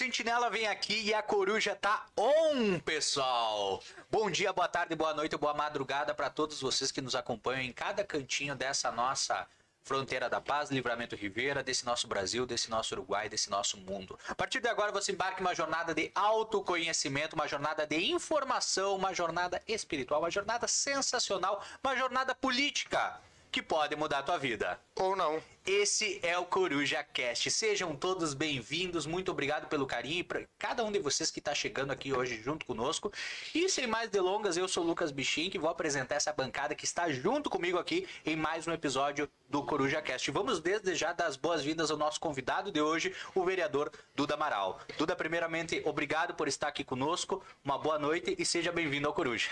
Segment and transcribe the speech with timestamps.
[0.00, 3.82] Sentinela vem aqui e a coruja tá on, pessoal.
[4.10, 7.70] Bom dia, boa tarde, boa noite, boa madrugada para todos vocês que nos acompanham em
[7.70, 9.46] cada cantinho dessa nossa
[9.82, 14.18] fronteira da paz, Livramento Ribeira, desse nosso Brasil, desse nosso Uruguai, desse nosso mundo.
[14.26, 18.96] A partir de agora você embarca em uma jornada de autoconhecimento, uma jornada de informação,
[18.96, 24.78] uma jornada espiritual, uma jornada sensacional, uma jornada política que pode mudar a tua vida.
[24.96, 25.42] Ou não.
[25.66, 27.50] Esse é o Coruja Cast.
[27.50, 29.06] Sejam todos bem-vindos.
[29.06, 32.40] Muito obrigado pelo carinho e para cada um de vocês que está chegando aqui hoje
[32.42, 33.12] junto conosco.
[33.54, 36.84] E sem mais delongas, eu sou o Lucas Bichin, que vou apresentar essa bancada que
[36.84, 40.30] está junto comigo aqui em mais um episódio do Coruja Cast.
[40.30, 44.80] Vamos desde já dar as boas-vindas ao nosso convidado de hoje, o vereador Duda Amaral.
[44.96, 47.42] Duda, primeiramente, obrigado por estar aqui conosco.
[47.64, 49.50] Uma boa noite e seja bem-vindo ao Coruja.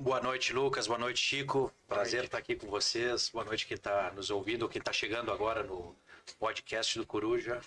[0.00, 0.86] Boa noite, Lucas.
[0.86, 1.74] Boa noite, Chico.
[1.88, 3.30] Prazer estar aqui com vocês.
[3.30, 5.92] Boa noite quem está nos ouvindo, quem está chegando agora no
[6.38, 7.60] podcast do Coruja.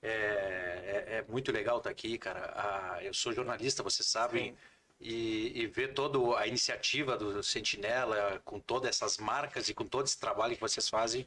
[0.00, 2.52] É, é, é muito legal estar aqui, cara.
[2.54, 4.56] Ah, eu sou jornalista, vocês sabem.
[5.00, 10.06] E, e, ver toda a iniciativa do Sentinela, com todas essas marcas e com todo
[10.06, 11.26] esse trabalho que vocês fazem,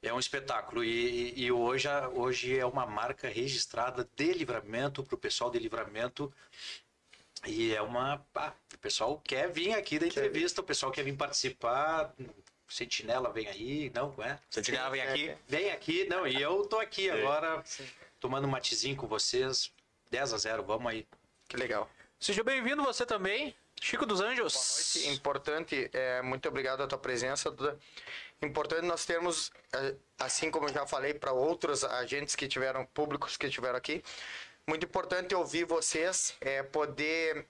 [0.00, 0.84] é um espetáculo.
[0.84, 6.32] E, e hoje, hoje é uma marca registrada de livramento para o pessoal de livramento
[7.46, 8.24] e é uma.
[8.34, 12.12] Ah, o pessoal quer vir aqui da entrevista, o pessoal quer vir participar.
[12.68, 14.38] Sentinela vem aí, não, é?
[14.50, 15.34] Sentinela vem aqui.
[15.46, 17.86] Vem aqui, não, e eu tô aqui agora Sim.
[18.20, 19.72] tomando um matezinho com vocês.
[20.10, 21.06] 10 a 0, vamos aí.
[21.48, 21.90] Que legal.
[22.18, 24.52] Seja bem-vindo você também, Chico dos Anjos.
[24.54, 25.08] Boa noite.
[25.16, 27.78] Importante, é, muito obrigado a tua presença, Duda.
[28.42, 33.36] Importante nós termos, é, assim como eu já falei para outros agentes que tiveram, públicos
[33.36, 34.02] que tiveram aqui,
[34.68, 37.46] muito importante ouvir vocês, é, poder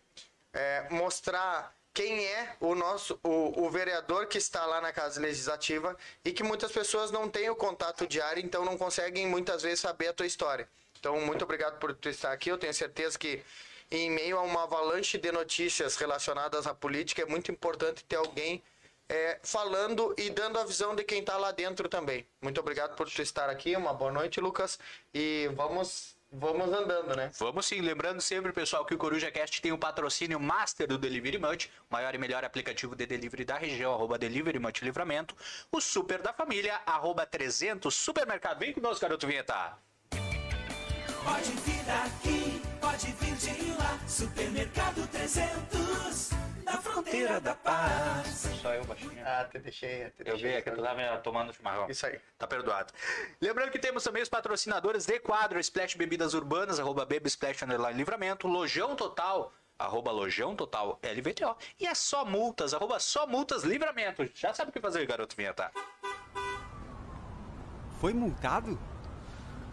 [0.53, 5.97] é, mostrar quem é o nosso o, o, vereador que está lá na casa legislativa
[6.25, 10.06] e que muitas pessoas não têm o contato diário, então não conseguem muitas vezes saber
[10.06, 10.69] a tua história.
[11.01, 12.51] Então, muito obrigado por tu estar aqui.
[12.51, 13.43] Eu tenho certeza que
[13.91, 18.62] em meio a uma avalanche de notícias relacionadas à política, é muito importante ter alguém
[19.09, 22.25] é, falando e dando a visão de quem está lá dentro também.
[22.41, 23.75] Muito obrigado por tu estar aqui.
[23.75, 24.79] Uma boa noite, Lucas.
[25.12, 27.31] E vamos Vamos andando, né?
[27.39, 27.81] Vamos sim.
[27.81, 32.15] Lembrando sempre, pessoal, que o Coruja Cast tem o patrocínio master do Delivery Much, maior
[32.15, 35.34] e melhor aplicativo de delivery da região, arroba Delivery Much Livramento.
[35.72, 38.59] O Super da Família, arroba 300 Supermercado.
[38.59, 39.78] Vem conosco, garoto vinheta.
[41.25, 46.31] Pode vir aqui, pode vir de lá, Supermercado 300
[46.65, 48.49] na fronteira da paz.
[48.61, 49.23] Só eu, baixinho.
[49.25, 50.11] Ah, te deixei.
[50.11, 51.89] Te eu vi, é que tu tava tomando chimarrão.
[51.89, 52.21] Isso aí.
[52.37, 52.93] Tá perdoado.
[53.41, 57.97] Lembrando que temos também os patrocinadores de quadro Splash Bebidas Urbanas, arroba Baby Splash Underline
[57.97, 64.29] Livramento, Lojão Total, arroba Lojão Total LVTO, e é só multas, arroba só multas Livramento.
[64.35, 65.71] Já sabe o que fazer, garoto vinheta.
[68.00, 68.79] Foi multado?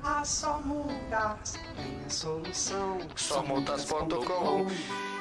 [0.08, 3.00] A Só Multas tem a solução.
[3.16, 4.68] Somultas.com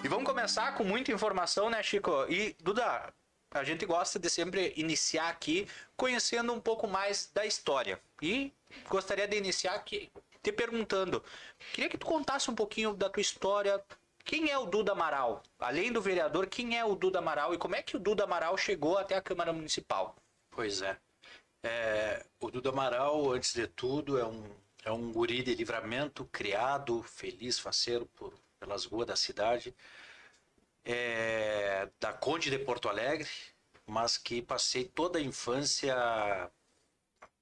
[0.04, 2.26] E vamos começar com muita informação, né, Chico?
[2.28, 3.10] E, Duda,
[3.50, 7.98] a gente gosta de sempre iniciar aqui conhecendo um pouco mais da história.
[8.20, 8.52] E
[8.86, 10.12] gostaria de iniciar aqui
[10.42, 11.24] te perguntando.
[11.72, 13.82] Queria que tu contasse um pouquinho da tua história.
[14.22, 15.42] Quem é o Duda Amaral?
[15.58, 18.54] Além do vereador, quem é o Duda Amaral e como é que o Duda Amaral
[18.58, 20.14] chegou até a Câmara Municipal?
[20.50, 20.98] Pois é.
[21.62, 24.44] é o Duda Amaral, antes de tudo, é um
[24.84, 29.74] é um guri de livramento, criado, feliz, faceiro por, pelas ruas da cidade.
[30.84, 33.28] É, da Conde de Porto Alegre,
[33.86, 35.96] mas que passei toda a infância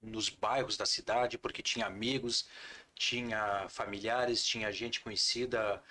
[0.00, 2.48] nos bairros da cidade, porque tinha amigos,
[2.94, 5.82] tinha familiares, tinha gente conhecida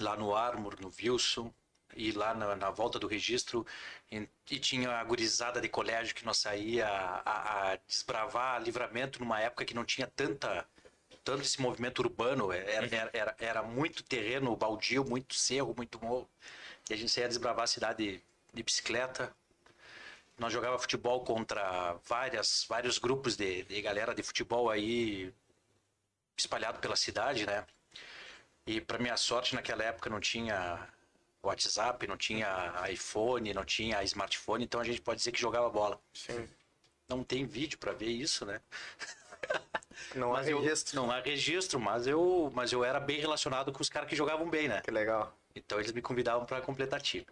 [0.00, 1.52] lá no Armor, no Wilson,
[1.96, 3.66] e lá na, na volta do registro
[4.10, 9.64] e, tinha a gurizada de colégio que nós saía a, a, desbravar livramento numa época
[9.64, 10.66] que não tinha tanta
[11.22, 12.50] tanto esse movimento urbano.
[12.50, 12.94] Era, uhum.
[12.94, 16.28] era, era, era muito terreno baldio muito cerro muito morro.
[16.88, 18.22] E a gente saía desbravar a cidade
[18.54, 19.34] de bicicleta.
[20.38, 25.34] Nós jogava futebol contra várias vários grupos de, de galera de futebol aí
[26.36, 27.66] espalhado pela cidade né?
[28.66, 30.88] E para minha sorte naquela época não tinha
[31.42, 36.00] WhatsApp, não tinha iPhone, não tinha smartphone, então a gente pode dizer que jogava bola.
[36.12, 36.48] Sim.
[37.08, 38.60] Não tem vídeo para ver isso, né?
[40.14, 40.96] Não há registro.
[40.96, 44.16] Eu, não há registro, mas eu, mas eu era bem relacionado com os caras que
[44.16, 44.80] jogavam bem, né?
[44.82, 45.34] Que legal.
[45.54, 47.26] Então eles me convidavam para completar time.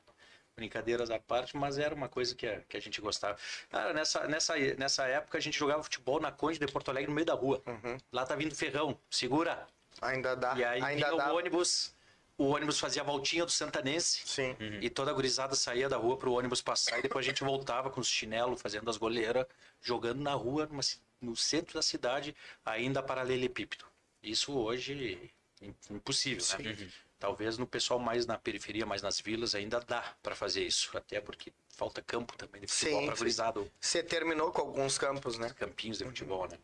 [0.57, 3.37] Brincadeiras à parte, mas era uma coisa que a, que a gente gostava.
[3.71, 7.15] Cara, nessa, nessa, nessa época a gente jogava futebol na Conde de Porto Alegre no
[7.15, 7.63] meio da rua.
[7.67, 7.99] Uhum.
[8.11, 9.67] Lá tá vindo ferrão, segura.
[10.01, 10.55] Ainda dá.
[10.57, 11.33] E aí ainda dá.
[11.33, 11.95] o ônibus
[12.39, 14.23] o ônibus fazia a voltinha do Santanense.
[14.27, 14.57] Sim.
[14.61, 14.79] Uhum.
[14.81, 17.43] E toda a gurizada saía da rua para o ônibus passar e depois a gente
[17.43, 19.47] voltava com os chinelos, fazendo as goleiras,
[19.81, 20.83] jogando na rua, numa,
[21.21, 23.85] no centro da cidade, ainda paralelepípedo.
[24.23, 26.91] Isso hoje im- impossível, né?
[27.19, 30.95] Talvez no pessoal mais na periferia, mais nas vilas, ainda dá para fazer isso.
[30.97, 33.19] Até porque falta campo também de futebol Sim, para sim.
[33.21, 35.49] gurizada, Você terminou com alguns campos, né?
[35.59, 36.59] campinhos de futebol, né?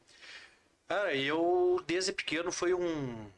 [0.87, 3.31] Cara, eu desde pequeno fui um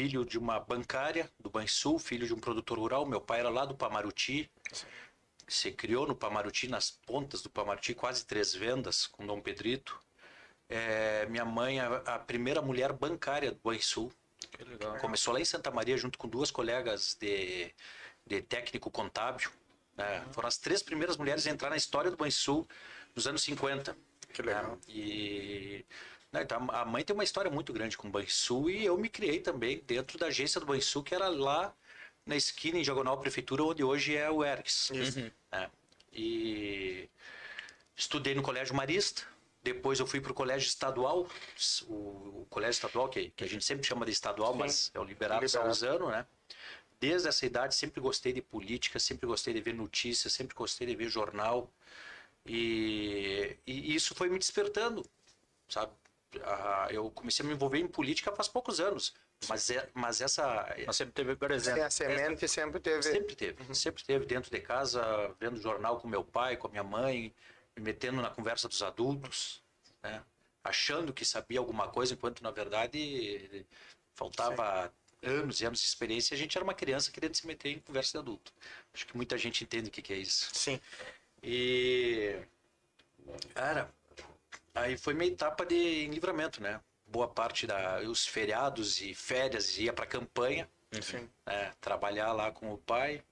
[0.00, 3.04] filho de uma bancária do Banrisul, filho de um produtor rural.
[3.04, 4.50] Meu pai era lá do Pamaruti.
[5.46, 10.00] Se criou no Pamaruti, nas pontas do Pamaruti, quase três vendas com Dom Pedrito.
[10.70, 14.10] É, minha mãe, a, a primeira mulher bancária do Banrisul.
[14.52, 14.96] Que legal.
[14.98, 17.70] Começou lá em Santa Maria junto com duas colegas de,
[18.26, 19.50] de técnico contábil.
[19.98, 20.24] né?
[20.32, 22.66] Foram as três primeiras mulheres a entrar na história do Banrisul
[23.14, 23.94] nos anos 50.
[24.32, 24.70] Que legal.
[24.70, 24.78] né?
[24.88, 25.84] E
[26.32, 29.08] né, então, a mãe tem uma história muito grande com o Banrisul e eu me
[29.08, 31.74] criei também dentro da agência do Banrisul, que era lá
[32.24, 34.90] na esquina em Diagonal Prefeitura, onde hoje é o ERGS.
[35.50, 35.70] né?
[36.12, 37.08] E
[37.96, 39.22] estudei no Colégio Marista,
[39.62, 41.28] depois eu fui para o Colégio Estadual,
[41.86, 45.04] o, o Colégio Estadual, que, que a gente sempre chama de estadual, mas é o
[45.04, 45.74] Liberado Liberado.
[45.74, 46.26] Salzano, né?
[46.98, 50.94] Desde essa idade sempre gostei de política, sempre gostei de ver notícias, sempre gostei de
[50.94, 51.70] ver jornal.
[52.44, 55.04] E, e isso foi me despertando,
[55.68, 55.92] sabe?
[56.44, 59.14] Ah, eu comecei a me envolver em política faz poucos anos,
[59.48, 61.80] mas, é, mas essa Mas sempre teve Sim, presente.
[61.80, 63.02] a semente sempre teve.
[63.02, 65.02] Sempre teve, sempre teve dentro de casa,
[65.40, 67.34] vendo jornal com meu pai, com a minha mãe,
[67.76, 69.62] me metendo na conversa dos adultos,
[70.02, 70.22] né?
[70.62, 73.66] achando que sabia alguma coisa, enquanto na verdade
[74.14, 74.92] faltava
[75.22, 77.78] anos e anos de experiência e a gente era uma criança querendo se meter em
[77.80, 78.52] conversa de adulto.
[78.92, 80.50] Acho que muita gente entende o que, que é isso.
[80.52, 80.80] Sim.
[81.42, 82.38] E.
[83.54, 83.90] Cara,
[84.80, 86.80] aí foi minha etapa de livramento, né?
[87.06, 88.00] Boa parte da.
[88.00, 90.68] Os feriados e férias ia pra campanha,
[91.02, 91.28] Sim.
[91.46, 91.72] né?
[91.80, 93.22] trabalhar lá com o pai.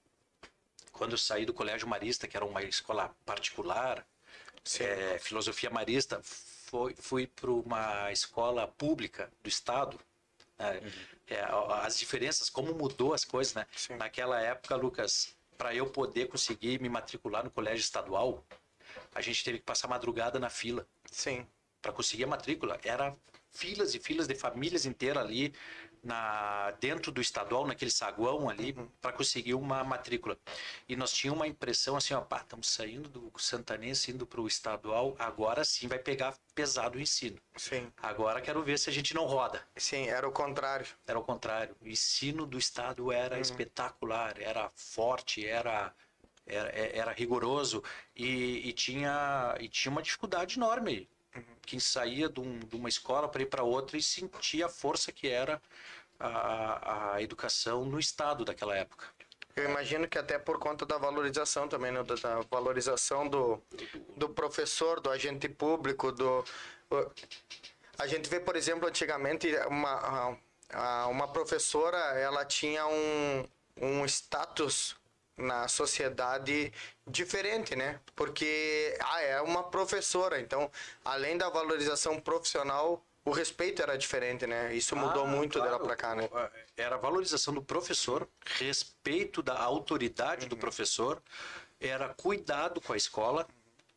[0.91, 4.05] Quando eu saí do Colégio Marista, que era uma escola particular,
[4.79, 9.97] é, filosofia marista, foi, fui para uma escola pública do Estado.
[10.57, 10.81] né?
[11.27, 13.65] É, a- as diferenças, como mudou as coisas, né?
[13.75, 13.95] Sim.
[13.95, 18.43] Naquela época, Lucas, para eu poder conseguir me matricular no colégio estadual,
[19.15, 21.45] a gente teve que passar madrugada na fila Sim.
[21.81, 22.79] para conseguir a matrícula.
[22.83, 23.15] Era
[23.51, 25.53] filas e filas de famílias inteiras ali
[26.03, 30.37] na dentro do estadual, naquele saguão ali, para conseguir uma matrícula.
[30.87, 34.47] E nós tínhamos uma impressão assim, ó, pá, estamos saindo do santanense indo para o
[34.47, 37.37] estadual, agora sim vai pegar pesado o ensino.
[37.57, 37.91] Sim.
[37.97, 39.61] Agora quero ver se a gente não roda.
[39.75, 40.87] Sim, era o contrário.
[41.05, 41.75] Era o contrário.
[41.81, 45.93] O ensino do Estado era espetacular, era forte, era,
[46.49, 47.83] era, era rigoroso
[48.15, 51.07] e, e tinha, e tinha uma dificuldade enorme.
[51.61, 55.11] Quem saía de, um- de uma escola para ir para outra e sentia a força
[55.11, 55.61] que era
[56.19, 59.05] a, a educação no Estado daquela época.
[59.55, 62.03] Eu imagino que até por conta da valorização também, né?
[62.03, 63.61] da, valorização do,
[64.15, 66.43] do professor, do agente público, do...
[67.97, 70.37] A gente vê, por exemplo, antigamente, uma,
[71.07, 73.47] uma professora, ela tinha um,
[73.81, 74.95] um status
[75.39, 76.71] na sociedade
[77.07, 77.99] diferente, né?
[78.15, 80.69] Porque ah, é uma professora, então,
[81.03, 84.73] além da valorização profissional, o respeito era diferente, né?
[84.73, 85.71] Isso mudou Ah, muito claro.
[85.71, 86.29] dela pra cá, né?
[86.75, 90.49] Era a valorização do professor, respeito da autoridade Uhum.
[90.49, 91.21] do professor,
[91.79, 93.47] era cuidado com a escola,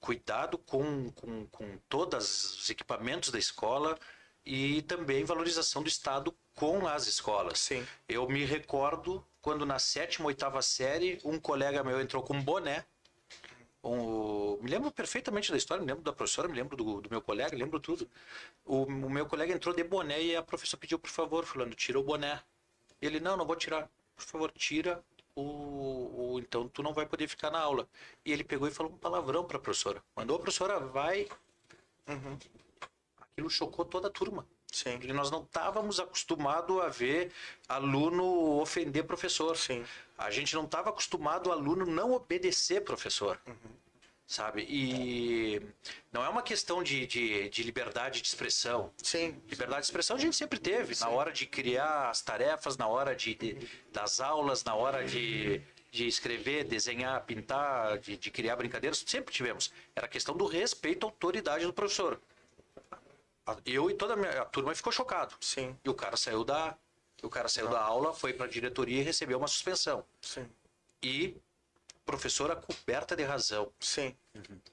[0.01, 3.99] cuidado com, com, com todos os equipamentos da escola
[4.45, 7.61] e também valorização do Estado com as escolas.
[7.61, 7.87] Sim.
[8.09, 12.87] Eu me recordo quando na sétima, oitava série, um colega meu entrou com um boné.
[13.85, 17.21] Um- me lembro perfeitamente da história, me lembro da professora, me lembro do, do meu
[17.21, 18.09] colega, lembro tudo.
[18.65, 21.99] O, o meu colega entrou de boné e a professora pediu, por favor, fulano, tira
[21.99, 22.41] o boné.
[23.01, 23.91] Ele, não, não vou tirar.
[24.15, 25.03] Por favor, tira
[25.35, 27.89] o, o- Então tu não vai poder ficar na aula.
[28.25, 30.01] E ele pegou e falou um palavrão para a professora.
[30.15, 31.29] Mandou a professora, vai.
[33.21, 34.47] Aquilo chocou toda a turma.
[34.73, 34.93] Sim.
[34.99, 37.31] Porque nós não estávamos acostumados a ver
[37.69, 39.57] aluno ofender professor.
[39.57, 39.85] Sim.
[40.17, 43.39] A gente não estava acostumado aluno não obedecer professor.
[44.27, 44.63] Sabe?
[44.67, 45.61] E
[46.11, 48.91] não é uma questão de, de, de liberdade de expressão.
[49.03, 49.39] Sim.
[49.47, 53.15] Liberdade de expressão a gente sempre teve, na hora de criar as tarefas, na hora
[53.15, 55.61] de, de- das aulas, na hora de,
[55.91, 59.71] de escrever, desenhar, pintar, de, de criar brincadeiras, sempre tivemos.
[59.95, 62.19] Era questão do respeito à autoridade do professor.
[63.65, 65.35] Eu e toda a, minha, a turma ficou chocado.
[65.41, 65.77] Sim.
[65.85, 66.77] E o cara saiu da,
[67.23, 70.05] o cara saiu da aula, foi para a diretoria e recebeu uma suspensão.
[70.21, 70.49] Sim.
[71.03, 71.37] E
[72.05, 73.73] professora coberta de razão.
[73.81, 74.17] Sim.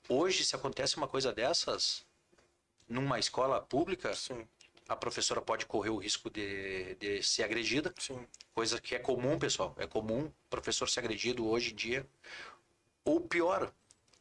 [0.07, 2.05] Hoje, se acontece uma coisa dessas,
[2.87, 4.47] numa escola pública, Sim.
[4.87, 8.27] a professora pode correr o risco de, de ser agredida, Sim.
[8.53, 9.75] coisa que é comum, pessoal.
[9.77, 12.07] É comum professor ser agredido hoje em dia.
[13.05, 13.71] Ou pior,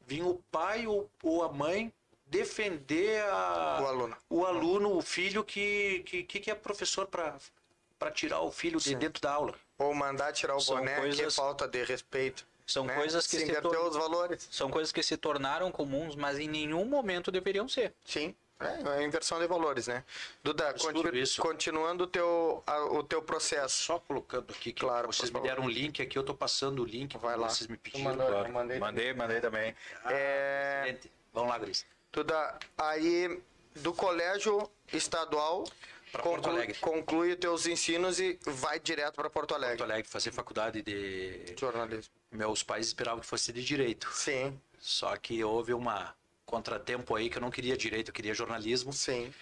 [0.06, 1.92] vir o pai ou, ou a mãe
[2.30, 4.16] defender a- O aluno.
[4.30, 8.98] o aluno, o filho que, que, que é professor para tirar o filho de Sim.
[8.98, 9.54] dentro da aula.
[9.78, 12.46] Ou mandar tirar o São boné, que é coisas- falta de respeito.
[12.66, 12.94] São né?
[12.96, 14.46] coisas que se tor- os valores.
[14.50, 17.94] são coisas que se tornaram comuns, mas em nenhum momento deveriam ser.
[18.04, 18.34] Sim.
[18.60, 20.04] É, é inversão de valores, né?
[20.42, 21.40] Duda, continu- isso.
[21.40, 23.82] continuando o teu, a- o teu processo.
[23.84, 26.84] Só colocando aqui que Claro, vocês me deram um link aqui, eu tô passando o
[26.84, 27.16] link.
[27.16, 27.48] Vai lá.
[27.48, 28.04] Vocês me pediram.
[28.04, 28.48] mandou, claro.
[28.48, 28.78] eu mandei.
[28.80, 29.74] Mandei, mandei também.
[30.06, 31.12] É, Excelente.
[31.32, 31.86] Vamos lá, Gris.
[32.12, 33.40] Duda, aí
[33.76, 35.64] do colégio estadual,
[36.10, 36.78] Pra Porto conclui, Alegre.
[36.80, 39.76] conclui os teus ensinos e vai direto para Porto Alegre.
[39.76, 41.54] Porto Alegre, fazer faculdade de.
[41.60, 42.10] Jornalismo.
[42.32, 44.08] Meus pais esperavam que fosse de direito.
[44.14, 46.14] Sim, Só que houve uma
[46.46, 48.90] contratempo aí que eu não queria direito, eu queria jornalismo.
[48.92, 49.32] sim.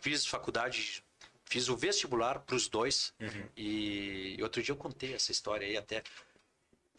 [0.00, 1.00] Fiz faculdade,
[1.44, 3.14] fiz o vestibular para os dois.
[3.56, 6.02] E outro dia eu contei essa história aí até.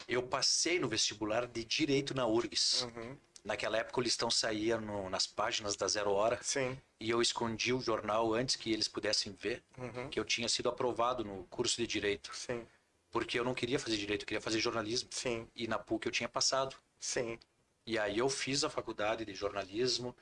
[0.08, 2.84] Eu passei no vestibular de direito na URGS.
[2.84, 3.14] Uhum.
[3.48, 6.78] Naquela época o listão saía no- nas páginas da Zero Hora Sim.
[7.00, 10.10] e eu escondi o jornal antes que eles pudessem ver Uhum.
[10.10, 12.66] que eu tinha sido aprovado no curso de direito, Sim.
[13.10, 15.08] porque eu não queria fazer direito, eu queria fazer jornalismo.
[15.10, 15.48] Sim.
[15.56, 16.76] E na PUC eu tinha passado.
[17.00, 17.38] Sim.
[17.86, 20.14] E aí eu fiz a faculdade de jornalismo,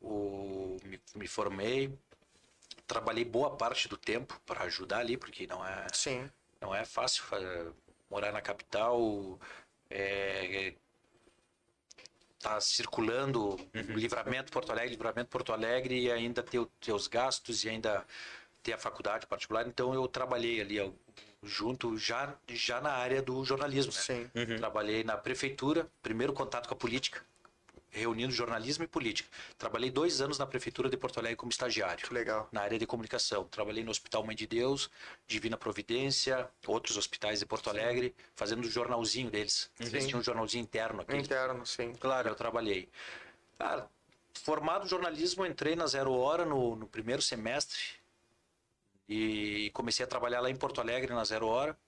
[0.00, 1.92] o, me, me formei,
[2.86, 6.30] trabalhei boa parte do tempo para ajudar ali, porque não é, Sim.
[6.62, 7.24] não é fácil
[8.10, 9.38] morar na capital,
[9.90, 10.74] é,
[12.44, 17.70] tá circulando livramento Porto Alegre, livramento Porto Alegre e ainda ter os teus gastos e
[17.70, 18.04] ainda
[18.62, 19.66] ter a faculdade particular.
[19.66, 20.90] Então eu trabalhei ali ó,
[21.42, 23.92] junto já já na área do jornalismo.
[23.92, 23.98] né?
[23.98, 24.56] Sim.
[24.58, 27.24] Trabalhei na prefeitura, primeiro contato com a política,
[27.94, 29.28] reunindo jornalismo e política.
[29.56, 32.48] Trabalhei dois anos na prefeitura de Porto Alegre como estagiário, Que legal.
[32.50, 33.44] na área de comunicação.
[33.44, 34.90] Trabalhei no Hospital Mãe de Deus,
[35.26, 39.70] Divina Providência, outros hospitais de Porto Alegre, fazendo o jornalzinho deles.
[39.78, 41.16] Eles tinham um jornalzinho interno aqui.
[41.16, 41.92] Interno, sim.
[41.94, 42.88] Claro, eu trabalhei.
[43.58, 43.88] Cara,
[44.34, 47.78] formado em jornalismo, entrei na Zero Hora no, no primeiro semestre
[49.08, 51.78] e comecei a trabalhar lá em Porto Alegre na Zero Hora.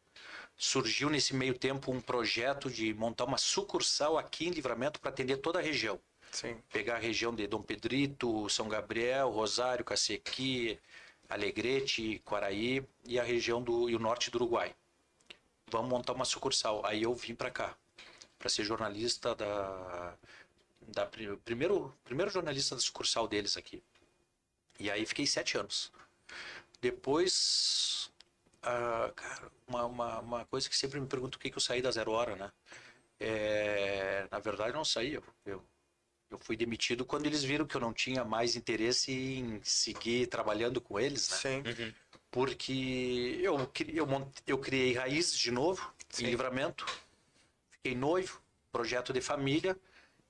[0.57, 5.37] Surgiu nesse meio tempo um projeto de montar uma sucursal aqui em Livramento para atender
[5.37, 6.01] toda a região.
[6.33, 6.57] Sim.
[6.71, 10.79] Pegar a região de Dom Pedrito, São Gabriel, Rosário, Cacequi,
[11.29, 14.75] Alegrete, Quaraí e a região do e o norte do Uruguai.
[15.69, 16.85] Vamos montar uma sucursal.
[16.87, 17.77] Aí eu vim para cá
[18.39, 20.15] para ser jornalista da
[20.89, 23.83] da pri- primeiro primeiro jornalista da sucursal deles aqui.
[24.79, 25.93] E aí fiquei sete anos.
[26.81, 28.11] Depois,
[28.67, 31.81] ah, cara, uma, uma, uma coisa que sempre me pergunto o que que eu saí
[31.81, 32.53] da Zero Hora, né?
[33.19, 35.15] É, na verdade, eu não saí.
[35.15, 35.65] Eu, eu,
[36.31, 40.81] eu fui demitido quando eles viram que eu não tinha mais interesse em seguir trabalhando
[40.81, 41.37] com eles, né?
[41.37, 41.95] Sim.
[42.31, 43.57] Porque eu,
[43.95, 46.85] eu, eu criei raízes de novo em livramento,
[47.71, 48.43] fiquei noivo,
[48.73, 49.79] projeto de família,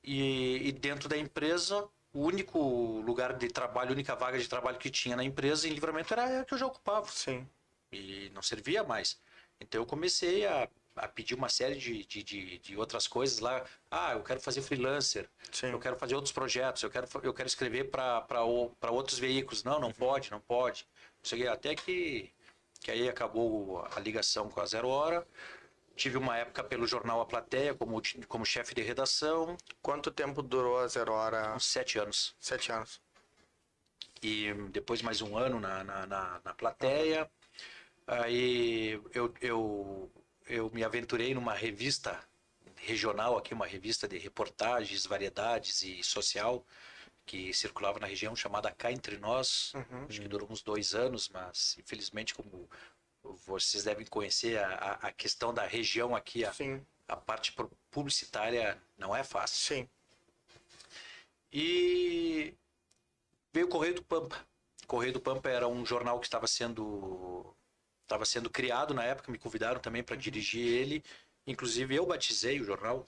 [0.05, 4.79] e, e dentro da empresa, o único lugar de trabalho, a única vaga de trabalho
[4.79, 7.49] que tinha na empresa em livramento era a que eu já ocupava Sim.
[7.93, 9.19] E não servia mais.
[9.61, 13.65] Então eu comecei a, a pedir uma série de, de, de, de outras coisas lá.
[13.91, 15.69] Ah, eu quero fazer freelancer, Sim.
[15.69, 18.43] eu quero fazer outros projetos, eu quero, eu quero escrever para
[18.91, 19.65] outros veículos.
[19.65, 20.87] Não, não pode, não pode.
[21.23, 22.33] Cheguei até que,
[22.81, 25.27] que aí acabou a ligação com a Zero Hora.
[25.97, 30.79] Tive uma época pelo jornal A Plateia como, como chefe de redação, Quanto tempo durou
[30.79, 31.55] a Zero Hora?
[31.55, 32.35] uns sete anos.
[32.39, 33.01] Sete anos.
[34.23, 37.31] e depois mais um ano na, na, na, na plateia.
[38.07, 40.11] Aí eu, eu,
[40.47, 42.23] eu me aventurei numa revista
[42.77, 46.65] regional aqui, uma revista de reportagens, variedades e social
[47.25, 49.73] que circulava na região chamada Cá Entre Nós.
[50.09, 52.69] Acho que durou uns dois anos, mas infelizmente como
[53.45, 56.81] vocês devem conhecer a, a- questão da região aqui, a, Sim.
[57.09, 59.75] a parte pu- publicitária não é fácil.
[59.77, 59.89] Sim.
[61.53, 62.55] E
[63.53, 64.39] veio o Correio do Pampa.
[64.87, 67.53] Correio do Pampa era um jornal que estava sendo
[68.07, 71.03] estava sendo criado na época, me convidaram também para dirigir ele.
[71.47, 73.05] Inclusive eu batizei o jornal.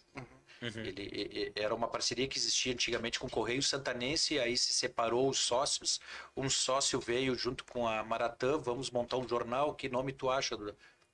[0.61, 4.73] Ele e- e- era uma parceria que existia antigamente com o Correio Santanense, aí se
[4.73, 6.01] separou os sócios.
[6.37, 9.75] Um sócio veio junto com a Maratã, vamos montar um jornal.
[9.75, 10.57] Que nome tu acha?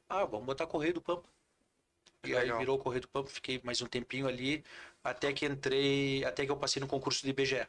[0.09, 1.29] Ah, vamos botar Correio do Pampa.
[2.25, 2.59] E aí Legal.
[2.59, 4.65] virou Correio do Pampa, fiquei mais um tempinho ali,
[5.03, 7.67] até que entrei, até que eu passei no concurso de IBGE.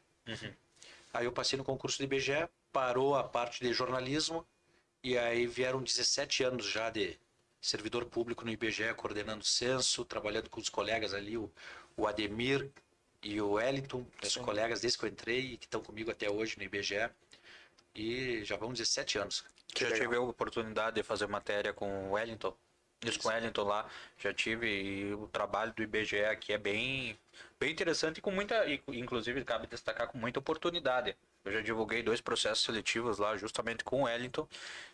[1.13, 4.47] Aí eu passei no concurso de IBGE, parou a parte de jornalismo,
[5.05, 7.15] e aí vieram 17 anos já de
[7.61, 11.47] servidor público no IBGE, coordenando o censo, trabalhando com os colegas ali, o,
[11.95, 12.71] o Ademir
[13.21, 16.57] e o Wellington, meus colegas desde que eu entrei e que estão comigo até hoje
[16.57, 17.07] no IBGE.
[17.93, 19.45] E já vão 17 anos.
[19.77, 22.57] Já tive a oportunidade de fazer matéria com o Wellington
[23.03, 27.15] Isso com o Wellington lá, já tive, e o trabalho do IBGE aqui é bem,
[27.59, 31.15] bem interessante e com muita, e, inclusive cabe destacar com muita oportunidade.
[31.43, 34.47] Eu já divulguei dois processos seletivos lá justamente com o Wellington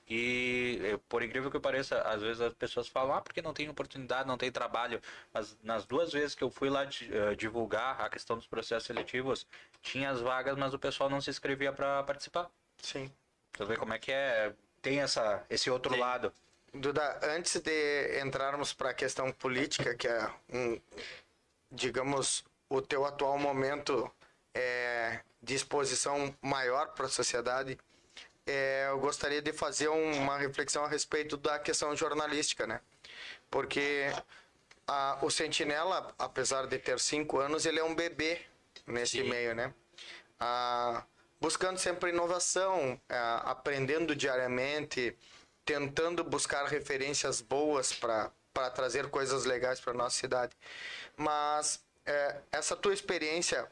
[0.09, 3.69] e eh, por incrível que pareça, às vezes as pessoas falam, ah, porque não tem
[3.69, 5.01] oportunidade, não tem trabalho,
[5.33, 9.47] mas nas duas vezes que eu fui lá eh, divulgar a questão dos processos seletivos,
[9.81, 12.49] tinha as vagas, mas o pessoal não se inscrevia para participar.
[12.81, 13.09] Sim.
[13.55, 16.01] Você vê como é que é, tem essa, esse outro Tem.
[16.01, 16.33] lado.
[16.73, 20.79] Duda, antes de entrarmos para a questão política, que é um,
[21.71, 24.09] digamos, o teu atual momento
[24.53, 27.77] é, de exposição maior para a sociedade,
[28.45, 32.81] é, eu gostaria de fazer um- uma reflexão a respeito da questão jornalística, né?
[33.49, 34.07] Porque
[34.87, 38.41] a- o Sentinela, apesar de ter cinco anos, ele é um bebê
[38.85, 39.29] nesse Sim.
[39.29, 39.73] meio, né?
[40.37, 41.05] Ah,
[41.39, 45.15] buscando sempre inovação, ah, aprendendo diariamente,
[45.63, 48.31] tentando buscar referências boas para
[48.73, 50.55] trazer coisas legais para nossa cidade.
[51.15, 53.67] Mas eh, essa tua experiência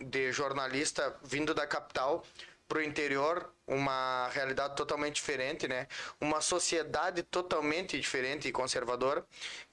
[0.00, 2.24] de jornalista vindo da capital
[2.66, 5.86] para o interior, uma realidade totalmente diferente, né?
[6.20, 9.24] Uma sociedade totalmente diferente e conservadora.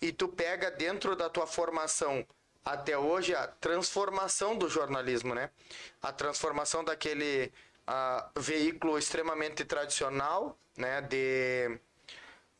[0.02, 2.26] E tu pega dentro da tua formação
[2.64, 5.50] até hoje a transformação do jornalismo, né?
[6.02, 7.52] A transformação daquele
[7.88, 11.02] ah, veículo extremamente tradicional, né?
[11.02, 11.80] De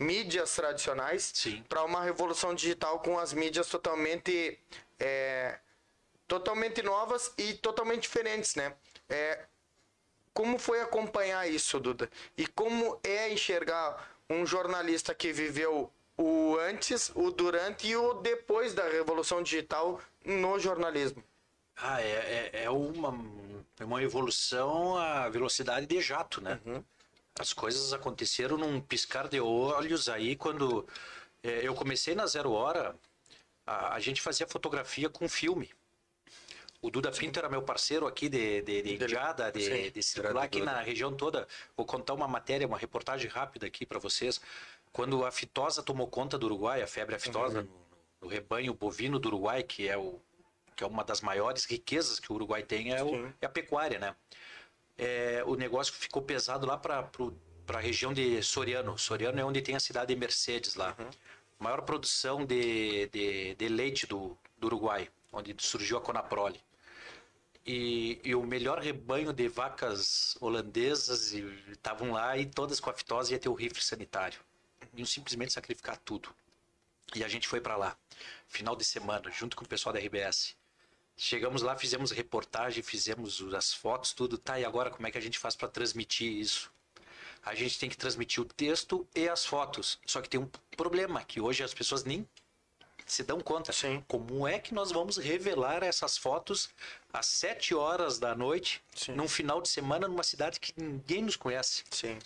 [0.02, 1.34] mídias tradicionais
[1.70, 4.60] para uma revolução digital com as mídias totalmente
[5.00, 5.60] é,
[6.28, 8.74] totalmente novas e totalmente diferentes, né?
[9.10, 9.46] É,
[10.34, 12.10] como foi acompanhar isso, Duda?
[12.38, 18.74] E como é enxergar um jornalista que viveu o antes, o durante e o depois
[18.74, 21.24] da revolução digital no jornalismo?
[21.76, 23.14] Ah, é, é, é uma,
[23.80, 26.60] é uma evolução à velocidade de jato, né?
[27.40, 30.88] As coisas aconteceram num piscar de olhos aí quando
[31.44, 32.96] é, eu comecei na Zero Hora,
[33.66, 35.70] a, a gente fazia fotografia com filme.
[36.82, 38.94] O Duda Pinto era meu parceiro aqui de, de, de
[39.52, 41.48] de, sim, de circular aqui na região toda.
[41.78, 44.42] Vou contar uma matéria, uma reportagem rápida aqui para vocês.
[44.92, 47.70] Quando a fitosa tomou conta do Uruguai, a febre aftosa no,
[48.22, 50.20] no rebanho bovino do Uruguai, que é, o,
[50.76, 54.00] que é uma das maiores riquezas que o Uruguai tem, é, o- é a pecuária,
[54.00, 54.16] né?
[55.02, 57.10] É, o negócio ficou pesado lá para
[57.74, 58.96] a região de Soriano.
[59.00, 60.96] Soriano é onde tem a cidade de Mercedes lá.
[61.58, 66.62] Maior produção de, de, de leite do, do Uruguai, onde surgiu a Conaprole.
[67.66, 73.34] E, e o melhor rebanho de vacas holandesas estavam lá e todas com a fitose
[73.34, 74.40] ia ter o rifle sanitário.
[74.96, 76.30] Iam simplesmente sacrificar tudo.
[77.16, 77.98] E a gente foi para lá,
[78.48, 80.56] final de semana, junto com o pessoal da RBS.
[81.18, 84.38] Chegamos lá, fizemos reportagem, fizemos as fotos, tudo.
[84.38, 86.72] Tá, e agora como é que a gente faz para transmitir isso?
[87.44, 90.00] A gente tem que transmitir o texto e as fotos.
[90.06, 92.28] Só que tem um problema, que hoje as pessoas nem
[93.06, 93.74] se dão conta.
[93.74, 94.04] Sim.
[94.08, 96.70] Como é que nós vamos revelar essas fotos
[97.12, 99.14] às 7 horas da noite, Sim.
[99.14, 101.84] num final de semana, numa cidade que ninguém nos conhece?
[101.92, 102.18] Sim.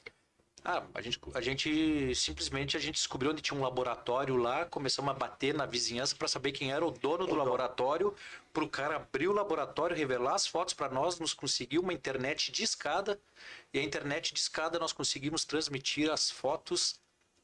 [0.68, 5.12] Ah, a gente, a gente simplesmente a gente descobriu onde tinha um laboratório lá, começamos
[5.12, 8.16] a bater na vizinhança para saber quem era o dono do laboratório,
[8.52, 12.52] para o cara abrir o laboratório, revelar as fotos para nós, nos conseguir uma internet
[12.52, 13.20] de escada
[13.72, 17.00] e a internet de escada nós conseguimos transmitir as fotos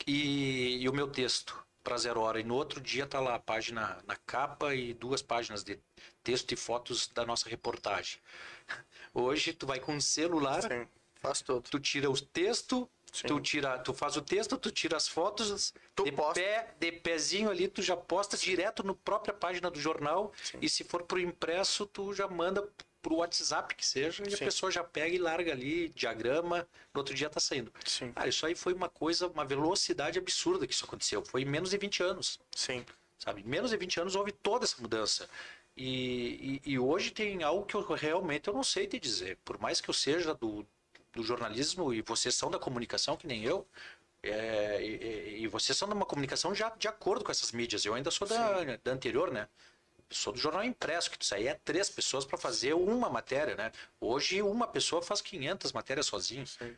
[0.07, 3.39] e, e o meu texto para zero hora e no outro dia tá lá a
[3.39, 5.77] página na capa e duas páginas de
[6.23, 8.19] texto e fotos da nossa reportagem.
[9.13, 10.88] Hoje tu vai com um celular Sim.
[11.21, 11.69] Faz tudo.
[11.69, 13.28] tu tira o texto, Sim.
[13.28, 16.34] tu tira, tu faz o texto, tu tira as fotos, Tu de posta.
[16.39, 20.32] pé, de pezinho ali, tu já posta direto no própria página do jornal.
[20.62, 22.67] E se for pro impresso, tu já manda
[23.02, 24.45] pro WhatsApp que seja, e a Sim.
[24.45, 27.74] pessoa já pega e larga ali, diagrama, no outro dia tá saindo.
[27.84, 28.12] Sim.
[28.13, 31.26] Cara, isso aí foi uma coisa, uma velocidade absurda que isso aconteceu.
[31.26, 32.86] Foi em menos de 20 anos Sim.
[33.17, 33.43] sabe?
[33.43, 35.28] Menos de 20 anos houve toda essa mudança.
[35.76, 39.38] E, e, e hoje tem algo que eu realmente eu não sei te dizer.
[39.43, 40.65] Por mais que eu seja do,
[41.13, 43.67] do jornalismo e vocês são da comunicação, que nem eu,
[44.24, 47.84] é, e, e- vocês são de uma comunicação já de acordo com essas mídias.
[47.86, 49.47] Eu ainda sou da, da anterior, né?
[50.10, 53.56] Eu sou do jornal impresso, que isso aí é três pessoas para fazer uma matéria,
[53.56, 53.71] né?
[54.00, 56.45] Hoje uma pessoa faz 500 matérias sozinho.
[56.45, 56.76] Sim.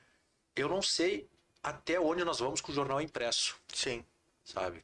[0.56, 1.28] Eu não sei
[1.62, 4.06] até onde nós vamos com o jornal impresso Sim.
[4.44, 4.84] sabe?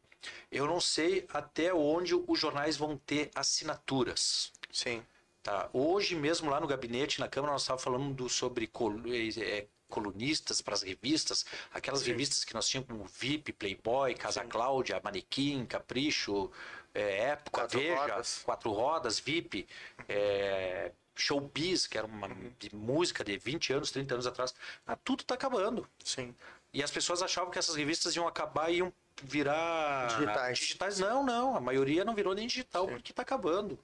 [0.52, 4.52] Eu não sei até onde os jornais vão ter assinaturas.
[4.72, 5.06] Sim.
[5.42, 5.70] Tá?
[5.72, 10.62] Hoje mesmo lá no gabinete, na Câmara, nós estávamos falando do- sobre col- eh, colunistas
[10.62, 12.12] para as revistas, aquelas Sim.
[12.12, 16.52] revistas que nós tínhamos como VIP, Playboy, Casa Cláudia, Manequim, Capricho,
[16.94, 18.42] eh, Época, Quatro Veja, Rodas.
[18.44, 19.68] Quatro Rodas, VIP,
[20.08, 22.52] eh, Showbiz, que era uma Uhum.
[22.74, 24.54] música de 20 anos, 30 anos atrás.
[24.86, 25.88] Ah, tudo está acabando.
[26.04, 26.36] Sim.
[26.74, 30.60] E as pessoas achavam que essas revistas iam acabar e iam virar Digitais.
[30.60, 31.00] digitais.
[31.00, 33.78] Não, não, a maioria não virou nem digital porque tá acabando.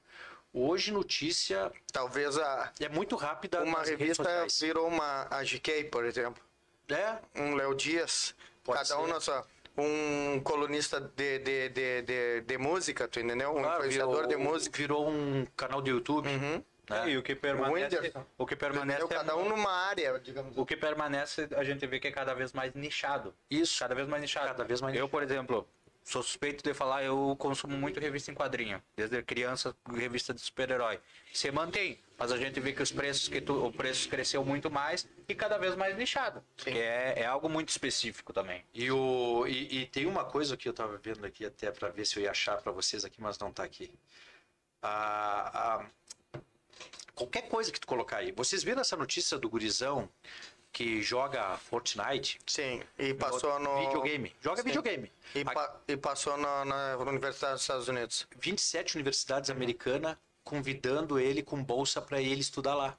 [0.57, 3.61] Hoje notícia Talvez a, é muito rápida.
[3.61, 6.41] uma revista virou uma a GK, por exemplo.
[6.87, 9.13] É, Um Léo Dias, Pode cada um ser.
[9.13, 9.45] na sua.
[9.77, 13.49] Um colunista de, de, de, de, de música, tu entendeu?
[13.51, 14.77] Um claro, influenciador de virou, música.
[14.77, 16.29] virou um canal do YouTube.
[16.29, 16.63] Uhum.
[16.89, 17.09] né?
[17.09, 19.17] E o que permanece, o que permanece Entendeu?
[19.17, 20.57] é Cada um numa área, digamos.
[20.57, 23.35] o que permanece a gente vê que é cada vez mais nichado.
[23.49, 23.77] Isso.
[23.79, 24.47] Cada vez mais nichado.
[24.47, 25.67] Cada vez mais Eu, por exemplo,
[26.05, 28.81] sou suspeito de falar, eu consumo muito revista em quadrinho.
[28.95, 30.99] Desde criança, revista de super-herói.
[31.33, 34.69] Se mantém, mas a gente vê que os preços que tu, o preço cresceu muito
[34.69, 36.43] mais e cada vez mais nichado.
[36.55, 38.63] Que é, é algo muito específico também.
[38.73, 42.05] E, o, e, e tem uma coisa que eu tava vendo aqui até para ver
[42.05, 43.91] se eu ia achar para vocês aqui, mas não tá aqui.
[44.83, 45.89] A, a-
[47.15, 48.31] qualquer coisa que tu colocar aí.
[48.31, 50.07] Vocês viram essa notícia do gurizão
[50.75, 52.37] que joga Fortnite?
[52.45, 53.79] Sim, e passou no.
[53.87, 54.35] Videogame.
[54.41, 54.67] Joga Sim.
[54.67, 55.09] videogame.
[55.33, 58.27] E, pa- e passou na, na Universidade dos Estados Unidos.
[58.37, 62.97] 27 universidades americanas convidando ele com bolsa para ele estudar lá.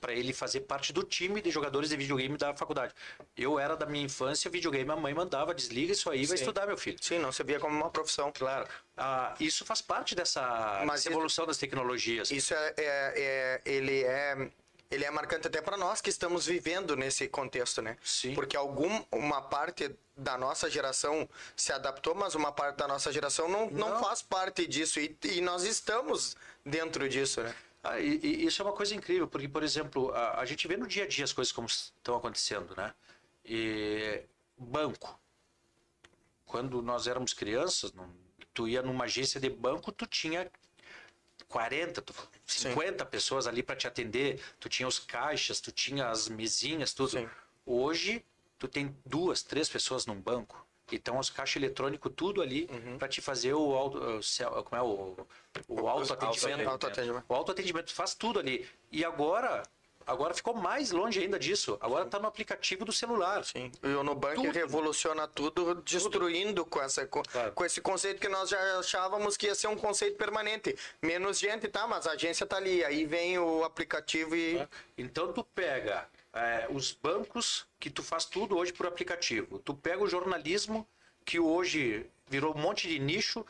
[0.00, 2.92] Para ele fazer parte do time de jogadores de videogame da faculdade.
[3.36, 6.42] Eu era da minha infância, videogame, a mãe mandava, desliga isso aí, vai Sim.
[6.42, 6.98] estudar, meu filho.
[7.00, 8.32] Sim, não se via como uma profissão.
[8.32, 8.66] Claro.
[8.96, 12.30] Ah, isso faz parte dessa, dessa ele- evolução das tecnologias.
[12.30, 14.50] Isso é, é- é- ele é
[14.92, 17.96] ele é marcante até para nós que estamos vivendo nesse contexto, né?
[18.04, 18.34] Sim.
[18.34, 23.48] Porque algum uma parte da nossa geração se adaptou, mas uma parte da nossa geração
[23.48, 23.90] não, não.
[23.90, 24.00] Não.
[24.00, 27.54] faz parte disso e, e nós estamos dentro disso, né?
[27.82, 30.76] Ah, e, e isso é uma coisa incrível, porque, por exemplo, a, a gente vê
[30.76, 32.94] no dia a dia as coisas como estão acontecendo, né?
[33.44, 34.22] E
[34.56, 35.18] banco.
[36.44, 38.12] Quando nós éramos crianças, não-
[38.52, 40.50] tu ia numa agência de banco, tu tinha
[41.48, 42.14] 40, tu-
[42.46, 47.10] 50 pessoas ali para te atender, tu tinha os caixas, tu tinha as mesinhas, tudo.
[47.10, 47.28] Sim.
[47.66, 48.24] Hoje,
[48.58, 50.66] tu tem duas, três pessoas num banco.
[50.90, 52.98] Então, os caixas eletrônicos, tudo ali, Uhum.
[52.98, 55.16] para te fazer o, auto, o como é o,
[55.68, 56.68] o autoatendimento.
[56.68, 57.24] Autoatendimento.
[57.28, 58.68] O autoatendimento faz tudo ali.
[58.90, 59.62] E agora,
[60.06, 61.78] agora ficou mais longe ainda disso.
[61.80, 63.44] Agora tá no aplicativo do celular.
[63.44, 63.70] Sim.
[63.82, 64.52] E o Nubank Tudo.
[64.52, 67.52] revoluciona tudo, destruindo com, essa, com, Claro.
[67.52, 70.76] com esse conceito que nós já achávamos que ia ser um conceito permanente.
[71.00, 72.84] Menos gente, tá, mas a agência tá ali.
[72.84, 74.66] Aí vem o aplicativo e.
[74.96, 79.58] Então tu pega é, os bancos que tu faz tudo hoje por aplicativo.
[79.58, 80.86] Tu pega o jornalismo
[81.24, 83.44] que hoje virou um monte de nicho.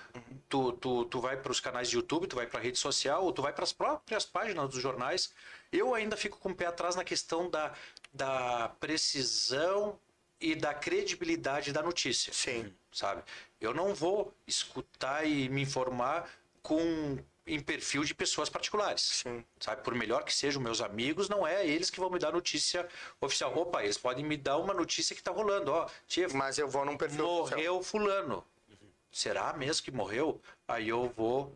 [0.49, 3.25] Tu, tu, tu vai para os canais de YouTube, tu vai para a rede social,
[3.25, 5.33] ou tu vai para as próprias páginas dos jornais.
[5.73, 7.73] Eu ainda fico com o pé atrás na questão da,
[8.13, 9.99] da precisão
[10.41, 12.33] e da credibilidade da notícia.
[12.33, 12.73] Sim.
[12.93, 13.23] Sabe?
[13.61, 16.29] Eu não vou escutar e me informar
[16.63, 19.03] com em perfil de pessoas particulares.
[19.03, 19.45] Sim.
[19.59, 22.87] Sabe, por melhor que sejam meus amigos, não é eles que vão me dar notícia
[23.21, 23.57] oficial.
[23.57, 26.85] Opa, eles podem me dar uma notícia que tá rolando, ó, tia, Mas eu vou
[26.85, 27.59] num perfil oficial.
[27.59, 28.45] morreu fulano.
[29.11, 30.41] Será mesmo que morreu?
[30.67, 31.53] Aí eu vou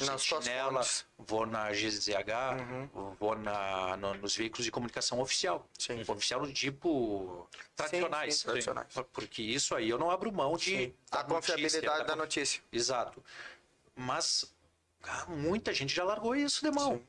[0.00, 2.56] Nas Sentinela, vou na GZH,
[2.94, 3.14] Uhum.
[3.18, 5.66] vou na, no- nos veículos de comunicação oficial.
[5.78, 6.02] Sim.
[6.06, 8.36] Oficial do tipo tradicionais.
[8.36, 8.86] sim, tradicionais.
[9.12, 10.92] Porque isso aí eu não abro mão de.
[11.10, 12.62] A da confiabilidade notícia, da notícia.
[12.70, 13.24] Exato.
[13.94, 14.54] Mas
[15.02, 16.96] ah, muita gente já largou isso de mão.
[16.96, 17.06] Sim.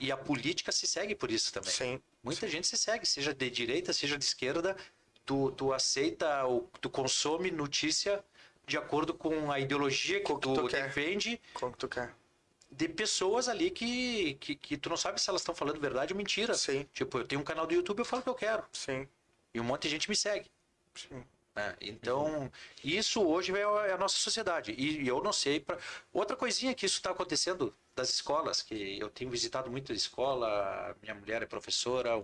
[0.00, 1.70] E a política se segue por isso também.
[1.70, 2.02] Sim.
[2.22, 4.76] Muita gente se segue, seja de direita, seja de esquerda,
[5.24, 8.22] tu, tu aceita, ou tu consome notícia
[8.66, 12.14] de acordo com a ideologia que que tu, tu defende Como que tu quer?
[12.70, 16.16] de pessoas ali que, que, que tu não sabe se elas estão falando verdade ou
[16.16, 16.54] mentira.
[16.54, 16.86] Sim.
[16.92, 18.64] Tipo, eu tenho um canal do YouTube, eu falo o que eu quero.
[18.72, 19.08] Sim.
[19.54, 20.50] E um monte de gente me segue.
[20.94, 21.24] Sim.
[21.54, 21.76] né?
[21.80, 22.50] Então,
[22.84, 24.74] isso hoje é a é a nossa sociedade.
[24.76, 25.60] E eu não sei.
[25.60, 25.78] Pra...
[26.12, 30.94] Outra coisinha que isso está acontecendo das escolas, que eu tenho visitado muito a escola,
[31.00, 32.22] minha mulher é professora,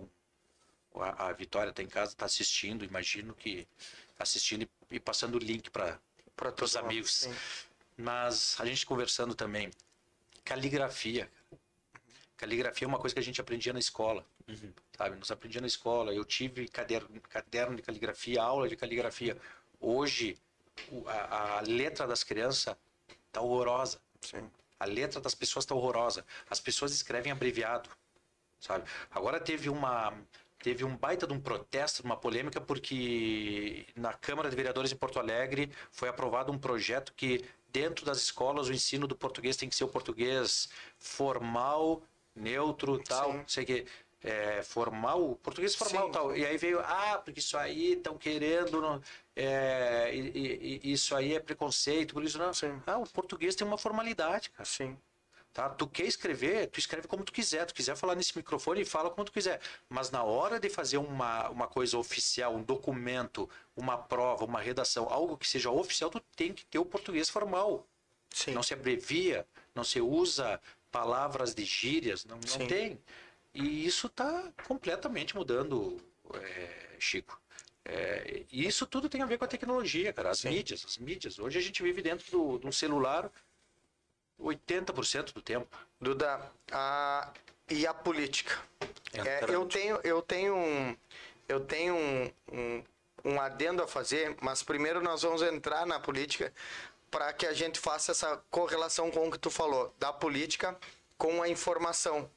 [0.95, 3.67] a, a Vitória está em casa, está assistindo, imagino que
[4.19, 5.99] assistindo e, e passando o link para
[6.35, 7.11] Para os todos amigos.
[7.11, 7.35] Sim.
[7.97, 9.71] Mas a gente conversando também,
[10.43, 11.29] caligrafia.
[12.35, 14.25] Caligrafia é uma coisa que a gente aprendia na escola,
[14.97, 15.15] sabe?
[15.17, 16.13] Nós aprendia na escola.
[16.13, 19.37] Eu tive caderno, caderno de caligrafia, aula de caligrafia.
[19.79, 20.37] Hoje,
[21.05, 22.75] a, a letra das crianças
[23.31, 24.01] tá horrorosa.
[24.21, 24.49] Sim.
[24.79, 26.25] A letra das pessoas tá horrorosa.
[26.49, 27.89] As pessoas escrevem abreviado,
[28.59, 28.89] sabe?
[29.11, 30.13] Agora teve uma
[30.63, 35.19] teve um baita de um protesto, uma polêmica porque na Câmara de Vereadores em Porto
[35.19, 39.75] Alegre foi aprovado um projeto que dentro das escolas o ensino do português tem que
[39.75, 42.01] ser o português formal,
[42.33, 43.37] neutro, tal, Sim.
[43.39, 43.85] não sei o que
[44.23, 46.11] é, formal, português formal Sim.
[46.13, 46.35] tal.
[46.35, 49.03] E aí veio, ah, porque isso aí estão querendo,
[49.35, 52.53] é, e- e isso aí é preconceito, por isso não.
[52.53, 52.81] Sim.
[52.87, 54.63] Ah, o português tem uma formalidade, cara.
[54.63, 54.97] Sim.
[55.53, 55.69] Tá?
[55.69, 57.65] Tu quer escrever, tu escreve como tu quiser.
[57.67, 59.61] Tu quiser falar nesse microfone, fala como tu quiser.
[59.87, 65.07] Mas na hora de fazer uma, uma coisa oficial, um documento, uma prova, uma redação,
[65.07, 67.87] algo que seja oficial, tu tem que ter o português formal.
[68.31, 68.53] Sim.
[68.53, 70.59] Não se abrevia, não se usa
[70.91, 72.67] palavras de gírias, não, não Sim.
[72.67, 72.99] tem.
[73.53, 75.97] E isso está completamente mudando,
[76.33, 77.39] é, Chico.
[77.85, 80.31] É, e isso tudo tem a ver com a tecnologia, cara.
[80.31, 81.37] As mídias, as mídias.
[81.37, 83.29] Hoje a gente vive dentro do, de um celular
[84.43, 85.67] 80% do tempo.
[85.99, 86.39] Duda,
[86.71, 87.31] a,
[87.69, 88.57] e a política?
[89.13, 90.97] É, eu tenho, eu tenho, um,
[91.47, 92.83] eu tenho um, um,
[93.25, 96.51] um adendo a fazer, mas primeiro nós vamos entrar na política
[97.09, 100.75] para que a gente faça essa correlação com o que tu falou, da política
[101.17, 102.29] com a informação.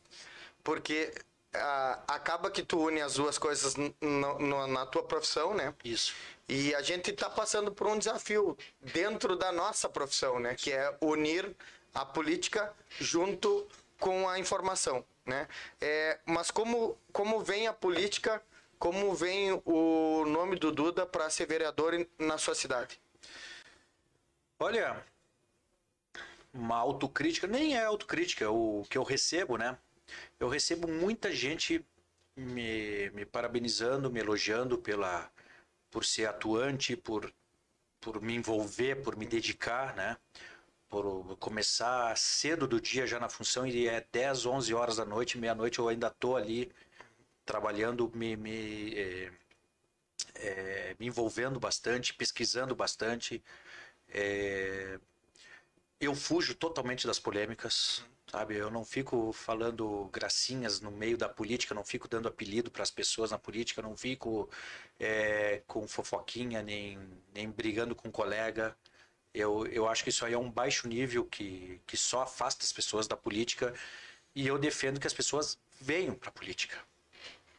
[0.62, 1.12] Porque
[1.54, 3.94] ah, acaba que tu une as duas coisas no-
[4.38, 5.74] no- na tua profissão, né?
[5.82, 6.14] Isso.
[6.48, 10.54] E a gente está passando por um desafio dentro da nossa profissão, né?
[10.54, 11.56] Que é unir
[11.96, 13.66] a política junto
[13.98, 15.48] com a informação, né?
[15.80, 18.42] É, mas como, como vem a política,
[18.78, 23.00] como vem o nome do Duda para ser vereador na sua cidade?
[24.58, 25.02] Olha,
[26.52, 29.78] uma autocrítica, nem é autocrítica, é o que eu recebo, né?
[30.38, 31.84] Eu recebo muita gente
[32.36, 35.30] me, me parabenizando, me elogiando pela,
[35.90, 37.32] por ser atuante, por,
[38.00, 40.18] por me envolver, por me dedicar, né?
[40.88, 45.38] Por começar cedo do dia já na função e é 10, 11 horas da noite,
[45.38, 46.72] meia-noite eu ainda tô ali
[47.44, 49.32] trabalhando, me, me, eh,
[50.36, 53.42] eh, me envolvendo bastante, pesquisando bastante.
[54.08, 54.98] É,
[56.00, 58.56] eu fujo totalmente das polêmicas, sabe?
[58.56, 62.90] Eu não fico falando gracinhas no meio da política, não fico dando apelido para as
[62.90, 64.48] pessoas na política, não fico
[65.00, 66.98] é, com fofoquinha, nem,
[67.34, 68.76] nem brigando com colega.
[69.36, 72.72] Eu, eu acho que isso aí é um baixo nível que, que só afasta as
[72.72, 73.74] pessoas da política
[74.34, 76.78] e eu defendo que as pessoas venham para a política.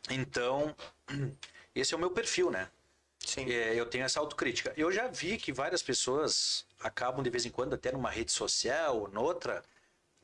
[0.10, 0.76] Então,
[1.76, 2.68] esse é o meu perfil, né?
[3.20, 3.52] Sim.
[3.52, 4.74] É, eu tenho essa autocrítica.
[4.76, 9.02] Eu já vi que várias pessoas acabam de vez em quando, até numa rede social
[9.02, 9.64] ou noutra,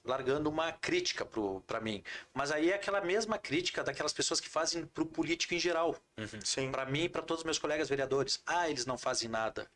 [0.03, 1.27] largando uma crítica
[1.67, 2.03] para mim.
[2.33, 5.95] Mas aí é aquela mesma crítica daquelas pessoas que fazem pro político em geral.
[6.43, 6.71] Sim.
[6.71, 8.41] Para mim e para todos os meus colegas vereadores.
[8.45, 9.69] Ah, eles não fazem nada.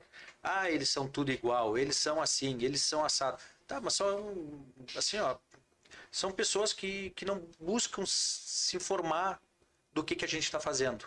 [0.50, 1.78] Ah, eles são tudo igual.
[1.78, 3.38] Eles são assim, eles são assado.
[3.68, 4.64] Tá, mas são
[4.96, 5.38] assim, ó,
[6.10, 9.42] são pessoas que, que não buscam se informar
[9.94, 11.06] do que, que a gente está fazendo.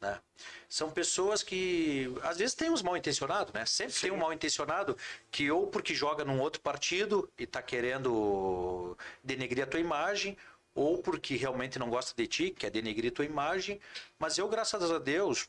[0.00, 0.20] Né?
[0.68, 3.66] São pessoas que às vezes tem uns mal intencionados, né?
[3.66, 4.96] Sempre tem um mal intencionado
[5.30, 10.36] que ou porque joga num outro partido e está querendo denegrir a tua imagem,
[10.72, 13.80] ou porque realmente não gosta de ti, quer denegrir a tua imagem.
[14.18, 15.48] Mas eu, graças a Deus,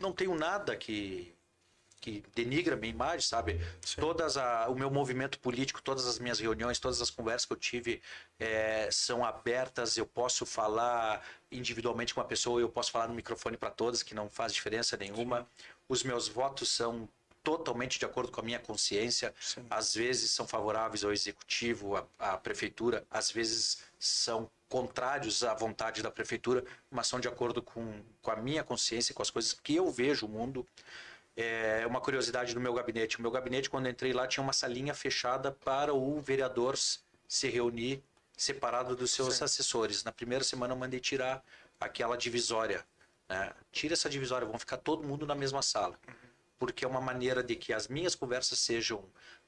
[0.00, 1.34] não tenho nada que
[2.02, 3.60] que denigra a minha imagem, sabe?
[3.96, 7.56] Todas a, o meu movimento político, todas as minhas reuniões, todas as conversas que eu
[7.56, 8.02] tive
[8.40, 9.96] eh, são abertas.
[9.96, 14.16] Eu posso falar individualmente com uma pessoa, eu posso falar no microfone para todas, que
[14.16, 15.46] não faz diferença nenhuma.
[15.88, 17.08] Os meus votos são
[17.44, 19.32] totalmente de acordo com a minha consciência.
[19.70, 26.02] Às vezes são favoráveis ao executivo, à, à prefeitura, às vezes são contrários à vontade
[26.02, 29.76] da prefeitura, mas são de acordo com, com a minha consciência, com as coisas que
[29.76, 30.66] eu vejo o mundo.
[31.36, 33.18] É uma curiosidade do meu gabinete.
[33.18, 37.48] O meu gabinete, quando eu entrei lá, tinha uma salinha fechada para o vereador se
[37.48, 38.02] reunir
[38.36, 40.04] separado dos seus assessores.
[40.04, 41.42] Na primeira semana eu mandei tirar
[41.80, 42.84] aquela divisória.
[43.28, 43.52] Né?
[43.70, 45.98] Tira essa divisória, vão ficar todo mundo na mesma sala.
[46.58, 49.04] Porque é uma maneira de que as minhas conversas sejam,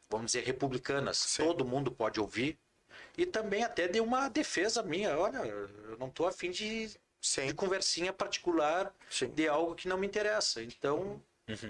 [0.08, 1.36] vamos dizer, republicanas.
[1.36, 2.58] Todo mundo pode ouvir.
[3.16, 5.16] E também até de uma defesa minha.
[5.18, 7.46] Olha, eu não estou afim de, Sim.
[7.46, 9.28] de conversinha particular Sim.
[9.28, 10.62] de algo que não me interessa.
[10.62, 11.22] Então,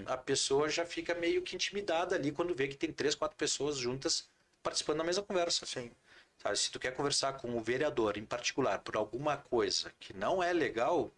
[0.05, 3.77] a pessoa já fica meio que intimidada ali quando vê que tem três, quatro pessoas
[3.77, 4.29] juntas
[4.63, 5.65] participando da mesma conversa.
[5.65, 5.91] Sim.
[6.37, 10.41] Sabe, se tu quer conversar com o vereador em particular por alguma coisa que não
[10.43, 11.11] é legal,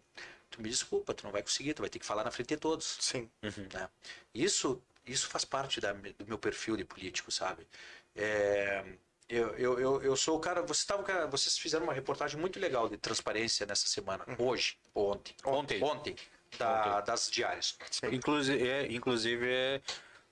[0.50, 2.56] tu me desculpa, tu não vai conseguir, tu vai ter que falar na frente de
[2.56, 2.96] todos.
[3.00, 3.28] Sim.
[3.42, 3.88] né?
[4.34, 7.66] Isso, isso faz parte da, do meu perfil de político, sabe?
[8.14, 8.84] É,
[9.28, 10.62] eu, eu, eu, eu sou o cara.
[10.62, 15.34] Você tava, vocês fizeram uma reportagem muito legal de transparência nessa semana, hoje, ou ontem.
[15.44, 15.82] Ontem.
[15.82, 16.16] Ontem,
[16.58, 17.76] da- das diárias.
[18.10, 19.80] Inclusive, é, inclusive é,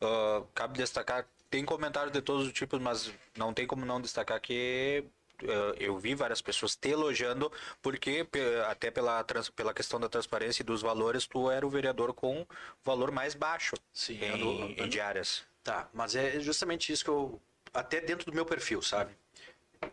[0.00, 4.40] ah, cabe destacar, tem comentários de todos os tipos, mas não tem como não destacar
[4.40, 5.04] que
[5.42, 7.52] ah, eu vi várias pessoas te elogiando,
[7.82, 8.26] porque
[8.68, 12.46] até pela, trans- pela questão da transparência e dos valores, tu era o vereador com
[12.84, 15.44] valor mais baixo Sim, em, em diárias.
[15.62, 17.40] Tá, mas é justamente isso que eu.
[17.74, 19.14] Até dentro do meu perfil, sabe?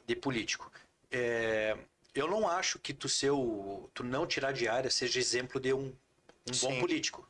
[0.05, 0.71] De político.
[1.11, 1.75] É,
[2.13, 5.93] eu não acho que tu, ser o- tu não tirar diária seja exemplo de um,
[6.47, 6.79] um bom Sim.
[6.79, 7.27] político.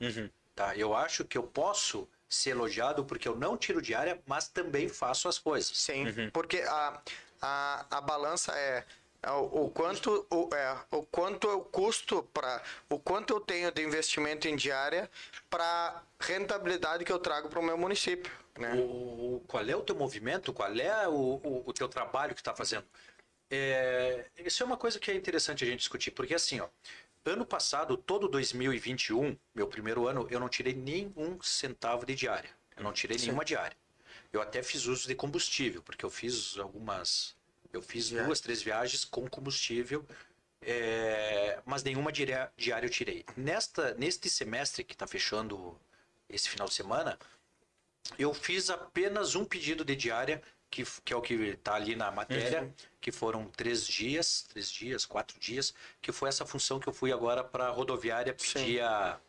[0.55, 0.75] Tá?
[0.77, 5.27] Eu acho que eu posso ser elogiado porque eu não tiro diária, mas também faço
[5.27, 5.75] as coisas.
[5.77, 7.01] Sim, porque a,
[7.41, 8.85] a, a balança é
[9.25, 13.71] é o, o quanto o, é, o quanto eu custo para o quanto eu tenho
[13.71, 15.09] de investimento em diária
[15.49, 18.73] para rentabilidade que eu trago para o meu município né?
[18.75, 20.53] O, qual é o teu movimento?
[20.53, 22.85] Qual é o, o, o teu trabalho que está fazendo?
[23.49, 26.67] É, isso é uma coisa que é interessante a gente discutir, porque assim, ó,
[27.25, 32.49] ano passado, todo 2021, meu primeiro ano, eu não tirei nenhum centavo de diária.
[32.75, 33.27] Eu não tirei Sim.
[33.27, 33.77] nenhuma diária.
[34.31, 37.35] Eu até fiz uso de combustível, porque eu fiz algumas.
[37.71, 38.27] Eu fiz Viagem.
[38.27, 40.05] duas, três viagens com combustível,
[40.61, 43.25] é, mas nenhuma diária, diária eu tirei.
[43.35, 45.79] Nesta, neste semestre que está fechando
[46.29, 47.17] esse final de semana,
[48.17, 50.41] eu fiz apenas um pedido de diária,
[50.73, 55.05] que, que é o que está ali na matéria, que foram três dias, três dias,
[55.05, 59.19] quatro dias, que foi essa função que eu fui agora para a rodoviária pedir a,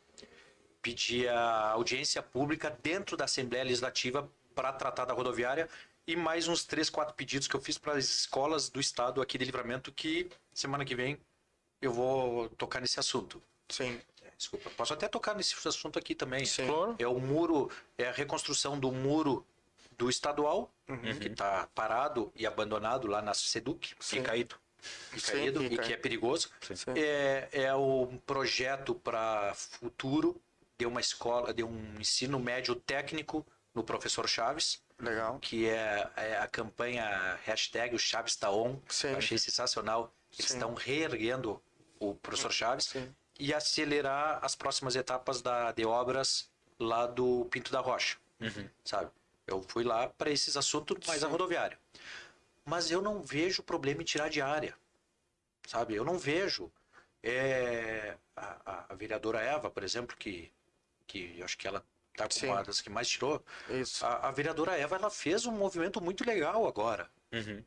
[0.81, 5.69] pedir a audiência pública dentro da Assembleia Legislativa para tratar da rodoviária
[6.07, 9.37] e mais uns três, quatro pedidos que eu fiz para as escolas do estado aqui
[9.37, 11.19] de Livramento que semana que vem
[11.83, 13.43] eu vou tocar nesse assunto.
[13.69, 14.01] Sim.
[14.23, 16.47] É, Desculpa, posso até tocar nesse assunto aqui também.
[16.47, 16.67] Sim.
[16.67, 16.97] Claro.
[16.99, 19.47] É o muro, é a reconstrução do muro
[19.97, 20.73] do estadual,
[21.21, 24.23] que está parado e abandonado lá na Seduc, Sim.
[24.23, 24.57] caído.
[25.15, 26.51] E, Sim, caído, e que é perigoso.
[26.95, 30.41] É, é o projeto para futuro
[30.79, 35.39] de uma escola, de um ensino médio técnico no professor Chaves, Legal.
[35.41, 38.79] que é, é a campanha hashtag o Chaves está on.
[38.89, 39.15] Sim.
[39.15, 40.15] Achei sensacional.
[40.33, 40.55] Eles Sim.
[40.55, 41.63] estão reerguendo
[41.99, 43.15] o professor Chaves Sim.
[43.39, 48.17] e acelerar as próximas etapas da, de obras lá do Pinto da Rocha,
[48.85, 49.11] sabe?
[49.47, 51.79] Eu fui lá para esses assuntos, mais a rodoviária.
[52.65, 54.75] Mas eu não vejo problema em tirar de área,
[55.67, 55.95] sabe?
[55.95, 56.73] Eu não vejo.
[57.23, 60.53] É, a, a- vereadora Eva, por exemplo, que,
[61.07, 62.41] que acho que ela tá Sim.
[62.49, 63.43] com uma das que mais tirou.
[63.69, 64.05] Isso.
[64.05, 67.11] A, a vereadora Eva, ela fez um movimento muito legal agora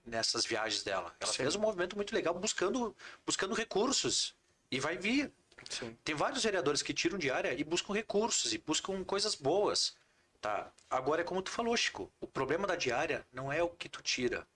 [0.05, 1.13] nessas viagens dela.
[1.19, 1.37] Ela Sim.
[1.43, 4.33] fez um movimento muito legal buscando, buscando recursos.
[4.71, 5.31] E vai vir.
[5.69, 5.97] Sim.
[6.03, 9.96] Tem vários vereadores que tiram de área e buscam recursos e buscam coisas boas.
[10.41, 10.71] Tá?
[10.89, 12.11] Agora é como tu falou, Chico.
[12.21, 14.47] O problema da diária não é o que tu tira.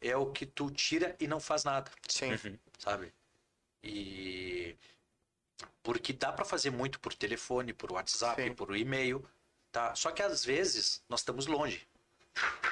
[0.00, 2.36] É o que tu tira e não faz nada, Sim.
[2.78, 3.12] sabe?
[3.84, 4.76] E
[5.82, 8.54] porque dá para fazer muito por telefone, por WhatsApp, Sim.
[8.54, 9.24] por e-mail,
[9.70, 9.94] tá?
[9.94, 11.86] Só que às vezes nós estamos longe.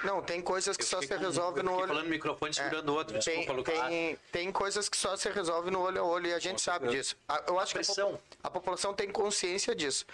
[0.02, 1.88] Não, tem coisas que Eu só se com- resolve eu no olho.
[1.88, 3.78] falando no microfone segurando o outro, Tem, desculpa, Lucas.
[3.88, 6.88] tem, tem coisas que só se resolve no olho a olho e a gente sabe
[6.88, 7.16] disso.
[7.28, 10.06] A- Eu acho que a, popu- a população tem consciência disso.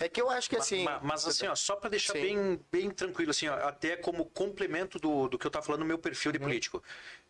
[0.00, 0.84] É que eu acho que assim.
[0.84, 2.20] Ma- Mas, assim, ó, só para deixar Sim.
[2.22, 5.86] bem, bem tranquilo, assim, ó, até como complemento do, do que eu estava falando no
[5.86, 6.38] meu perfil Uhum.
[6.38, 6.82] de político.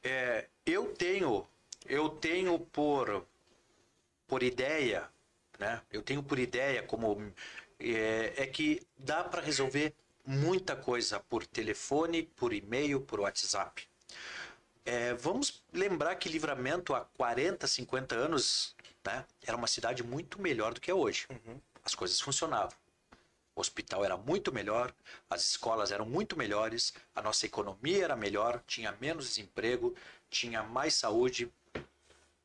[0.03, 1.47] É, eu tenho,
[1.87, 3.27] eu tenho por,
[4.27, 5.09] por ideia,
[5.59, 5.83] né?
[5.93, 7.33] Eu tenho por ideia como
[7.79, 9.95] é, é que dá para resolver
[10.27, 13.87] muita coisa por telefone, por e-mail, por WhatsApp.
[14.85, 20.75] É, vamos lembrar que Livramento há 40, 50 anos né, era uma cidade muito melhor
[20.75, 21.27] do que é hoje.
[21.85, 22.77] As coisas funcionavam.
[23.57, 24.93] O hospital era muito melhor,
[25.31, 29.95] as escolas eram muito melhores, a nossa economia era melhor, tinha menos desemprego,
[30.29, 31.53] tinha mais saúde,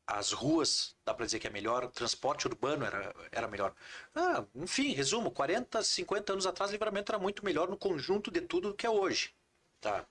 [0.06, 3.74] as ruas, dá para dizer que é melhor, o transporte urbano era, era melhor.
[4.14, 8.70] Ah, enfim, resumo, 40, 50 anos atrás, Livramento era muito melhor no conjunto de tudo
[8.70, 9.34] do que é hoje.
[9.80, 10.04] Tá?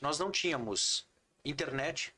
[0.00, 1.06] Nós não tínhamos
[1.44, 2.14] internet,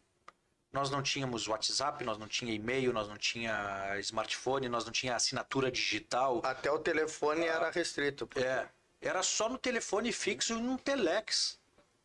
[0.73, 5.15] nós não tínhamos WhatsApp, nós não tinha e-mail, nós não tinha smartphone, nós não tinha
[5.15, 6.41] assinatura digital.
[6.43, 8.29] Até o telefone era restrito.
[8.37, 8.67] É,
[9.01, 11.59] era só no telefone fixo e no telex.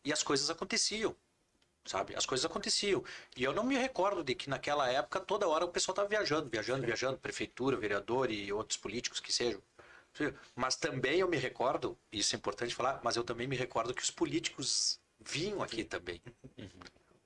[0.04, 1.16] E as coisas aconteciam.
[1.86, 2.14] Sabe?
[2.14, 3.02] As coisas aconteciam.
[3.34, 6.50] E eu não me recordo de que naquela época, toda hora o pessoal estava viajando,
[6.50, 9.62] viajando, viajando, prefeitura, vereador e outros políticos que sejam.
[10.54, 14.02] Mas também eu me recordo, isso é importante falar, mas eu também me recordo que
[14.02, 16.20] os políticos vinham aqui também.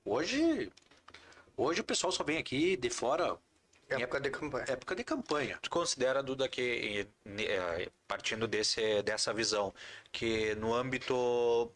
[0.05, 0.71] Hoje,
[1.57, 3.37] hoje o pessoal só vem aqui de fora
[3.89, 4.65] em Época de campanha.
[4.67, 5.59] época de campanha.
[5.61, 9.73] Tu considera, Duda, que eh, eh, partindo desse, dessa visão,
[10.11, 11.71] que no âmbito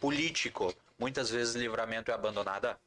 [0.00, 2.78] político, muitas vezes livramento é abandonada?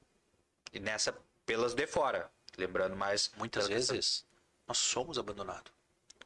[0.74, 1.16] E nessa,
[1.46, 2.30] pelas de fora.
[2.58, 3.32] Lembrando mais.
[3.38, 4.26] Muitas pela questão- vezes
[4.68, 5.72] nós somos abandonados.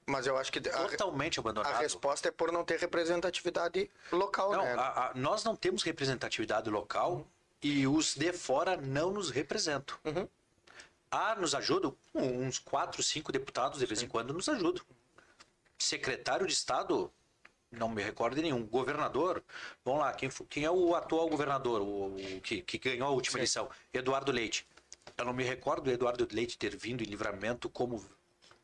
[0.05, 1.79] Mas eu acho que a, Totalmente a abandonados.
[1.79, 4.73] resposta é por não ter representatividade local, Não, né?
[4.73, 7.25] a- a- nós não temos representatividade local
[7.63, 9.95] e os de fora não nos representam.
[10.03, 10.27] Uhum.
[11.09, 11.95] Ah, nos ajudam?
[12.13, 14.83] Uns quatro, cinco deputados de vez em quando nos ajudam.
[15.77, 17.11] Secretário de Estado,
[17.71, 18.65] não me recordo de nenhum.
[18.65, 19.43] Governador,
[19.83, 23.37] vamos lá, quem, quem é o atual governador o, o que, que ganhou a última
[23.39, 23.69] eleição?
[23.93, 24.67] Eduardo Leite.
[25.17, 28.03] Eu não me recordo do Eduardo Leite ter vindo em livramento como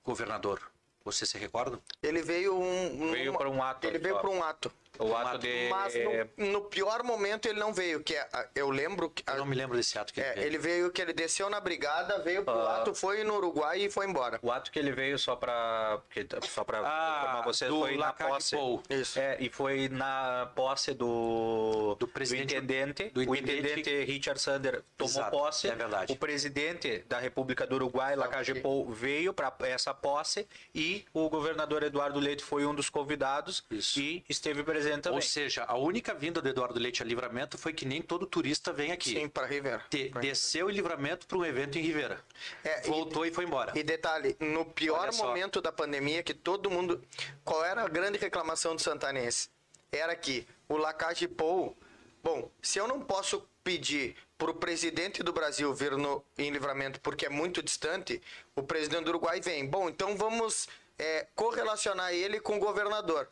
[0.04, 0.62] governador.
[1.06, 1.80] Você se recorda?
[2.02, 4.72] Ele veio um, um- Veio para um ato Ele veio para um ato.
[5.00, 5.70] O ato de.
[5.70, 5.94] Mas
[6.38, 9.46] no, no pior momento ele não veio, que é, a- eu lembro que Eu não
[9.46, 10.46] me lembro desse ato que é, ele veio.
[10.48, 12.78] ele veio que ele desceu na brigada, veio pro Ah.
[12.78, 14.40] ato, foi no Uruguai e foi embora.
[14.42, 16.00] O ato que ele veio só pra.
[16.44, 18.56] Só pra Ah, informar vocês, do foi na posse.
[18.90, 19.20] Isso.
[19.20, 23.10] É, e foi na posse do, Do presidente- intendente.
[23.10, 25.68] do o intendente intendente Richard Sander tomou Exato, posse.
[25.70, 26.12] é verdade.
[26.12, 28.62] O presidente da República do Uruguai, Lacage ok.
[28.62, 34.00] Pou, veio para essa posse e o governador Eduardo Leite foi um dos convidados Isso.
[34.00, 35.18] e esteve presente também.
[35.18, 38.74] Ou seja, a única vinda do Eduardo Leite a Livramento foi que nem todo turista
[38.74, 39.12] vem aqui.
[39.12, 39.84] Sim, para Rivera.
[39.90, 42.20] Te- desceu em Livramento para um evento em Rivera.
[42.64, 43.78] É, e- Voltou e, foi embora.
[43.78, 47.04] E detalhe, no pior momento da pandemia, que todo mundo.
[47.44, 49.50] Qual era a grande reclamação do Santanense?
[49.92, 51.78] Era que o Lacage Pou.
[52.24, 57.26] Bom, se eu não posso pedir pro presidente do Brasil vir no, em livramento porque
[57.26, 58.22] é muito distante,
[58.56, 59.66] o presidente do Uruguai vem.
[59.66, 60.68] Bom, então vamos
[60.98, 63.28] é, correlacionar ele com o governador.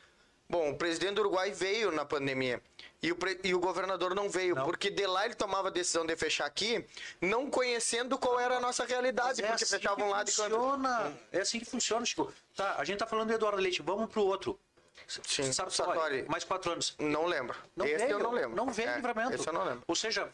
[0.50, 2.62] Bom, o presidente do Uruguai veio na pandemia.
[3.02, 4.64] E o, pre- e o governador não veio, Não.
[4.66, 6.84] porque de lá ele tomava a decisão de fechar aqui,
[7.22, 10.50] não conhecendo qual era a nossa realidade, É porque assim fechava um lado e canto.
[10.56, 11.18] funciona.
[11.32, 12.34] É assim que funciona, Chico.
[12.56, 14.60] Tá, a gente tá falando do Eduardo Leite, vamos pro outro.
[15.08, 16.26] Sim, Sartori, Sartori.
[16.28, 16.96] mais quatro anos.
[16.98, 17.56] Não lembro.
[17.76, 18.56] Não esse veio, eu não lembro.
[18.56, 19.34] Não veio É, livramento.
[19.36, 19.84] Esse eu não lembro.
[19.88, 20.28] Ou seja,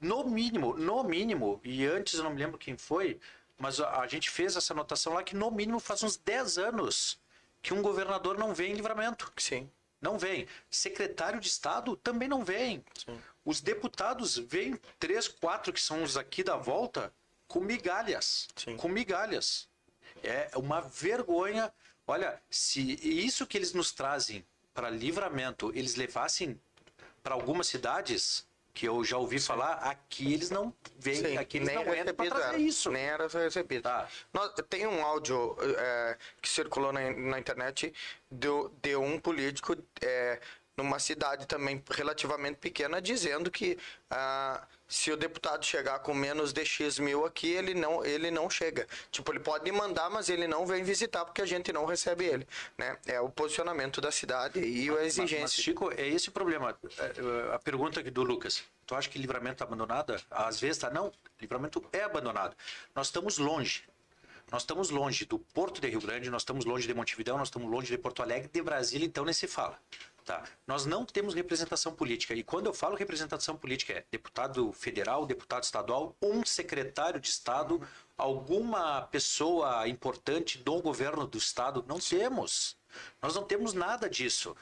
[0.00, 3.18] no mínimo, no mínimo, e antes eu não me lembro quem foi,
[3.58, 7.18] mas a, a gente fez essa anotação lá que no mínimo faz uns 10 anos
[7.66, 9.32] que um governador não vem em livramento.
[9.36, 9.68] Sim.
[10.00, 10.46] Não vem.
[10.70, 12.84] Secretário de Estado também não vem.
[13.44, 17.12] Os deputados vêm, três, quatro que são os aqui da volta,
[17.48, 18.46] com migalhas.
[18.54, 18.76] Sim.
[18.76, 19.68] Com migalhas.
[20.22, 21.72] É uma vergonha.
[22.06, 26.60] Olha, se isso que eles nos trazem para livramento, eles levassem
[27.20, 28.45] para algumas cidades,
[28.76, 32.14] que eu já ouvi falar, aqui eles não vêm, Sim, aqui eles nem não entram
[32.14, 32.58] para trazer era.
[32.58, 32.90] isso.
[32.90, 33.84] Nem era recebido.
[33.84, 34.06] Tá.
[34.34, 37.90] Nós- tem um áudio é, que circulou na, na internet
[38.30, 38.48] de,
[38.82, 40.38] de um político é,
[40.76, 43.78] numa cidade também relativamente pequena dizendo que
[44.10, 48.48] ah, se o deputado chegar com menos de X mil aqui, ele não, ele não
[48.48, 48.86] chega.
[49.10, 52.46] Tipo, ele pode mandar, mas ele não vem visitar porque a gente não recebe ele.
[52.78, 52.96] Né?
[53.06, 55.40] É o posicionamento da cidade e a Mas, exigência.
[55.42, 56.76] mas, Chico, é esse o problema.
[56.98, 57.04] É,
[57.50, 58.62] é, A pergunta aqui do Lucas.
[58.86, 60.14] Tu acha que livramento está abandonado?
[60.30, 60.90] Às vezes tá.
[60.90, 62.56] Não, livramento é abandonado.
[62.94, 63.82] Nós estamos longe.
[64.52, 67.68] Nós estamos longe do Porto de Rio Grande, nós estamos longe de Montevidéu, nós estamos
[67.68, 69.76] longe de Porto Alegre, de Brasília, então nem se fala.
[70.26, 70.42] Tá?
[70.66, 72.34] Nós não temos representação política.
[72.34, 77.80] E quando eu falo representação política, é deputado federal, deputado estadual, um secretário de Estado,
[78.18, 81.84] alguma pessoa importante do governo do Estado.
[81.86, 82.76] Não temos.
[83.22, 84.56] Nós não temos nada disso.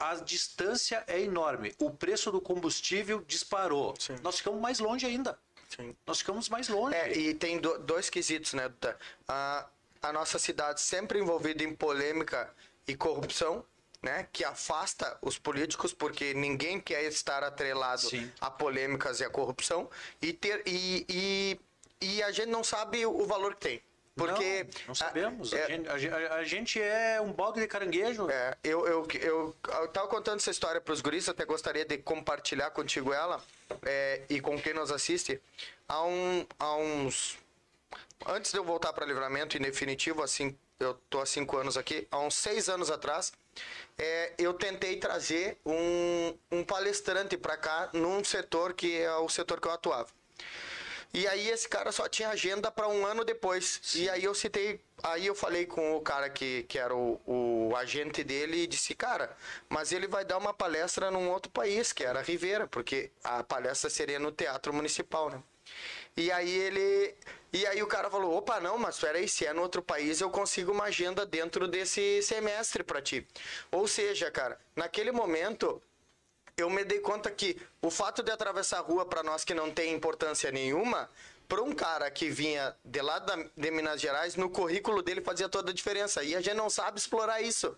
[0.00, 1.72] A distância é enorme.
[1.78, 3.94] O preço do combustível disparou.
[3.96, 4.16] Sim.
[4.20, 5.38] Nós ficamos mais longe ainda.
[5.68, 5.94] Sim.
[6.04, 6.96] Nós ficamos mais longe.
[6.96, 8.98] É, e tem do- dois quesitos, né, Duda?
[9.28, 9.64] A,
[10.02, 12.52] a nossa cidade sempre envolvida em polêmica
[12.86, 13.64] e corrupção,
[14.04, 14.28] né?
[14.32, 18.30] Que afasta os políticos, porque ninguém quer estar atrelado Sim.
[18.40, 19.90] a polêmicas e a corrupção.
[20.20, 21.60] E, ter, e, e,
[22.00, 23.82] e a gente não sabe o valor que tem.
[24.14, 24.64] Porque.
[24.64, 25.52] não, não sabemos.
[25.52, 28.30] a- A, é- gente, a gente- a gente é um balde de caranguejo.
[28.30, 31.98] é, eu, eu, eu, eu tava contando essa história para os guris, até gostaria de
[31.98, 33.42] compartilhar contigo ela
[33.84, 35.40] é, e com quem nos assiste.
[35.88, 37.38] Há, um, há uns.
[38.26, 42.06] Antes de eu voltar para livramento, em definitivo, assim, eu tô há cinco anos aqui,
[42.10, 43.32] há uns seis anos atrás,
[43.98, 49.60] é, eu tentei trazer um, um palestrante para cá num setor que é o setor
[49.60, 50.08] que eu atuava.
[51.14, 53.80] E aí esse cara só tinha agenda para um ano depois.
[53.94, 57.76] E aí eu citei, aí eu falei com o cara que, que era o, o
[57.76, 59.36] agente dele e disse, cara,
[59.68, 63.88] mas ele vai dar uma palestra num outro país, que era Rivera, porque a palestra
[63.88, 65.40] seria no Teatro Municipal, né?
[66.16, 67.14] E aí ele.
[67.54, 70.28] E aí o cara falou, opa, não, mas peraí, se é no outro país, eu
[70.28, 73.24] consigo uma agenda dentro desse semestre para ti.
[73.70, 75.80] Ou seja, cara, naquele momento,
[76.56, 79.70] eu me dei conta que o fato de atravessar a rua para nós que não
[79.70, 81.08] tem importância nenhuma,
[81.48, 85.48] para um cara que vinha de lá da, de Minas Gerais, no currículo dele fazia
[85.48, 86.24] toda a diferença.
[86.24, 87.76] E a gente não sabe explorar isso.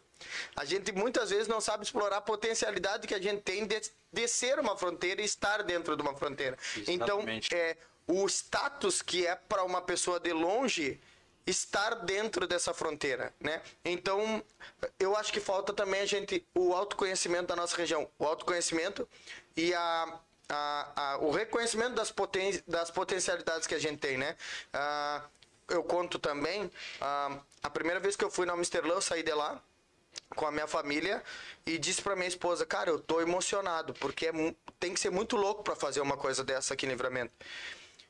[0.57, 3.79] A gente muitas vezes não sabe explorar a potencialidade que a gente tem de,
[4.11, 6.57] de ser uma fronteira e estar dentro de uma fronteira.
[6.89, 7.55] Então, Exatamente.
[7.55, 11.01] é, o status que é para uma pessoa de longe
[11.47, 13.63] estar dentro dessa fronteira, né?
[13.85, 14.43] Então,
[14.99, 19.09] eu acho que falta também a gente o autoconhecimento da nossa região, o autoconhecimento
[19.57, 24.37] e a, a, a- o reconhecimento das, poten das potencialidades que a gente tem, né?
[24.73, 25.23] Ah,
[25.69, 29.33] eu conto também, ah, a primeira vez que eu fui na Amsterdã, eu saí de
[29.33, 29.61] lá
[30.35, 31.23] com a minha família
[31.65, 34.33] e disse pra minha esposa, cara, eu tô emocionado, porque é
[34.81, 37.33] tem que ser muito louco para fazer uma coisa dessa aqui em Livramento.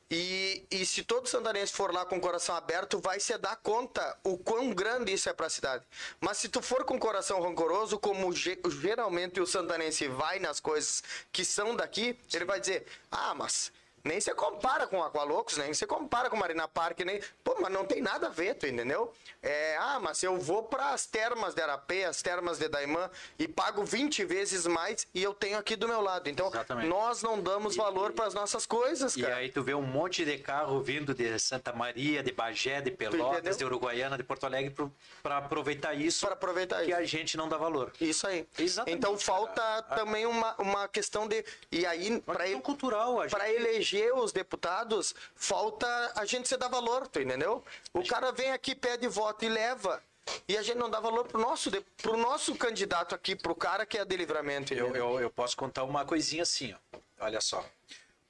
[0.09, 4.17] E, e se todo santanense for lá com o coração aberto, vai se dar conta
[4.23, 5.85] o quão grande isso é para a cidade.
[6.21, 10.61] Mas se tu for com o coração rancoroso, como ge- geralmente o santanense vai nas
[10.61, 13.71] coisas que são daqui, ele vai dizer: ah, mas
[14.07, 17.21] nem se compara com Aqualocos, nem se compara com Marina Park, nem.
[17.43, 19.13] Pô, mas não tem nada a ver, tu entendeu?
[19.41, 23.47] É, ah, mas eu vou para as termas de Arapê, as termas de Daimã e
[23.47, 26.27] pago 20 vezes mais e eu tenho aqui do meu lado.
[26.29, 26.87] Então, Exatamente.
[26.87, 29.35] nós não damos valor para as nossas coisas, E cara.
[29.37, 33.57] aí tu vê um monte de carro vindo de Santa Maria, de Bagé, de Pelotas,
[33.57, 34.73] de Uruguaiana, de Porto Alegre,
[35.21, 36.99] para aproveitar isso Para aproveitar que isso.
[36.99, 37.91] a gente não dá valor.
[37.99, 38.47] Isso aí.
[38.57, 39.23] Exatamente, então cara.
[39.25, 41.43] falta também uma, uma questão de.
[41.71, 47.07] E aí, para questão cultural, para eleger os deputados, falta a gente se dar valor,
[47.07, 47.63] tu entendeu?
[47.93, 50.01] O cara vem aqui, pede voto e leva.
[50.47, 53.97] E a gente não dá valor pro nosso, pro nosso candidato aqui, pro cara que
[53.97, 54.73] é de livramento.
[54.73, 56.99] Eu, eu, eu posso contar uma coisinha assim, ó.
[57.19, 57.65] Olha só.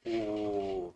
[0.06, 0.94] O...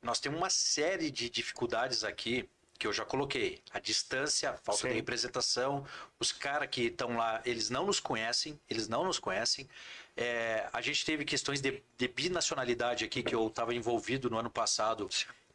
[0.00, 2.48] Nós temos uma série de dificuldades aqui
[2.78, 3.60] que eu já coloquei.
[3.72, 4.88] A distância, a falta Sim.
[4.88, 5.84] de representação,
[6.20, 9.68] os caras que estão lá, eles não nos conhecem, eles não nos conhecem.
[10.16, 14.50] É, a gente teve questões de, de binacionalidade aqui que eu estava envolvido no ano
[14.50, 15.08] passado.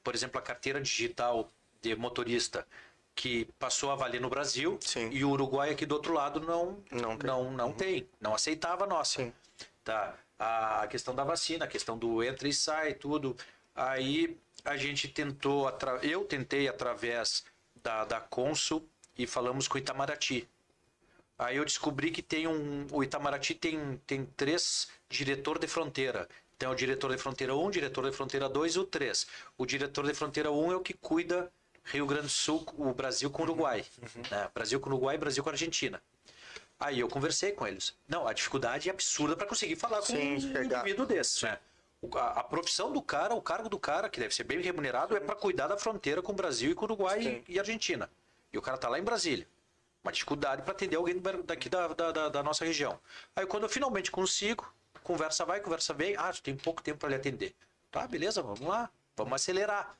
[0.03, 1.49] Por exemplo, a carteira digital
[1.81, 2.67] de motorista
[3.15, 5.09] que passou a valer no Brasil Sim.
[5.11, 7.27] e o Uruguai aqui do outro lado não Não tem.
[7.27, 9.23] não, não tem, não aceitava a nossa.
[9.23, 9.33] Sim.
[9.83, 10.15] Tá.
[10.39, 13.35] A questão da vacina, a questão do entra e sai, tudo.
[13.75, 17.43] Aí a gente tentou, eu tentei através
[17.83, 18.87] da, da Consul
[19.17, 20.47] e falamos com o Itamaraty.
[21.37, 22.85] Aí eu descobri que tem um.
[22.91, 26.27] O Itamaraty tem, tem três diretor de fronteira.
[26.57, 29.25] Tem o diretor de fronteira 1, diretor de fronteira 2 e o 3.
[29.57, 31.51] O diretor de fronteira 1 é o que cuida
[31.83, 33.83] Rio Grande do Sul, o Brasil com o Uruguai.
[34.29, 34.47] né?
[34.53, 35.99] Brasil com o Uruguai e Brasil com a Argentina.
[36.79, 37.95] Aí eu conversei com eles.
[38.07, 40.81] Não, a dificuldade é absurda para conseguir falar com Sim, um chegar.
[40.81, 41.43] indivíduo desse.
[41.45, 41.57] Né?
[42.15, 45.19] A, a profissão do cara, o cargo do cara, que deve ser bem remunerado, é
[45.19, 47.43] para cuidar da fronteira com o Brasil e com o Uruguai Sim.
[47.47, 48.09] e, e Argentina.
[48.51, 49.47] E o cara tá lá em Brasília.
[50.03, 52.99] Uma dificuldade para atender alguém daqui da, da, da- da nossa região.
[53.35, 54.71] Aí quando eu finalmente consigo,
[55.03, 56.15] conversa vai, conversa vem.
[56.17, 57.55] Ah, tu tem pouco tempo para lhe atender.
[57.91, 58.89] Tá, beleza, vamos lá.
[59.15, 59.95] Vamos acelerar.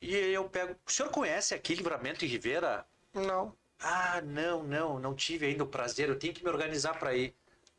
[0.00, 0.76] E aí eu pego.
[0.86, 2.86] O senhor conhece aqui Livramento e Ribeira?
[3.14, 3.54] Não.
[3.80, 7.34] Ah, não, não, não tive ainda o prazer, eu tenho que me organizar para ir.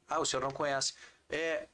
[0.07, 0.93] Ah, o senhor não conhece.
[1.29, 1.67] É,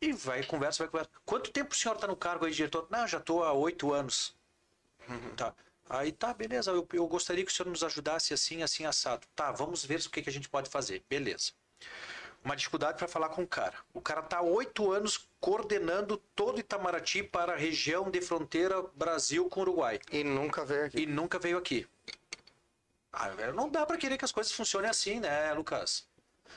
[0.00, 1.10] e vai, conversa, vai, conversa.
[1.24, 2.86] Quanto tempo o senhor está no cargo aí, diretor?
[2.90, 4.36] Não, já estou há oito anos.
[5.36, 5.54] Tá.
[5.88, 9.26] Aí tá, beleza, eu, eu gostaria que o senhor nos ajudasse assim, assim, assado.
[9.34, 11.04] Tá, vamos ver o que, que a gente pode fazer.
[11.08, 11.52] Beleza.
[12.44, 13.74] Uma dificuldade para falar com o cara.
[13.92, 19.48] O cara tá há oito anos coordenando todo Itamaraty para a região de fronteira Brasil
[19.48, 21.02] com Uruguai E nunca veio aqui.
[21.02, 21.86] e nunca veio aqui.
[23.12, 26.06] Ah, não dá pra querer que as coisas funcionem assim, né, Lucas?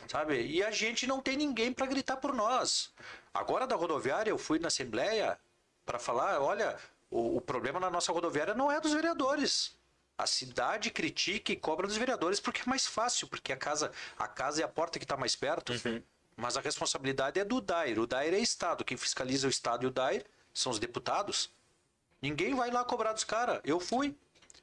[0.08, 0.42] Sabe?
[0.46, 2.92] E a gente não tem ninguém pra gritar por nós.
[3.34, 5.40] Agora da rodoviária, eu fui na Assembleia
[5.86, 6.78] pra falar, olha,
[7.18, 9.76] o, o problema na nossa rodoviária não é dos vereadores.
[10.18, 14.28] A cidade critica e cobra dos vereadores porque é mais fácil, porque a casa, a
[14.28, 15.74] casa é a porta que está mais perto.
[16.36, 18.00] Mas a responsabilidade é do DAIR.
[18.00, 18.84] O DAIR é Estado.
[18.86, 21.52] Quem fiscaliza o Estado e o DAIR são os deputados.
[22.22, 23.60] Ninguém vai lá cobrar dos caras.
[23.64, 24.16] Eu fui.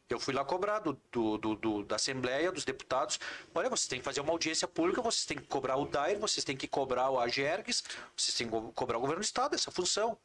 [0.09, 3.19] Eu fui lá cobrar do, do- do- do- da Assembleia, dos deputados.
[3.55, 6.45] Olha, vocês têm que fazer uma audiência pública, vocês têm que cobrar o DAIR, vocês
[6.45, 7.83] têm que cobrar o AGERGS,
[8.17, 10.17] vocês têm que co- cobrar o governo do Estado, essa função.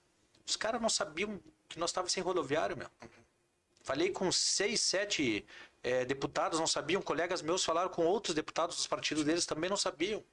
[0.49, 2.87] Os caras não sabiam que nós estávamos sem rodoviário, meu.
[3.83, 5.45] Falei com seis, sete
[5.83, 7.01] eh, deputados, não sabiam.
[7.01, 10.23] Colegas meus falaram com outros deputados dos partidos deles, também não sabiam.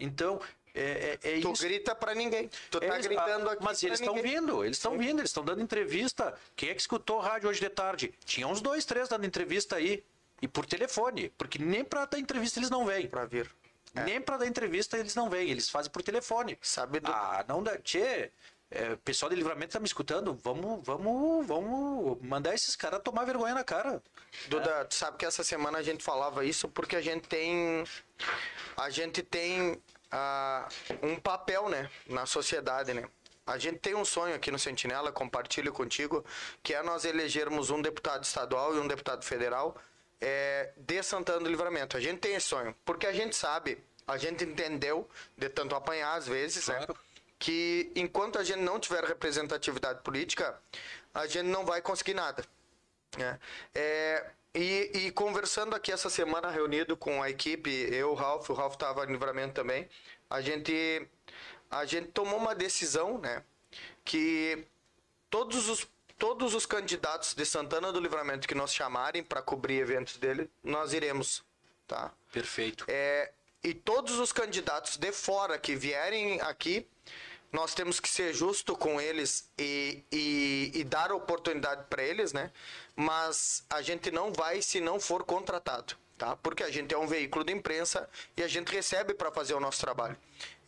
[0.00, 0.40] Então,
[0.74, 1.62] é, é, é Tu isso.
[1.62, 2.48] grita pra ninguém.
[2.70, 3.64] Tu tá Eles- gritando ah, aqui.
[3.64, 6.34] Mas eles estão vindo, eles estão vindo, eles estão dando entrevista.
[6.56, 8.12] Quem é que escutou rádio hoje de tarde?
[8.24, 10.04] Tinha uns dois, três dando entrevista aí.
[10.40, 11.30] E por telefone.
[11.38, 13.08] Porque nem pra dar entrevista eles não vêm.
[13.08, 13.50] Pra vir.
[14.04, 15.50] Nem pra dar entrevista eles não vêm.
[15.50, 16.56] Eles fazem por telefone.
[16.62, 17.76] Sabe do- Ah, não dá.
[17.78, 18.30] Tchê,
[18.70, 20.38] é, o pessoal de livramento tá me escutando.
[20.42, 24.02] Vamos, vamos, vamos mandar esses caras tomar vergonha na cara.
[24.48, 27.84] Duda, tu sabe que essa semana a gente falava isso porque a gente tem.
[28.76, 30.68] A gente tem ah,
[31.02, 31.90] um papel, né?
[32.06, 33.08] Na sociedade, né?
[33.46, 36.22] A gente tem um sonho aqui no Sentinela, compartilho contigo,
[36.62, 39.74] que é nós elegermos um deputado estadual e um deputado federal
[40.20, 41.96] é, de Santana do Livramento.
[41.96, 46.14] A gente tem esse sonho, porque a gente sabe, a gente entendeu, de tanto apanhar
[46.14, 46.92] às vezes, Claro.
[46.92, 46.94] né?
[47.38, 50.60] Que enquanto a gente não tiver representatividade política,
[51.14, 52.44] a gente não vai conseguir nada.
[53.16, 53.38] né?
[53.74, 58.54] É, e, e conversando aqui essa semana, reunido com a equipe, eu, o Ralf, o
[58.54, 59.88] Ralf estava em livramento também,
[60.28, 61.06] a gente,
[61.70, 63.44] a gente tomou uma decisão, né?
[64.04, 64.66] Que
[65.30, 65.86] todos os,
[66.18, 70.92] todos os candidatos de Santana do Livramento que nós chamarem para cobrir eventos dele, nós
[70.92, 71.44] iremos,
[71.86, 72.10] tá?
[72.32, 72.84] Perfeito.
[72.88, 73.30] É,
[73.62, 76.86] e todos os candidatos de fora que vierem aqui,
[77.52, 82.52] nós temos que ser justo com eles e, e, e dar oportunidade para eles, né?
[82.94, 86.36] Mas a gente não vai se não for contratado, tá?
[86.36, 89.60] Porque a gente é um veículo de imprensa e a gente recebe para fazer o
[89.60, 90.16] nosso trabalho.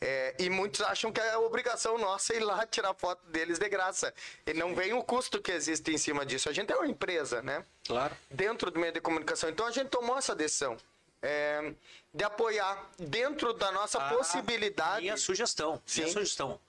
[0.00, 4.14] É, e muitos acham que é obrigação nossa ir lá tirar foto deles de graça.
[4.46, 6.48] E não vem o custo que existe em cima disso.
[6.48, 7.64] A gente é uma empresa, né?
[7.86, 8.16] Claro.
[8.30, 9.50] Dentro do meio de comunicação.
[9.50, 10.78] Então a gente tomou essa decisão.
[11.22, 11.74] é,
[12.12, 15.02] de apoiar dentro da nossa A- possibilidade.
[15.02, 15.80] Minha sugestão.
[15.94, 16.12] Minha Sim.
[16.12, 16.60] sugestão.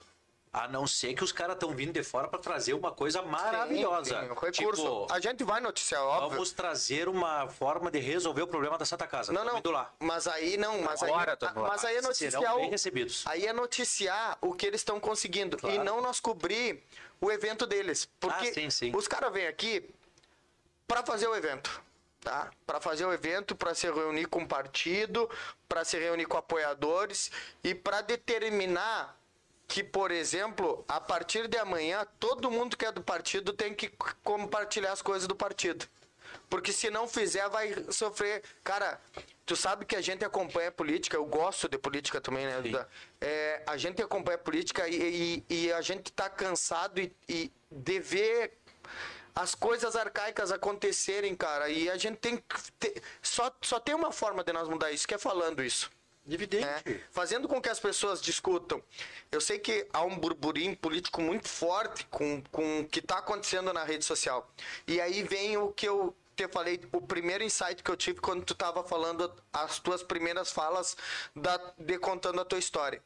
[0.52, 4.20] A não ser que os caras estão vindo de fora para trazer uma coisa maravilhosa.
[4.20, 4.82] Sim, sim, o recurso.
[4.82, 6.28] Tipo, a gente vai noticiar, óbvio.
[6.32, 9.32] vamos trazer uma forma de resolver o problema da Santa Casa.
[9.32, 9.56] Não, não.
[9.58, 9.90] indo lá.
[9.98, 11.68] Mas aí não, mas Agora aí, lá.
[11.68, 13.24] mas aí é noticiar Serão bem o, recebidos.
[13.26, 16.84] aí é noticiar o que eles estão conseguindo e não nós cobrir
[17.18, 18.92] o evento deles, porque Ah, sim, sim.
[18.94, 19.88] os caras vêm aqui
[20.86, 21.82] para fazer o evento,
[22.22, 22.50] tá?
[22.66, 25.28] Para fazer o evento, para se reunir com o partido,
[25.68, 27.30] para se reunir com apoiadores
[27.62, 29.18] e para determinar
[29.68, 33.88] que, por exemplo, a partir de amanhã, todo mundo que é do partido tem que
[34.22, 35.86] compartilhar as coisas do partido.
[36.48, 38.42] Porque se não fizer, vai sofrer.
[38.62, 39.00] Cara,
[39.46, 42.86] tu sabe que a gente acompanha política, eu gosto de política também, né?
[43.20, 47.98] É, a gente acompanha política e, e- e a gente tá cansado e, e de
[48.00, 48.58] ver
[49.34, 51.68] as coisas arcaicas acontecerem, cara.
[51.68, 52.72] E a gente tem que.
[52.78, 55.90] ter- só, só tem uma forma de nós mudar isso, que é falando isso
[56.28, 56.64] Evidente.
[56.64, 57.00] né?
[57.10, 58.82] Fazendo com que as pessoas discutam.
[59.30, 63.72] Eu sei que há um burburinho político muito forte com, com o que está acontecendo
[63.72, 64.50] na rede social.
[64.86, 68.44] E aí vem o que eu te falei, o primeiro insight que eu tive quando
[68.44, 70.96] tu estava falando as tuas primeiras falas
[71.34, 73.02] da, de contando a tua história.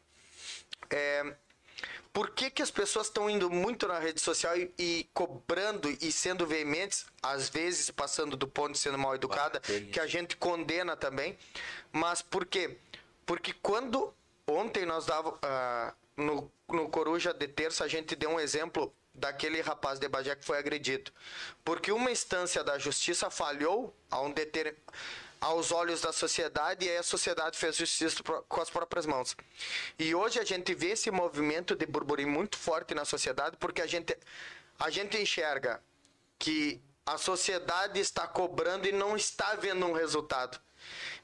[0.90, 1.34] É,
[2.16, 6.10] por que, que as pessoas estão indo muito na rede social e, e cobrando e
[6.10, 10.96] sendo veementes, às vezes passando do ponto de sendo mal educada, que a gente condena
[10.96, 11.36] também.
[11.92, 12.78] Mas por quê?
[13.26, 14.14] Porque quando
[14.46, 19.60] ontem nós dava ah, no, no Coruja de terça a gente deu um exemplo daquele
[19.60, 21.12] rapaz de Bagé que foi agredido.
[21.62, 24.74] Porque uma instância da justiça falhou ao deter
[25.40, 29.36] aos olhos da sociedade e aí a sociedade fez justiça com as próprias mãos.
[29.98, 33.86] E hoje a gente vê esse movimento de burburinho muito forte na sociedade porque a
[33.86, 34.16] gente
[34.78, 35.82] a gente enxerga
[36.38, 40.60] que a sociedade está cobrando e não está vendo um resultado.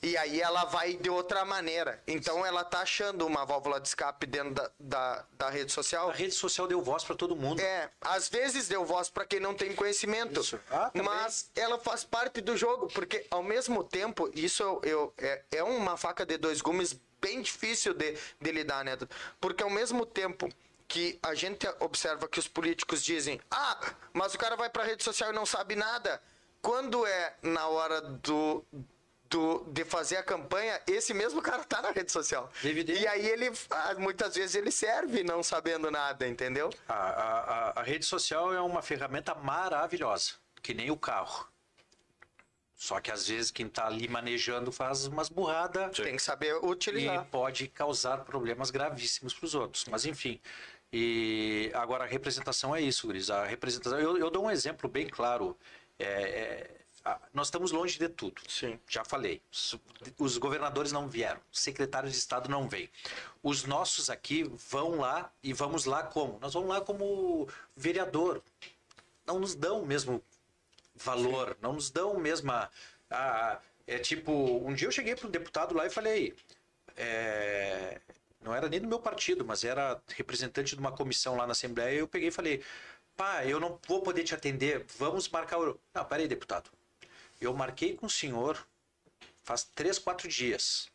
[0.02, 2.02] E aí ela vai de outra maneira.
[2.06, 6.10] Então ela tá achando uma válvula de escape dentro da, da, da rede social.
[6.10, 7.60] A rede social deu voz para todo mundo.
[7.60, 10.58] É, às vezes deu voz para quem não tem conhecimento, Isso.
[10.70, 15.42] Ah, mas ela faz parte do jogo, porque ao mesmo tempo, isso eu, eu- é,
[15.52, 18.98] é uma faca de dois gumes bem difícil de, de lidar, né?
[19.40, 20.48] Porque ao mesmo tempo
[20.88, 23.78] que a gente observa que os políticos dizem, ah,
[24.12, 26.20] mas o cara vai para rede social e não sabe nada.
[26.60, 28.64] Quando é na hora do,
[29.32, 32.50] do, de fazer a campanha, esse mesmo cara tá na rede social.
[32.62, 33.00] Evidente.
[33.00, 36.68] E aí ele, ah, muitas vezes ele serve não sabendo nada, entendeu?
[36.86, 41.48] A, a, a- a rede social é uma ferramenta maravilhosa, que nem o carro.
[42.76, 46.66] Só que às vezes quem está ali manejando faz umas burradas Tem que saber e
[46.66, 47.24] utilizar.
[47.30, 49.84] pode causar problemas gravíssimos para os outros.
[49.86, 50.40] Mas enfim.
[50.92, 53.30] E agora a representação é isso, Gris.
[53.30, 53.98] A representação.
[53.98, 55.56] Eu, eu dou um exemplo bem claro.
[55.98, 56.81] É, é,
[57.32, 58.40] nós estamos longe de tudo.
[58.48, 58.78] Sim.
[58.88, 59.40] Já falei.
[60.18, 62.88] Os- governadores não vieram, os secretários de Estado não vêm.
[63.42, 66.38] Os nossos aqui vão lá e vamos lá como?
[66.40, 68.42] Nós vamos lá como vereador.
[69.26, 70.22] Não nos dão o mesmo
[70.94, 72.70] valor, não nos dão a mesma.
[73.10, 74.32] a- é tipo,
[74.66, 76.34] um dia eu cheguei para um deputado lá e falei.
[76.96, 78.00] é,
[78.40, 81.94] não era nem do meu partido, mas era representante de uma comissão lá na Assembleia.
[81.94, 82.62] E eu peguei e falei:
[83.16, 85.78] pá, eu não vou poder te atender, vamos marcar o.
[85.94, 86.70] Não, peraí, deputado.
[87.42, 88.64] Eu marquei com o senhor
[89.42, 90.88] faz três, quatro dias.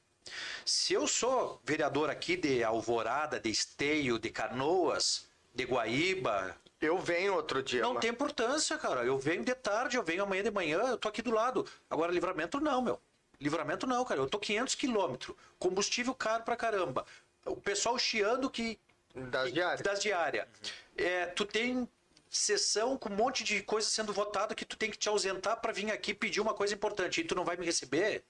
[0.66, 7.34] Se eu sou vereador aqui de Alvorada, de Esteio, de Canoas, de Guaíba, Eu venho
[7.36, 7.82] outro dia.
[7.82, 9.04] não mas- tem importância, cara.
[9.04, 11.66] Eu venho de tarde, eu venho amanhã de manhã, eu tô aqui do lado.
[11.90, 13.02] Agora, livramento não, meu.
[13.40, 14.20] Livramento não, cara.
[14.20, 15.36] Eu tô 500 quilômetros.
[15.60, 17.06] Combustível caro pra caramba.
[17.46, 18.80] O pessoal chiando que...
[19.16, 19.82] Das diárias.
[19.82, 20.48] Das diárias.
[20.96, 21.88] É, tu tem
[22.30, 25.72] sessão com um monte de coisa sendo votada que tu tem que te ausentar pra
[25.72, 27.22] vir aqui pedir uma coisa importante.
[27.22, 28.24] E tu não vai me receber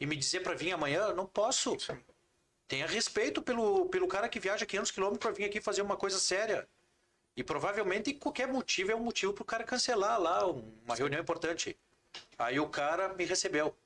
[0.00, 1.12] e me dizer pra vir amanhã?
[1.12, 1.76] Não posso.
[2.68, 6.18] Tenha respeito pelo, pelo cara que viaja 500 quilômetros pra vir aqui fazer uma coisa
[6.18, 6.68] séria.
[7.36, 11.76] E provavelmente qualquer motivo é um motivo pro cara cancelar lá uma reunião importante.
[12.38, 13.76] Aí o cara me recebeu.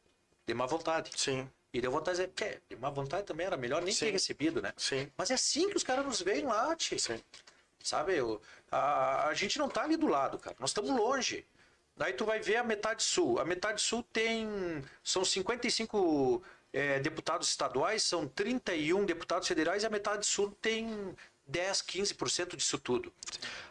[0.46, 1.10] De má vontade.
[1.16, 4.06] Sim, E deu vontade de dizer, "Pé, de má vontade também era melhor nem Sim.
[4.06, 4.72] ter recebido, né?
[4.76, 6.98] sim, Mas é assim que os caras nos veem lá, tio.
[6.98, 7.22] sim.
[7.82, 8.16] Sabe?
[8.16, 10.56] Eu- a, a gente não tá ali do lado, cara.
[10.60, 11.46] Nós estamos longe.
[11.96, 13.38] Daí tu vai ver a metade sul.
[13.40, 14.48] A metade sul tem.
[15.02, 21.14] São 55 eh, deputados estaduais, são 31 deputados federais, e a metade sul tem
[21.46, 23.12] 10, 15% disso tudo.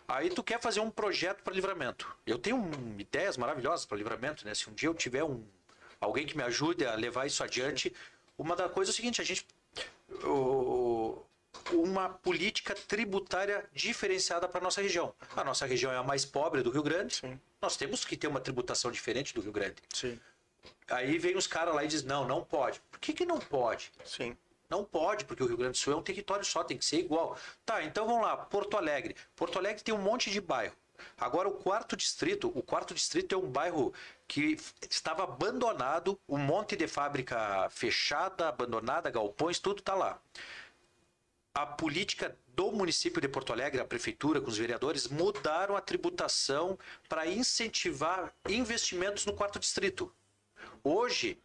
[0.08, 2.08] Aí tu quer fazer um projeto para livramento.
[2.26, 4.54] Eu tenho um, ideias maravilhosas para livramento, né?
[4.54, 5.44] Se um dia eu tiver um
[6.02, 7.94] alguém que me ajude a levar isso adiante,
[8.38, 9.46] uma da coisa é o seguinte, a gente
[10.24, 10.28] o-
[11.72, 15.14] uma política tributária diferenciada para nossa região.
[15.36, 17.16] A nossa região é a mais pobre do Rio Grande.
[17.16, 17.40] Sim.
[17.62, 19.76] Nós temos que ter uma tributação diferente do Rio Grande.
[19.94, 20.20] Sim.
[20.90, 22.82] Aí vem os caras lá e diz: "Não, não pode".
[22.92, 23.92] Por que que não pode?
[24.06, 24.36] Sim.
[24.70, 27.00] Não pode, porque o Rio Grande do Sul é um território só, tem que ser
[27.00, 27.36] igual.
[27.66, 29.16] Tá, então vamos lá, Porto Alegre.
[29.36, 30.76] Porto Alegre tem um monte de bairro.
[31.18, 33.94] Agora o quarto distrito, o quarto distrito é um bairro
[34.28, 34.58] que
[34.90, 40.22] estava abandonado, um monte de fábrica fechada, abandonada, galpões, tudo tá lá.
[41.60, 46.80] A política do município de Porto Alegre, a prefeitura com os vereadores mudaram a tributação
[47.10, 50.10] para incentivar investimentos no quarto distrito.
[50.82, 51.38] Hoje,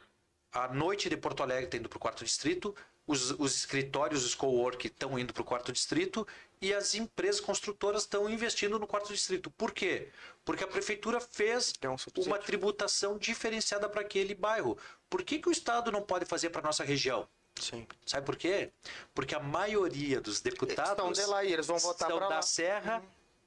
[0.53, 4.37] a noite de Porto Alegre está indo para o quarto distrito, os, os escritórios, os
[4.37, 6.25] co-work estão indo para o quarto distrito
[6.63, 9.51] e as empresas construtoras estão investindo no quarto distrito.
[9.51, 10.13] Por quê?
[10.45, 14.79] Porque a prefeitura fez Tem um uma tributação diferenciada para aquele bairro.
[15.11, 17.29] Por que, que o Estado não pode fazer para nossa região?
[17.61, 17.87] Sim.
[18.05, 18.71] Sabe por quê?
[19.15, 22.43] Porque a maioria dos deputados Estão de lá eles vão votar são da.
[22.43, 23.03] Serra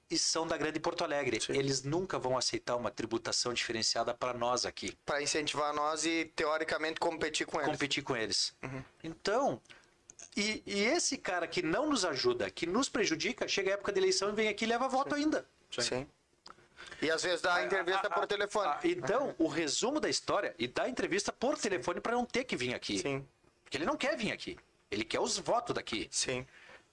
[0.10, 1.41] e são da Grande Porto Alegre.
[1.41, 1.53] Sim.
[1.53, 6.99] Eles nunca vão aceitar uma tributação diferenciada para nós aqui Para incentivar nós e, teoricamente,
[6.99, 7.72] competir com eles.
[7.72, 8.55] competir com eles.
[8.64, 8.84] Uhum.
[9.03, 9.62] Então,
[10.36, 13.99] e, e esse cara que não nos ajuda, que nos prejudica, chega a época de
[13.99, 15.45] eleição e vem aqui e leva voto ainda.
[15.78, 16.08] Sim.
[17.01, 18.68] E às vezes dá entrevista Ah, por ah, telefone.
[18.68, 22.55] ah, então, o resumo da história e dá entrevista por telefone para não ter que
[22.55, 22.99] vir aqui.
[22.99, 23.28] Sim,
[23.68, 24.57] Porque ele não quer vir aqui.
[24.89, 26.07] Ele quer os votos daqui.
[26.09, 26.45] sim.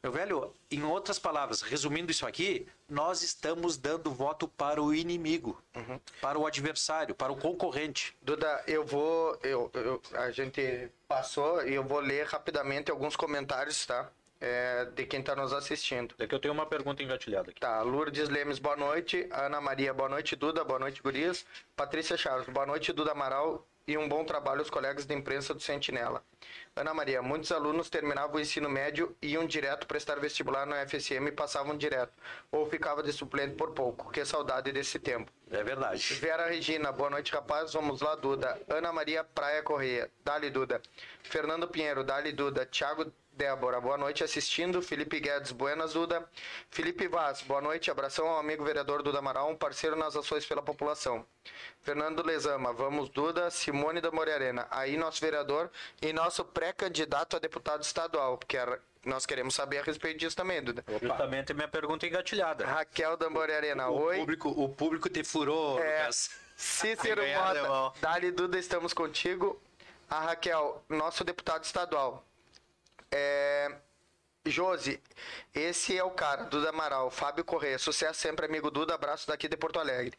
[0.03, 5.59] Meu velho, em outras palavras, resumindo isso aqui, nós estamos dando voto para o inimigo,
[5.75, 5.99] Uhum.
[6.21, 8.15] para o adversário, para o concorrente.
[8.21, 9.39] Duda, eu vou.
[9.43, 14.11] Eu, eu- a gente passou e eu vou ler rapidamente alguns comentários, tá?
[14.39, 16.15] É, de quem está nos assistindo.
[16.19, 17.61] É que eu tenho uma pergunta engatilhada aqui.
[17.63, 19.27] Tá, Lourdes Lemes, boa noite.
[19.33, 21.47] Ana Maria, boa noite, Duda, boa noite, Gurias.
[21.75, 23.67] Patrícia Chaves, boa noite, Duda Amaral.
[23.87, 26.25] E um bom trabalho aos colegas de imprensa do Sentinela.
[26.75, 31.29] Ana Maria, muitos alunos terminavam o ensino médio e iam direto prestar vestibular no FSM
[31.29, 32.13] e passavam direto.
[32.51, 34.11] Ou ficava de suplente por pouco.
[34.11, 35.31] Que saudade desse tempo.
[35.51, 36.15] É verdade.
[36.15, 37.75] Vera Regina, boa noite, rapaz.
[37.75, 38.59] Vamos lá, Duda.
[38.69, 40.81] Ana Maria Praia Correia, Dali Duda.
[41.23, 42.65] Fernando Pinheiro, Dali Duda.
[42.65, 44.81] Thiago Débora, boa noite assistindo.
[44.81, 46.25] Felipe Guedes, buenas, Duda.
[46.71, 47.91] Felipe Vaz, boa noite.
[47.91, 51.27] Abração ao amigo vereador Duda Amaral, um parceiro nas ações pela população.
[51.83, 53.51] Fernando Lezama, vamos, Duda.
[53.51, 55.69] Simone da Morearena, aí nosso vereador
[56.01, 60.63] e nosso pré-candidato a deputado estadual, porque era- nós queremos saber a respeito disso também,
[60.63, 60.85] Duda.
[61.03, 62.65] Justamente a minha pergunta engatilhada.
[62.65, 64.19] Raquel da Morearena, O oi.
[64.19, 66.03] público, o público te furou, É.
[66.03, 66.31] Lucas.
[66.57, 67.21] Cícero.
[67.27, 69.61] Mota, Dali Duda, estamos contigo.
[70.09, 72.25] A Raquel, nosso deputado estadual.
[73.17, 73.71] É...
[74.45, 75.01] Josi,
[75.55, 79.57] esse é o cara, Duda Amaral, Fábio Correia, sucesso sempre, amigo Duda, abraço daqui de
[79.57, 80.13] Porto Alegre.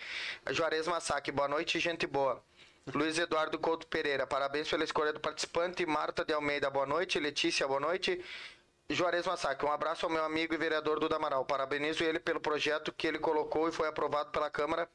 [0.49, 2.41] Juarez Massac, boa noite, gente boa.
[2.93, 5.85] Luiz Eduardo Couto Pereira, parabéns pela escolha do participante.
[5.85, 7.19] Marta de Almeida, boa noite.
[7.19, 8.23] Letícia, boa noite.
[8.87, 11.43] Juarez Massac, um abraço ao meu amigo e vereador Duda Amaral.
[11.43, 14.87] Parabenizo ele pelo projeto que ele colocou e foi aprovado pela Câmara,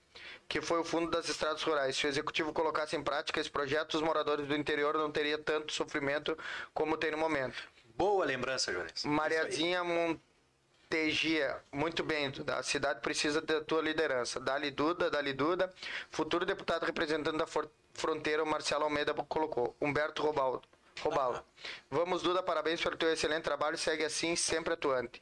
[0.48, 1.96] que foi o Fundo das Estradas Rurais.
[1.96, 5.72] Se o Executivo colocasse em prática esse projeto, os moradores do interior não teriam tanto
[5.72, 6.38] sofrimento
[6.72, 7.60] como tem no momento.
[7.96, 9.04] Boa lembrança, Juarez.
[9.04, 12.56] Mariazinha Montegia, muito bem, Duda.
[12.56, 14.40] A cidade precisa da tua liderança.
[14.40, 15.72] Dali Duda, Dali Duda.
[16.10, 17.46] Futuro deputado representante da
[17.94, 19.76] fronteira, o Marcelo Almeida colocou.
[19.80, 20.62] Humberto Robaldo.
[21.00, 21.42] Robalo.
[21.90, 23.78] Vamos, Duda, parabéns pelo teu excelente trabalho.
[23.78, 25.20] Segue assim, sempre atuante.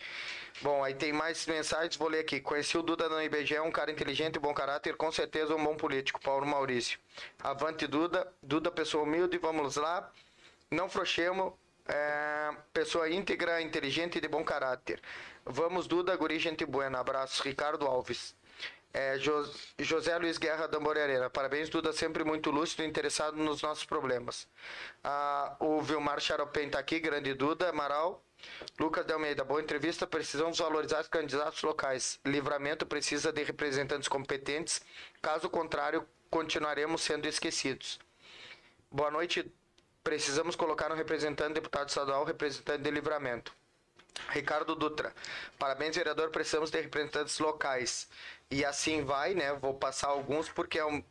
[0.61, 2.41] Bom, aí tem mais mensagens, vou ler aqui.
[2.41, 5.77] Conheci o Duda no IBGE, é um cara inteligente, bom caráter, com certeza um bom
[5.77, 6.21] político.
[6.21, 6.99] Paulo Maurício.
[7.39, 8.27] Avante, Duda.
[8.43, 10.11] Duda, pessoa humilde, vamos lá.
[10.71, 11.53] Não frouxemos.
[11.89, 15.01] É, pessoa íntegra, inteligente e de bom caráter.
[15.45, 17.01] Vamos, Duda, guri, gente buena.
[17.01, 18.36] Abraço, Ricardo Alves.
[18.93, 21.30] É, Jo- José Luiz Guerra da Moreira.
[21.30, 24.49] Parabéns, Duda, sempre muito lúcido e interessado nos nossos problemas.
[25.05, 28.22] Ah, o Vilmar Charopem está aqui, grande Duda, Amaral.
[28.78, 30.07] Lucas de Almeida, boa entrevista.
[30.07, 32.20] Precisamos valorizar os candidatos locais.
[32.24, 34.80] Livramento precisa de representantes competentes.
[35.20, 37.99] Caso contrário, continuaremos sendo esquecidos.
[38.91, 39.51] Boa noite.
[40.09, 43.52] Precisamos colocar um representante deputado estadual, representante de livramento.
[44.30, 45.12] Ricardo Dutra.
[45.59, 46.30] Parabéns, vereador.
[46.30, 48.09] Precisamos de representantes locais.
[48.50, 49.52] E assim vai, né?
[49.52, 51.04] Vou passar alguns porque é um.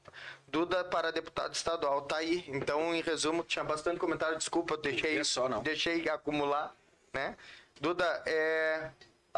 [0.48, 2.02] Duda para deputado estadual.
[2.02, 2.44] Tá aí.
[2.48, 4.36] Então, em resumo, tinha bastante comentário.
[4.36, 5.62] Desculpa, eu deixei, É só, não.
[5.62, 6.76] deixei acumular,
[7.14, 7.38] né?
[7.80, 8.90] Duda, é.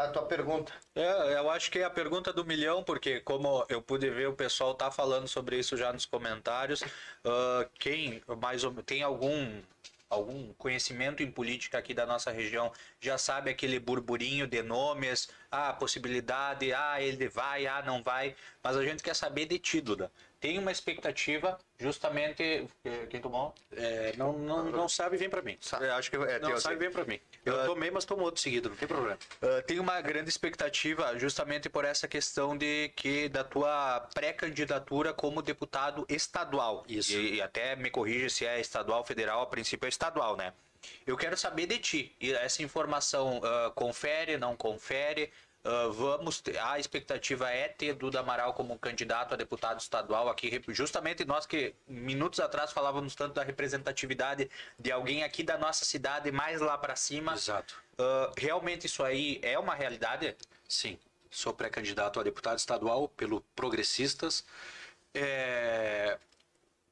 [0.03, 0.71] A tua pergunta.
[0.95, 4.33] É, eu acho que é a pergunta do milhão, porque como eu pude ver, o
[4.33, 6.81] pessoal tá falando sobre isso já nos comentários.
[7.25, 9.61] ah, quem mais ou- tem algum
[10.09, 15.71] algum conhecimento em política aqui da nossa região já sabe aquele burburinho de nomes, ah,
[15.73, 20.11] possibilidade, ah, ele vai, ah, não vai, mas a gente quer saber de ti, Duda.
[20.39, 22.65] Tem uma expectativa justamente
[23.09, 23.53] quem tomou?
[23.75, 25.57] É, não, não, não sabe, vem pra mim.
[25.81, 27.19] Eu acho que é, Não sabe, vem pra mim.
[27.45, 29.17] Eu Uh, tomei, mas tomo outro seguido, não tem problema.
[29.41, 35.41] Uh, tem uma grande expectativa justamente por essa questão de que da tua pré-candidatura como
[35.41, 36.85] deputado estadual.
[36.87, 37.13] Isso.
[37.13, 40.53] E, e até me corrija se é estadual, federal, a princípio é estadual, né?
[41.05, 42.15] Eu quero saber de ti.
[42.21, 45.31] E essa informação uh, confere, não confere?
[45.61, 50.49] Uh, vamos ter- a expectativa é ter Duda Amaral como candidato a deputado estadual aqui
[50.69, 54.49] justamente nós que minutos atrás falávamos tanto da representatividade
[54.79, 57.75] de alguém aqui da nossa cidade mais lá para cima Exato.
[57.99, 60.33] Uh, realmente isso aí é uma realidade?
[60.65, 60.97] Sim,
[61.29, 64.45] sou pré-candidato a deputado estadual pelo Progressistas.
[65.13, 66.17] É...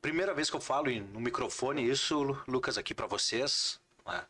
[0.02, 3.80] Primeira vez que eu falo no microfone isso, Lu- Lucas, aqui para vocês.
[4.06, 4.26] né?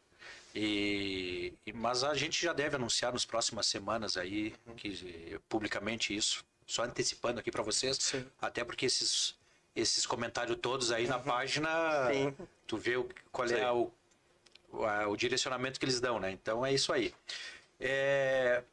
[0.60, 1.53] E...
[1.74, 7.39] Mas a gente já deve anunciar nas próximas semanas aí, que, publicamente isso, só antecipando
[7.39, 8.16] aqui para vocês.
[8.41, 9.36] Até porque esses,
[9.76, 11.70] esses comentários todos aí na página,
[12.12, 12.36] Sim.
[12.66, 13.91] tu vê o, qual é o,
[14.72, 16.32] o, a- o direcionamento que eles dão, né?
[16.32, 17.14] Então é isso aí.
[17.80, 18.64] É,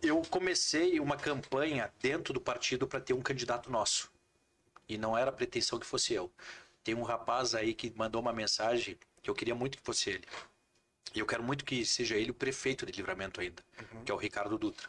[0.00, 4.08] eu comecei uma campanha dentro do partido para ter um candidato nosso.
[4.88, 6.30] E não era pretensão que fosse eu.
[6.84, 10.24] Tem um rapaz aí que mandou uma mensagem que eu queria muito que fosse ele.
[11.14, 13.62] E eu quero muito que seja ele o prefeito de livramento ainda,
[14.04, 14.86] que é o Ricardo Dutra.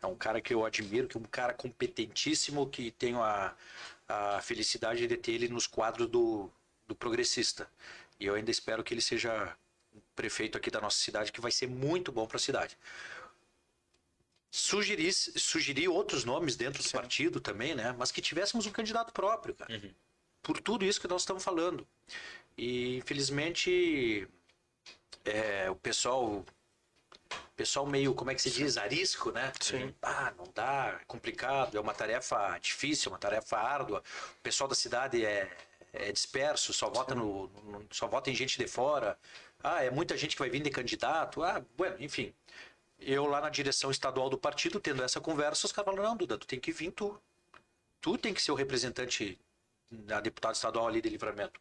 [0.00, 3.54] É um cara que eu admiro, que é um cara competentíssimo, que tenho a,
[4.08, 6.50] a felicidade de ter ele nos quadros do,
[6.86, 7.70] do progressista.
[8.18, 9.56] E eu ainda espero que ele seja
[10.16, 12.76] prefeito aqui da nossa cidade, que vai ser muito bom para a cidade.
[14.50, 17.94] Sugeri, sugeri outros nomes dentro do partido também, né?
[17.98, 19.72] Mas que tivéssemos um candidato próprio, cara.
[20.42, 21.86] Por tudo isso que nós estamos falando.
[22.58, 24.28] E infelizmente
[25.24, 26.44] é, o pessoal
[27.56, 29.52] pessoal meio, como é que se diz, arisco, né?
[29.60, 29.94] Sim.
[30.02, 34.02] Ah, não dá, é complicado, é uma tarefa difícil, é uma tarefa árdua.
[34.38, 35.50] O pessoal da cidade é,
[35.92, 39.18] é disperso, só vota no, no- só vota em gente de fora.
[39.62, 41.42] Ah, é muita gente que vai vir de candidato.
[41.42, 42.34] Ah, bueno, enfim.
[43.00, 46.38] Eu lá na direção estadual do partido, tendo essa conversa, os caras falaram, não, Duda,
[46.38, 47.20] tu tem que vir tu.
[48.00, 49.38] Tu tem que ser o representante
[49.90, 51.60] da deputada estadual ali de livramento.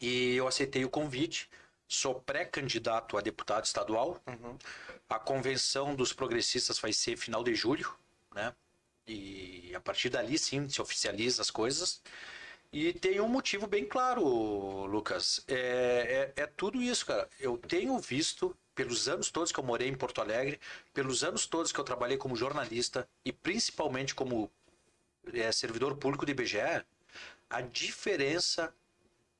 [0.00, 1.48] E eu aceitei o convite,
[1.88, 4.22] sou pré-candidato a deputado estadual.
[5.08, 7.94] A convenção dos progressistas vai ser final de julho,
[8.34, 8.54] né?
[9.06, 12.02] E a partir dali sim se oficializa as coisas.
[12.72, 14.24] E tem um motivo bem claro,
[14.86, 15.44] Lucas.
[15.46, 17.28] É, é, é tudo isso, cara.
[17.38, 20.58] Eu tenho visto, pelos anos todos que eu morei em Porto Alegre,
[20.92, 24.50] pelos anos todos que eu trabalhei como jornalista e principalmente como
[25.32, 26.84] é, servidor público do IBGE,
[27.48, 28.74] a diferença,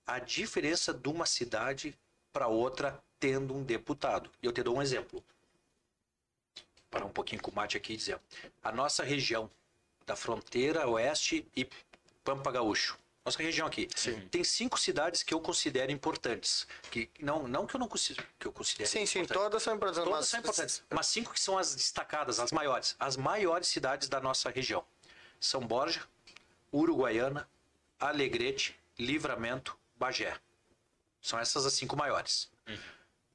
[0.06, 1.98] a diferença de uma cidade
[2.34, 4.28] para outra tendo um deputado.
[4.42, 5.24] E eu te dou um exemplo.
[6.90, 8.20] Parar um pouquinho com o mate aqui e dizer.
[8.62, 9.48] A nossa região
[10.04, 11.66] da fronteira oeste e
[12.24, 12.98] Pampa Gaúcho.
[13.24, 13.88] Nossa região aqui.
[14.30, 16.66] Tem cinco cidades que eu considero importantes.
[16.90, 20.04] Que, não, não que eu não considero, que eu considero Sim, sim, todas são importantes.
[20.04, 20.82] Todas mas- são importantes.
[20.90, 22.94] Mas cinco que são as destacadas, as maiores.
[22.98, 24.84] As maiores cidades da nossa região.
[25.40, 26.02] São Borja,
[26.70, 27.48] Uruguaiana,
[27.98, 30.36] Alegrete, Livramento, Bagé.
[31.24, 32.50] São essas as cinco maiores.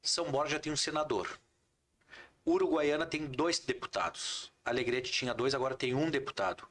[0.03, 1.39] São Borja tem um senador.
[2.45, 4.51] Uruguaiana tem dois deputados.
[4.63, 6.67] Alegrete tinha dois, agora tem um deputado.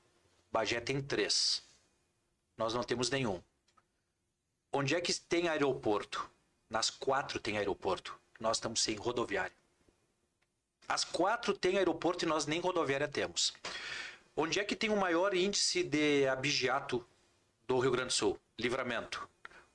[0.53, 1.61] Bagé tem três.
[2.57, 3.43] Nós não temos nenhum.
[4.73, 6.31] Onde é que tem aeroporto?
[6.71, 8.17] Nas quatro tem aeroporto.
[8.39, 9.57] Nós estamos sem rodoviária.
[10.89, 13.53] As quatro têm aeroporto e nós nem rodoviária temos.
[14.37, 17.05] Onde é que tem o maior índice de abigeato
[17.67, 18.41] do Rio Grande do Sul?
[18.57, 19.29] Livramento.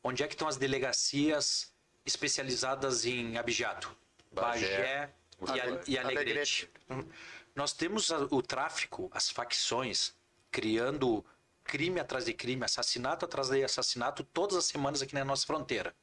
[0.04, 1.74] Onde é que estão as delegacias
[2.06, 3.96] especializadas em abigeato?
[4.32, 6.70] Bagé, e, a, e Alegrete.
[7.56, 10.14] Nós temos o tráfico, as facções,
[10.52, 11.24] criando
[11.64, 15.96] crime atrás de crime, assassinato atrás de assassinato, todas as semanas aqui na nossa fronteira.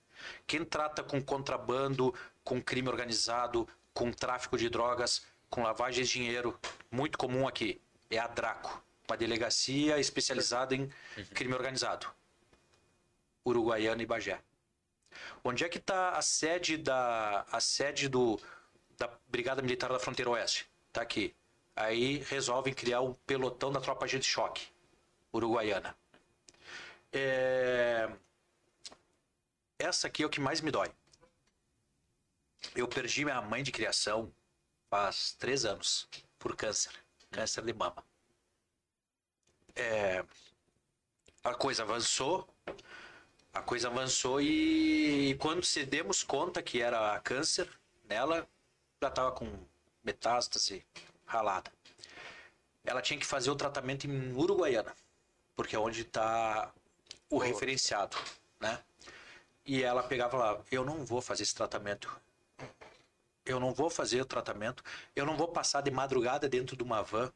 [0.47, 6.59] Quem trata com contrabando, com crime organizado, com tráfico de drogas, com lavagem de dinheiro,
[6.91, 10.91] muito comum aqui, é a Draco, uma delegacia especializada em
[11.35, 12.07] crime organizado.
[13.45, 14.41] Uruguaiana e Bagé.
[15.43, 18.39] Onde é que está a sede da a sede do
[18.99, 20.71] da Brigada Militar da Fronteira Oeste?
[20.93, 21.35] Tá aqui.
[21.75, 24.69] Aí resolvem criar um pelotão da tropa de choque
[25.33, 25.97] uruguaiana.
[27.13, 28.09] É...
[29.79, 30.93] Essa aqui é o que mais me dói.
[32.75, 34.33] Eu perdi minha mãe de criação
[34.91, 36.93] faz três anos por câncer,
[37.31, 38.05] câncer de mama.
[39.75, 40.25] É...
[41.43, 42.47] A coisa avançou.
[43.53, 47.69] A coisa avançou e quando se demos conta que era câncer
[48.09, 48.47] nela,
[49.03, 49.47] já estava com
[50.05, 50.85] metástase
[51.27, 51.73] ralada.
[52.85, 54.95] Ela tinha que fazer o tratamento em Uruguaiana,
[55.57, 56.73] porque é onde está
[57.29, 58.17] o referenciado,
[58.61, 58.81] né?
[59.67, 62.21] E ela pegava lá, eu não vou fazer esse tratamento.
[63.45, 64.83] Eu não vou fazer o tratamento.
[65.15, 67.33] Eu não vou passar de madrugada dentro de uma van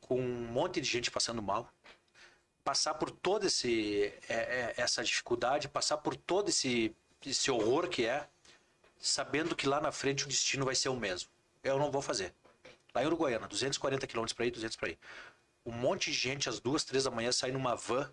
[0.00, 1.70] com um monte de gente passando mal.
[2.64, 6.94] Passar por toda esse, é, é, essa dificuldade, passar por todo esse,
[7.26, 8.28] esse horror que é,
[8.98, 11.28] sabendo que lá na frente o destino vai ser o mesmo.
[11.62, 12.34] Eu não vou fazer.
[12.94, 14.98] Lá em Uruguaiana, 240 quilômetros para ir, 200 para ir.
[15.64, 18.10] Um monte de gente às duas, três da manhã sai numa van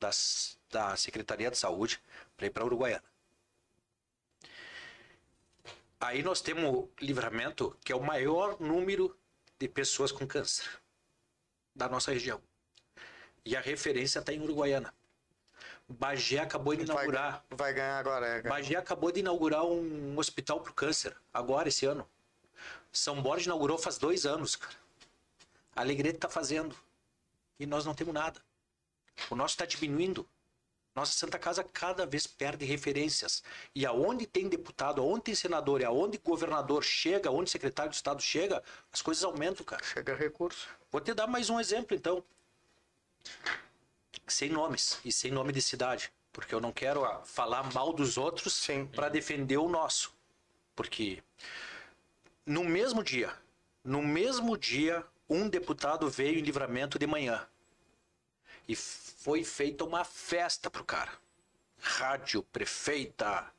[0.00, 2.00] das, da Secretaria de Saúde
[2.36, 3.04] para ir para Uruguaiana.
[6.00, 9.16] Aí nós temos Livramento, que é o maior número
[9.58, 10.82] de pessoas com câncer
[11.74, 12.42] da nossa região.
[13.44, 14.94] E a referência está em Uruguaiana.
[15.88, 17.44] Bagé acabou de inaugurar.
[17.50, 18.26] Vai, vai ganhar agora.
[18.26, 22.08] É, Bagé acabou de inaugurar um hospital para o câncer, agora, esse ano.
[22.92, 24.76] São Borges inaugurou faz dois anos, cara.
[25.74, 26.76] A Alegrete está fazendo.
[27.58, 28.40] E nós não temos nada.
[29.30, 30.28] O nosso está diminuindo.
[30.94, 33.42] Nossa Santa Casa cada vez perde referências.
[33.74, 38.20] E aonde tem deputado, aonde tem senador, e aonde governador chega, aonde secretário de Estado
[38.20, 38.62] chega,
[38.92, 39.82] as coisas aumentam, cara.
[39.82, 40.68] Chega recurso.
[40.90, 42.22] Vou te dar mais um exemplo, então.
[44.26, 46.12] Sem nomes e sem nome de cidade.
[46.32, 50.14] Porque eu não quero ah, falar mal dos outros para defender o nosso.
[50.74, 51.22] Porque
[52.46, 53.36] no mesmo dia,
[53.84, 57.46] no mesmo dia, um deputado veio em livramento de manhã.
[58.66, 61.12] E foi feita uma festa pro cara.
[61.78, 63.52] Rádio, prefeita.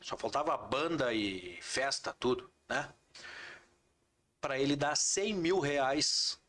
[0.00, 2.92] Só faltava banda e festa, tudo, né?
[4.40, 6.40] Para ele dar 100 mil reais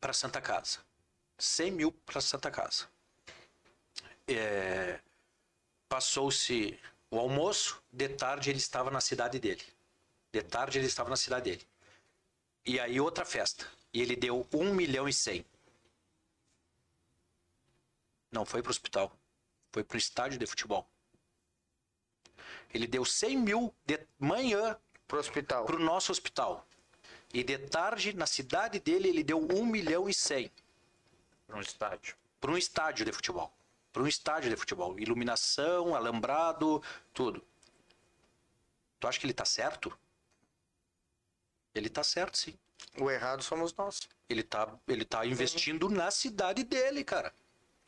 [0.00, 0.80] para Santa Casa.
[1.38, 2.88] 100 mil para Santa Casa.
[4.26, 5.00] É,
[5.88, 6.78] Passou-se
[7.10, 9.62] o almoço, de tarde ele estava na cidade dele.
[10.32, 11.68] De tarde ele estava na cidade dele.
[12.66, 13.64] E aí outra festa.
[13.92, 15.44] E ele deu 1 milhão e 100.
[18.32, 19.16] Não foi para o hospital.
[19.70, 20.84] Foi para o estádio de futebol.
[22.72, 24.76] Ele deu 100 mil de manhã
[25.06, 25.66] Pro hospital.
[25.66, 26.66] para o nosso hospital.
[27.32, 30.50] E de tarde, na cidade dele, ele deu 1 milhão e 100
[31.46, 32.16] Para um estádio.
[32.40, 33.52] para um estádio de futebol.
[33.92, 34.98] Para um estádio de futebol.
[34.98, 36.82] Iluminação, alambrado,
[37.12, 37.42] tudo.
[39.00, 39.96] Tu acha que ele tá certo?
[41.74, 42.56] Ele tá certo, sim.
[42.98, 44.00] O errado somos nós.
[44.28, 47.34] Ele tá, ele tá investindo na cidade dele, cara.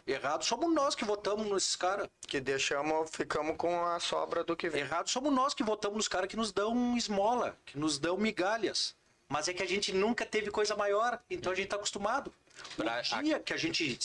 [0.06, 2.08] Errado somos nós que votamos nesses caras.
[2.28, 4.82] Que deixamos, ficamos com a sobra do que vem.
[4.82, 8.94] Errado somos nós que votamos nos caras que nos dão esmola, que nos dão migalhas.
[9.28, 12.32] Mas é que a gente nunca teve coisa maior, então a gente tá acostumado.
[12.76, 13.98] Pra- O dia que a gente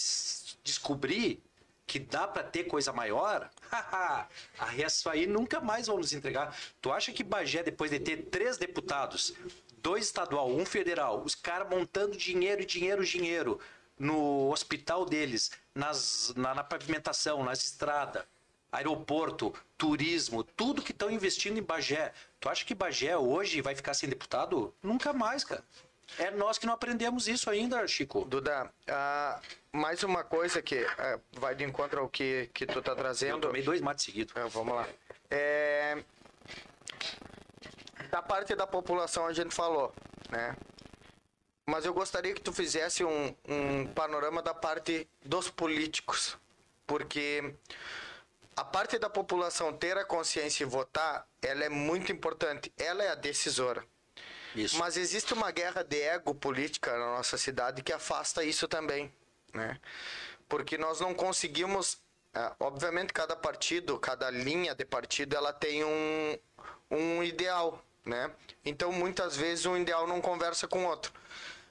[0.64, 1.42] descobrir
[1.88, 6.56] que dá pra ter coisa maior, a isso aí nunca mais vão nos entregar.
[6.82, 9.34] Tu acha que Bagé, depois de ter três deputados,
[9.80, 13.60] dois estadual, um federal, os caras montando dinheiro, dinheiro, dinheiro
[14.00, 18.24] no hospital deles, nas, na, na pavimentação, nas estradas,
[18.72, 22.14] aeroporto, turismo, tudo que estão investindo em Bagé.
[22.40, 24.74] Tu acha que Bagé hoje vai ficar sem deputado?
[24.82, 25.64] Nunca mais, cara.
[26.20, 28.26] É nós que não aprendemos isso ainda, Chico.
[28.26, 29.40] Duda, ah,
[29.72, 33.42] mais uma coisa que ah, vai de encontro ao que, que tu tá Eu trazendo.
[33.48, 34.36] tomei dois mates seguidos.
[34.36, 34.88] É, vamos lá.
[35.30, 36.04] É,
[38.10, 39.94] Da parte da população a gente falou,
[40.30, 40.56] né?
[41.66, 46.38] Mas eu gostaria que tu fizesse um, um panorama da parte dos políticos.
[46.86, 47.56] Porque
[48.58, 52.74] a parte da população ter a consciência e votar, ela é muito importante.
[52.78, 53.86] Ela é a decisora.
[54.56, 54.78] Isso.
[54.78, 59.12] Mas existe uma guerra de ego política na nossa cidade que afasta isso também,
[59.54, 59.80] né?
[60.48, 61.98] Porque nós não conseguimos,
[62.34, 66.38] ah, obviamente cada partido, cada linha de partido, ela tem um,
[66.90, 68.32] um ideal, né?
[68.66, 71.14] Então muitas vezes um ideal não conversa com o outro.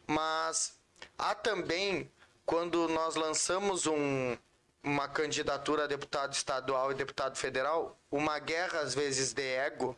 [0.06, 0.78] Mas
[1.18, 2.10] há também
[2.50, 4.36] quando nós lançamos um,
[4.82, 9.96] uma candidatura a deputado estadual e deputado federal, uma guerra às vezes de ego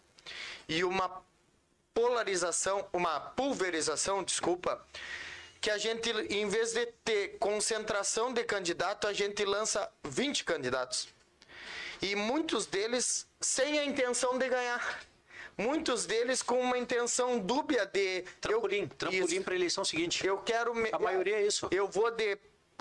[0.69, 1.23] e uma
[1.95, 4.85] polarização, uma pulverização, desculpa,
[5.61, 11.09] que a gente, em vez de ter concentração de candidato, a gente lança 20 candidatos.
[12.01, 15.01] E muitos deles sem a intenção de ganhar.
[15.57, 18.23] Muitos deles com uma intenção dúbia de.
[18.41, 20.27] Trampolim, eu, trampolim para eleição seguinte.
[20.27, 20.75] Eu quero.
[20.75, 21.69] Me, A maioria é isso.
[21.71, 22.37] Eu vou de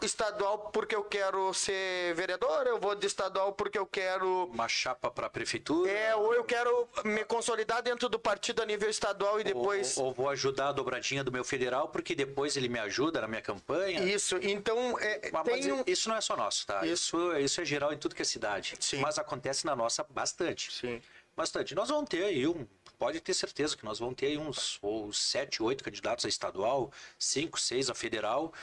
[0.05, 4.45] estadual porque eu quero ser vereador, eu vou de estadual porque eu quero.
[4.45, 5.91] Uma chapa para a prefeitura.
[5.91, 9.97] É, ou eu quero me consolidar dentro do partido a nível estadual e depois.
[9.97, 13.27] Ou, ou vou ajudar a dobradinha do meu federal, porque depois ele me ajuda na
[13.27, 14.03] minha campanha.
[14.03, 14.97] Isso, então.
[14.99, 15.83] É, Mas, tem mas um...
[15.85, 16.85] Isso não é só nosso, tá?
[16.85, 18.75] Isso, isso é geral em tudo que é cidade.
[18.79, 18.99] Sim.
[19.01, 20.71] Mas acontece na nossa bastante.
[20.71, 21.01] Sim.
[21.35, 21.73] Bastante.
[21.73, 22.67] Nós vamos ter aí um.
[22.99, 26.91] Pode ter certeza que nós vamos ter aí uns ou sete, oito candidatos a estadual,
[27.17, 28.53] cinco, seis a federal.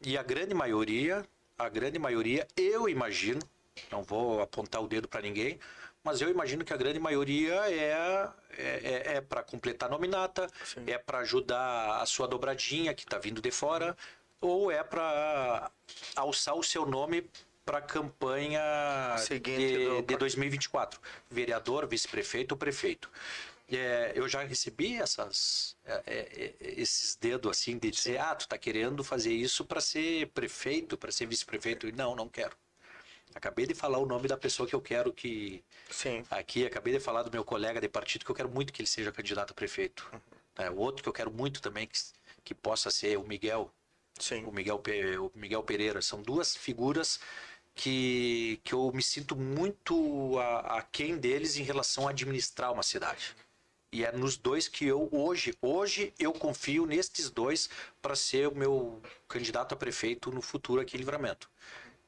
[0.00, 1.24] E a grande maioria,
[1.58, 3.40] a grande maioria, eu imagino,
[3.90, 5.58] não vou apontar o dedo para ninguém,
[6.02, 8.28] mas eu imagino que a grande maioria é,
[8.58, 10.46] é, é, para completar a nominata,
[10.86, 13.96] é para ajudar a sua dobradinha que está vindo de fora,
[14.40, 15.70] ou é para
[16.14, 17.26] alçar o seu nome
[17.64, 18.60] para a campanha
[19.16, 21.00] Seguinte de, do- de 2024.
[21.30, 23.10] Vereador, vice-prefeito ou prefeito.
[23.76, 28.48] É, eu já recebi essas, é, é, é, esses dedos assim de dizer, ah, tu
[28.48, 31.88] tá querendo fazer isso para ser prefeito, para ser vice-prefeito.
[31.88, 32.56] E Não, não quero.
[33.34, 36.24] Acabei de falar o nome da pessoa que eu quero que Sim.
[36.30, 38.88] aqui, acabei de falar do meu colega de partido que eu quero muito que ele
[38.88, 40.08] seja candidato a prefeito.
[40.56, 41.98] É, o outro que eu quero muito também que,
[42.44, 43.72] que possa ser o Miguel,
[44.18, 44.44] Sim.
[44.44, 44.80] o Miguel,
[45.20, 46.00] o Miguel Pereira.
[46.00, 47.18] São duas figuras
[47.74, 53.34] que, que eu me sinto muito a, aquém deles em relação a administrar uma cidade.
[53.94, 57.70] E é nos dois que eu hoje, hoje eu confio nestes dois
[58.02, 61.48] para ser o meu candidato a prefeito no futuro aqui em Livramento.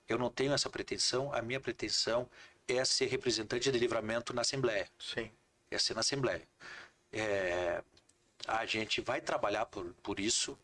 [0.08, 2.28] Eu não tenho essa pretensão, a minha pretensão
[2.66, 5.30] é ser representante de Livramento na Assembleia Sim.
[5.70, 6.42] ia ser na Assembleia.
[7.12, 7.80] É,
[8.48, 10.58] a gente vai trabalhar por, por isso.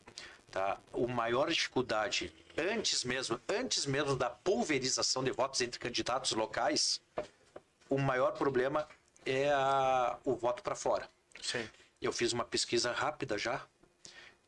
[0.51, 0.77] Tá?
[0.93, 7.01] O maior dificuldade, antes mesmo, antes mesmo da pulverização de votos entre candidatos locais,
[7.89, 8.89] o maior problema
[9.25, 11.09] é a- o voto para fora.
[11.41, 11.69] Sim.
[12.01, 13.65] Eu fiz uma pesquisa rápida já,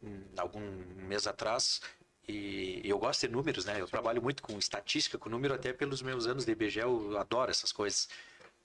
[0.03, 0.61] hum, algum
[1.07, 1.81] mês atrás,
[2.27, 3.81] e eu gosto de números, né?
[3.81, 7.51] Eu trabalho muito com estatística, com número até pelos meus anos de IBGE, eu adoro
[7.51, 8.09] essas coisas.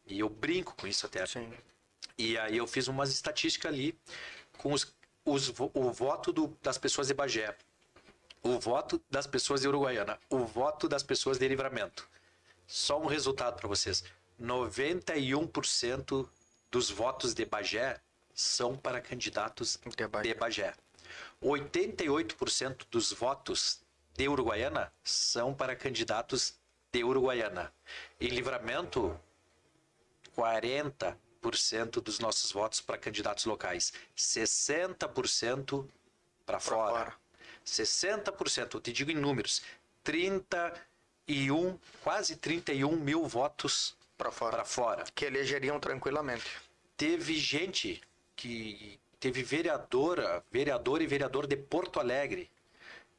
[0.07, 1.25] E eu brinco com isso até.
[1.25, 1.53] Sim.
[2.17, 3.97] E aí eu fiz umas estatísticas ali
[4.57, 4.93] com os,
[5.23, 7.55] os o voto do- das pessoas de Bagé,
[8.41, 12.07] o voto das pessoas de Uruguaiana, o voto das pessoas de Livramento.
[12.65, 14.03] Só um resultado para vocês.
[14.41, 16.29] 91%
[16.71, 17.99] dos votos de Bagé
[18.33, 20.33] são para candidatos De Bagé.
[20.33, 20.73] de Bagé.
[21.41, 23.81] 88% dos votos
[24.15, 26.55] de Uruguaiana são para candidatos
[26.91, 27.73] de Uruguaiana.
[28.19, 29.19] Em Livramento,
[30.35, 35.87] 40% dos nossos votos para candidatos locais, 60%
[36.45, 36.89] para fora.
[36.91, 37.15] fora.
[37.65, 39.61] 60%, eu te digo em números,
[40.03, 44.57] 31, quase 31 mil votos Para fora.
[44.57, 45.03] para fora.
[45.15, 46.45] Que elegeriam tranquilamente.
[46.95, 48.01] Teve gente
[48.35, 52.51] que teve vereadora, vereador e vereador de Porto Alegre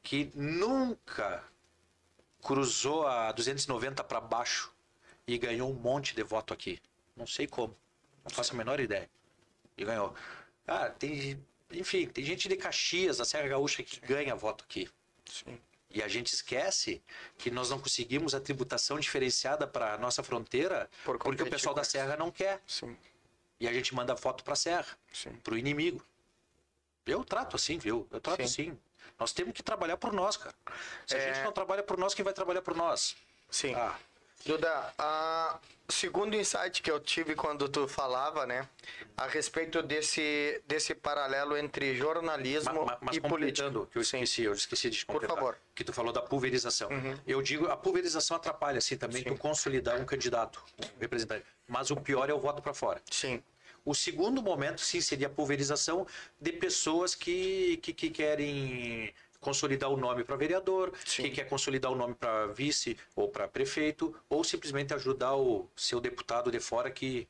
[0.03, 1.43] que nunca
[2.41, 4.73] cruzou a 290 para baixo
[5.27, 6.79] e ganhou um monte de voto aqui.
[7.15, 7.75] Não sei como.
[8.23, 9.09] Não faço a menor ideia.
[9.77, 10.13] E ganhou.
[10.67, 11.39] Ah, tem,
[11.71, 14.89] enfim, tem gente de Caxias, da Serra Gaúcha que ganha voto aqui.
[15.25, 15.59] Sim.
[15.93, 17.01] E a gente esquece
[17.37, 21.75] que nós não conseguimos a tributação diferenciada para a nossa fronteira Por porque o pessoal
[21.75, 21.83] da.
[21.83, 22.61] Serra não quer.
[22.65, 22.95] Sim.
[23.59, 24.97] E a gente manda foto para a Serra,
[25.43, 26.03] para o inimigo.
[27.05, 28.07] Eu trato assim, viu?
[28.11, 28.69] Eu trato Sim.
[28.69, 28.79] assim.
[29.19, 30.55] Nós temos que trabalhar por nós, cara.
[31.05, 31.33] Se a É.
[31.33, 33.15] gente não trabalha por nós, quem vai trabalhar por nós?
[33.49, 33.75] Sim.
[33.75, 33.97] Ah,
[34.45, 38.67] Duda, a segundo insight que eu tive quando tu falava, né,
[39.17, 43.69] a respeito desse desse paralelo entre jornalismo ma- ma- mas e política.
[43.91, 45.53] que eu esqueci, eu esqueci de Por favor.
[45.53, 45.59] Uhum.
[45.75, 46.89] que tu falou da pulverização.
[47.27, 51.45] Eu digo, a pulverização atrapalha, assim, também, tu consolidar um candidato, um representante.
[51.67, 53.01] Mas o pior é o voto para fora.
[53.11, 53.43] Sim.
[53.83, 56.05] O segundo momento, sim, seria a pulverização
[56.39, 59.11] de pessoas que, que, que querem
[59.41, 61.23] consolidar o nome para vereador, Sim.
[61.23, 65.99] que quer consolidar o nome para vice ou para prefeito, ou simplesmente ajudar o seu
[65.99, 67.27] deputado de fora que,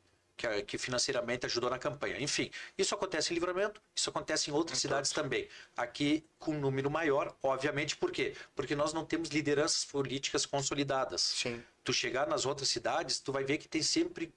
[0.67, 2.19] que, financeiramente ajudou na campanha.
[2.19, 5.47] Enfim, isso acontece em Livramento, isso acontece em outras cidades também.
[5.75, 8.35] Aqui com um número maior, obviamente, por quê?
[8.55, 11.63] Porque nós não temos lideranças políticas consolidadas Sim.
[11.83, 14.33] tu chegar nas outras cidades, tu vai ver que tem sempre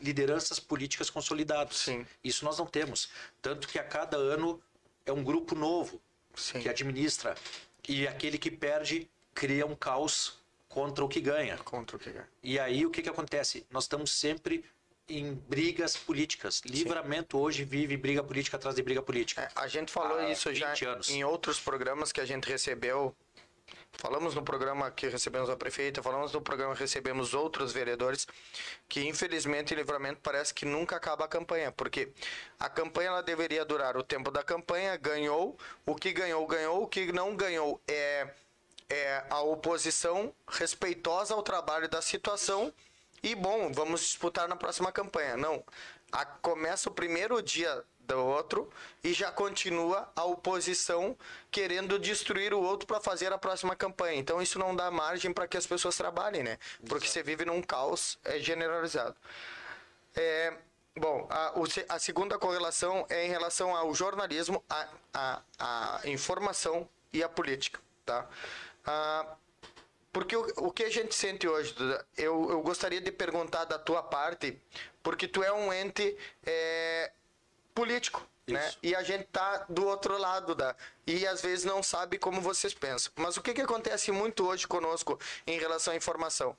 [0.00, 1.76] lideranças políticas consolidadas.
[1.76, 2.04] Sim.
[2.22, 3.08] Isso nós não temos.
[3.40, 4.60] Tanto que a cada ano
[5.06, 6.02] é um grupo novo
[6.34, 6.60] Sim.
[6.60, 7.34] que administra.
[7.88, 10.38] E aquele que perde cria um caos
[10.68, 11.56] contra o que ganha.
[11.58, 12.24] Contra o que é.
[12.42, 13.66] E aí o que, que acontece?
[13.70, 14.64] Nós estamos sempre
[15.08, 16.62] em brigas políticas.
[16.64, 19.42] Livramento hoje vive briga política atrás de briga política.
[19.42, 21.10] É, a gente falou isso já 20 anos.
[21.10, 23.14] em outros programas que a gente recebeu.
[23.96, 28.26] Falamos no programa que recebemos a prefeita, falamos no programa que recebemos outros vereadores,
[28.88, 32.12] que infelizmente em livramento parece que nunca acaba a campanha, porque
[32.58, 35.56] a campanha ela deveria durar o tempo da campanha, ganhou,
[35.86, 38.28] o que ganhou, ganhou, o que não ganhou é,
[38.90, 42.72] é a oposição respeitosa ao trabalho da situação
[43.22, 45.34] e, bom, vamos disputar na próxima campanha.
[45.34, 45.64] Não.
[46.12, 48.70] A, começa o primeiro dia do outro
[49.02, 51.16] e já continua a oposição
[51.50, 54.18] querendo destruir o outro para fazer a próxima campanha.
[54.18, 56.58] Então isso não dá margem para que as pessoas trabalhem, né?
[56.88, 59.16] Porque você vive num caos é, generalizado.
[60.14, 60.54] É,
[60.96, 61.52] bom, a,
[61.88, 67.80] a segunda correlação é em relação ao jornalismo, a, a, a informação e a política,
[68.04, 68.28] tá?
[68.84, 69.36] Ah,
[70.12, 73.78] porque o, o que a gente sente hoje, Duda, eu, eu gostaria de perguntar da
[73.78, 74.60] tua parte,
[75.02, 76.16] porque tu é um ente
[76.46, 77.10] é,
[77.74, 78.72] político, né?
[78.82, 80.76] E a gente tá do outro lado da
[81.06, 83.12] e às vezes não sabe como vocês pensam.
[83.16, 86.56] Mas o que que acontece muito hoje conosco em relação à informação?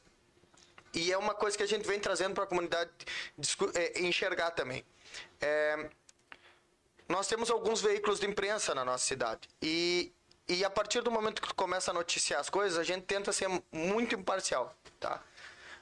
[0.94, 2.90] E é uma coisa que a gente vem trazendo para a comunidade
[3.74, 4.84] é, enxergar também.
[5.42, 5.90] É,
[7.08, 9.48] nós temos alguns veículos de imprensa na nossa cidade.
[9.62, 10.12] E,
[10.48, 13.32] e a partir do momento que tu começa a noticiar as coisas, a gente tenta
[13.32, 15.22] ser muito imparcial, tá?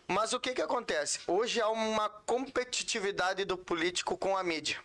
[0.07, 1.19] Mas o que que acontece?
[1.27, 4.81] Hoje há uma competitividade do político com a mídia.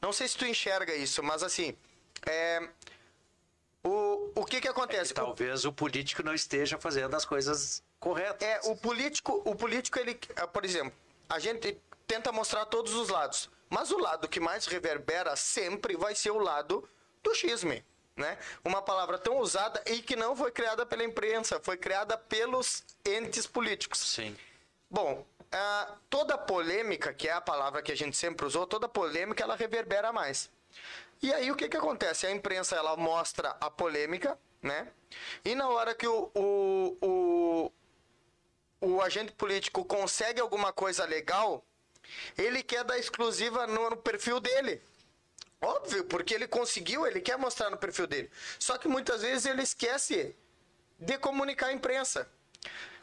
[0.00, 1.76] Não sei se tu enxerga isso, mas assim,
[2.26, 2.68] é,
[3.84, 5.12] o, o que que acontece?
[5.12, 8.46] O- Talvez o político não esteja fazendo as coisas corretas.
[8.46, 10.92] é, o político, o político ele, ah, por exemplo,
[11.28, 16.14] a gente tenta mostrar todos os lados, mas o lado que mais reverbera sempre vai
[16.14, 16.88] ser o lado
[17.22, 17.84] do xisme,
[18.16, 18.38] né?
[18.64, 23.46] Uma palavra tão usada e que não foi criada pela imprensa, foi criada pelos entes
[23.46, 23.98] políticos.
[24.00, 24.36] Sim.
[24.90, 29.42] Bom, ah, toda polêmica, que é a palavra que a gente sempre usou, toda polêmica
[29.42, 30.50] ela reverbera mais.
[31.22, 32.26] E aí o que que acontece?
[32.26, 34.88] A imprensa ela mostra a polêmica, né?
[35.44, 37.72] E na hora que o, o, o,
[38.80, 41.64] o agente político consegue alguma coisa legal,
[42.38, 44.82] ele quer dar exclusiva no, no perfil dele.
[45.60, 48.30] Óbvio, porque ele conseguiu, ele quer mostrar no perfil dele.
[48.58, 50.34] Só que muitas vezes ele esquece
[50.98, 52.26] de comunicar à imprensa.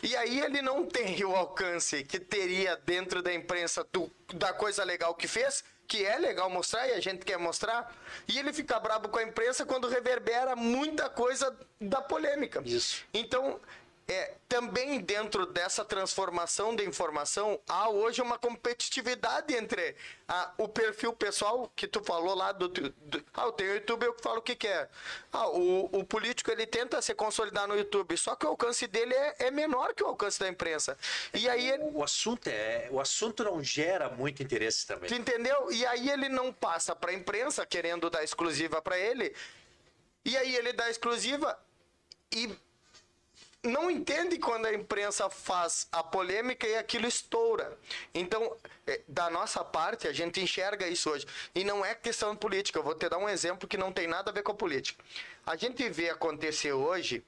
[0.01, 4.83] E aí ele não tem o alcance que teria dentro da imprensa do- da coisa
[4.83, 7.95] legal que fez, que é legal mostrar e a gente quer mostrar,
[8.27, 12.61] e ele fica brabo com a imprensa quando reverbera muita coisa da polêmica.
[12.65, 13.05] Isso.
[13.13, 13.59] Então,
[14.07, 21.11] é, também dentro dessa transformação da informação, há hoje uma competitividade entre ah, o perfil
[21.11, 22.93] pessoal que tu falou lá do, do-
[23.33, 24.89] Ah, eu tenho YouTube, eu falo o que quer.
[25.31, 29.13] Ah, o, o político ele tenta se consolidar no YouTube, só que o alcance dele
[29.13, 30.97] é, é menor que o alcance da imprensa.
[31.33, 31.83] E aí ele.
[31.93, 35.09] O assunto é, o assunto não gera muito interesse também.
[35.09, 35.69] Tu entendeu?
[35.69, 39.35] E aí ele não passa para a imprensa querendo dar exclusiva para ele.
[40.23, 41.57] E aí ele dá exclusiva
[42.31, 42.53] e
[43.67, 47.77] não entende quando a imprensa faz a polêmica e aquilo estoura.
[48.13, 51.27] Então, eh, da nossa parte, a gente enxerga isso hoje.
[51.53, 52.79] E não é questão política.
[52.79, 55.03] Eu vou te dar um exemplo que não tem nada a ver com a política.
[55.45, 57.23] A gente vê acontecer hoje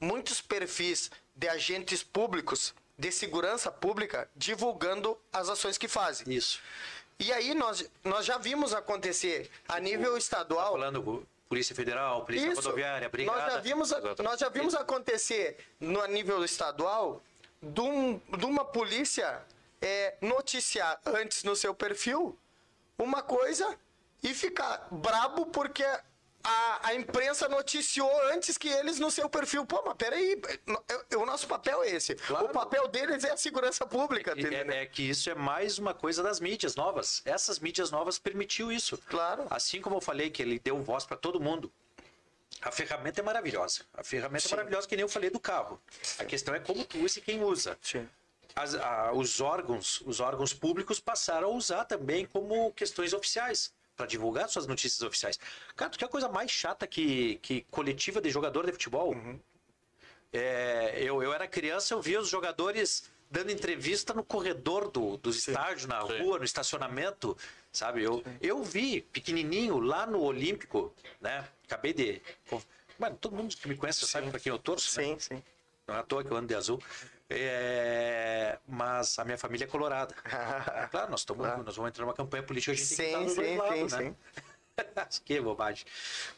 [0.00, 6.32] muitos perfis de agentes públicos, de segurança pública, divulgando as ações que fazem.
[6.32, 6.60] Isso.
[7.18, 10.72] E aí nós, nós já vimos acontecer a nível estadual.
[10.72, 12.62] Falando Polícia Federal, Polícia Isso.
[12.62, 13.38] Rodoviária, Brigada.
[13.42, 13.90] Nós já vimos,
[14.24, 17.22] nós já vimos acontecer no nível estadual
[17.62, 19.38] de, um- de uma polícia
[19.82, 22.38] é, noticiar antes no seu perfil
[22.98, 23.78] uma coisa
[24.22, 25.84] e ficar brabo porque
[26.44, 29.64] a, a imprensa noticiou antes que eles no seu perfil.
[29.64, 30.40] Pô, mas peraí,
[31.16, 32.14] o nosso papel é esse.
[32.14, 32.46] Claro.
[32.46, 34.70] O papel deles é a segurança pública, entendeu?
[34.72, 37.22] É, é que isso é mais uma coisa das mídias novas.
[37.24, 38.98] Essas mídias novas permitiu isso.
[39.08, 39.46] Claro.
[39.50, 41.72] Assim como eu falei que ele deu voz para todo mundo.
[42.60, 43.80] A ferramenta é maravilhosa.
[43.94, 44.54] A ferramenta Sim.
[44.54, 45.80] é maravilhosa que nem eu falei do carro.
[46.18, 47.76] A questão é como tu usa e quem usa.
[47.82, 48.08] Sim.
[48.54, 54.06] As- a- os órgãos, os órgãos públicos passaram a usar também como questões oficiais para
[54.06, 55.38] divulgar suas notícias oficiais.
[55.76, 59.14] Cara, tu quer coisa mais chata que, que coletiva de jogador de futebol?
[60.32, 65.36] É, eu, eu era criança, eu via os jogadores dando entrevista no corredor do, dos
[65.36, 67.36] estádios, na rua, no estacionamento,
[67.72, 68.02] sabe?
[68.02, 71.48] Eu, eu vi pequenininho lá no Olímpico, né?
[71.64, 72.20] Acabei de.
[72.98, 75.06] Mano, todo mundo que me conhece sabe para quem eu torço, né?
[75.06, 75.42] Sim, sim.
[75.86, 76.80] Não é à toa que eu ando de azul.
[77.34, 80.14] É, mas a minha família é colorada.
[80.90, 83.28] Claro, nós, estamos, nós vamos entrar numa campanha política, a gente tem que Sim, estar
[83.28, 83.88] sim, sim, né?
[83.88, 84.16] sim.
[85.24, 85.86] que bobagem.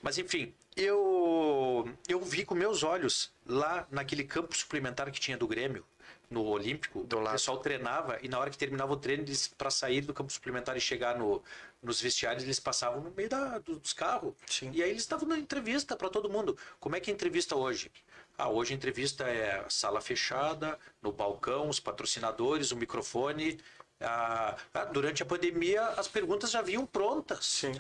[0.03, 5.47] Mas enfim, eu, eu vi com meus olhos lá naquele campo suplementar que tinha do
[5.47, 5.85] Grêmio,
[6.31, 9.71] no Olímpico, Do o pessoal treinava e na hora que terminava o treino, eles para
[9.71, 11.43] sair do campo suplementar e chegar no,
[11.83, 14.35] nos vestiários, eles passavam no meio da, do- dos carros.
[14.47, 14.71] Sim.
[14.73, 16.57] E aí eles estavam dando entrevista para todo mundo.
[16.81, 17.91] Como é que é a entrevista hoje?
[18.37, 23.61] Ah, hoje a entrevista é sala fechada, no balcão, os patrocinadores, o microfone.
[24.01, 27.47] Ah, ah, durante a pandemia, as perguntas já vinham prontas.
[27.47, 27.73] Sim.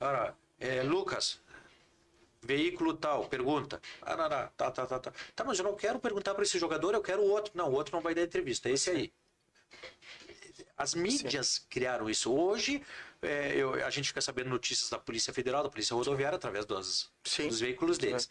[0.00, 1.40] Ora, é, Lucas,
[2.40, 3.80] veículo tal, pergunta.
[4.00, 5.12] Ah, não, não, tá, tá, tá, tá.
[5.36, 7.52] Tá, mas eu não quero perguntar para esse jogador, eu quero o outro.
[7.54, 9.12] Não, o outro não vai dar entrevista, é esse aí.
[10.76, 12.32] As mídias criaram isso.
[12.32, 12.82] Hoje,
[13.20, 17.12] é, eu- a gente fica sabendo notícias da Polícia Federal, da Polícia Rodoviária, através dos,
[17.24, 17.48] Sim.
[17.48, 18.28] dos veículos deles.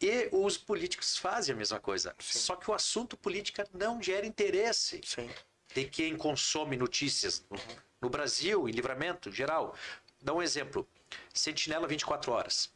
[0.00, 2.14] E os políticos fazem a mesma coisa.
[2.18, 5.30] Só que o assunto política não gera interesse Sim.
[5.74, 7.58] de quem consome notícias no,
[8.02, 9.74] no Brasil, em livramento geral.
[10.22, 10.86] Dá um exemplo.
[11.32, 12.70] Sentinela 24 horas.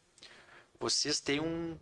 [0.79, 1.77] Vocês têm um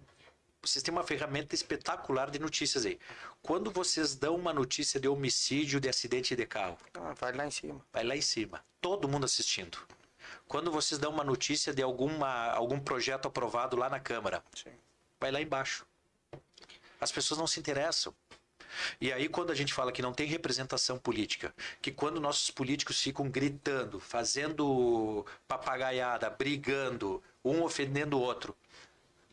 [0.61, 2.99] vocês têm uma ferramenta espetacular de notícias aí.
[3.41, 7.51] Quando vocês dão uma notícia de homicídio, de acidente de carro, Ah, vai lá em
[7.51, 7.85] cima.
[7.93, 8.61] vai lá em cima.
[8.81, 9.77] Todo mundo assistindo.
[10.49, 14.71] Quando vocês dão uma notícia de alguma, algum projeto aprovado lá na Câmara, Sim.
[15.19, 15.85] Vai lá embaixo.
[16.99, 18.13] As pessoas não se interessam.
[19.01, 23.01] E aí, quando a gente fala que não tem representação política, que quando nossos políticos
[23.01, 28.55] ficam gritando, fazendo papagaiada, brigando, um ofendendo o outro,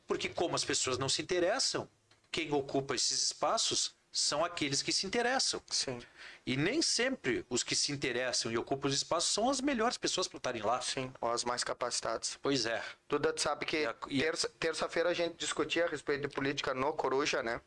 [0.07, 1.89] porque como as pessoas não se interessam,
[2.31, 5.63] quem ocupa esses espaços são aqueles que se interessam.
[5.69, 6.01] Sim.
[6.47, 10.29] E nem sempre os que se interessam e ocupam os espaços são as melhores pessoas
[10.29, 10.81] para estarem lá.
[10.81, 11.13] Sim.
[11.21, 12.39] Ou as mais capacitadas.
[12.41, 12.81] Pois é.
[13.09, 16.29] Duda, tu sabe que E a- e a- terça- terça-feira a gente discutia a respeito
[16.29, 17.61] de política no Coruja, né?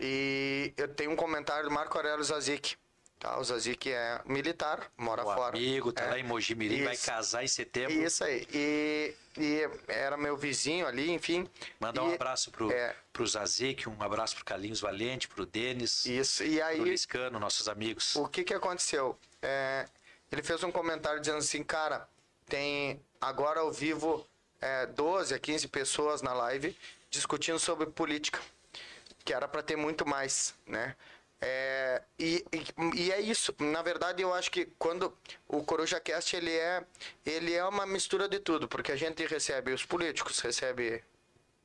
[0.00, 2.76] E eu tenho um comentário do Marco Aurélio Zazik.
[3.18, 3.36] Tá?
[3.38, 5.56] O Zazik é militar, mora O fora.
[5.56, 6.10] amigo tá É.
[6.10, 7.92] lá em Mojimirim, vai casar em setembro.
[7.92, 8.46] Isso aí.
[8.52, 11.48] E, e era meu vizinho ali, enfim.
[11.80, 12.94] Mandar um abraço pro, é.
[13.12, 16.44] pro Zazik, um abraço pro Carlinhos Valente, pro Denis, Isso.
[16.44, 18.14] E pro aí, Liscano, nossos amigos.
[18.14, 19.18] o que que aconteceu?
[19.42, 19.86] É,
[20.30, 22.08] ele fez um comentário dizendo assim, cara,
[22.46, 24.24] tem agora ao vivo
[24.60, 26.76] é, 12 a 15 pessoas na live
[27.10, 28.38] discutindo sobre política,
[29.24, 30.94] que era para ter muito mais, né?
[31.40, 33.54] É, e, e, e é isso.
[33.58, 35.16] Na verdade, eu acho que quando
[35.46, 36.84] o Coruja Cast ele é,
[37.24, 41.02] ele é uma mistura de tudo, porque a gente recebe os políticos, recebe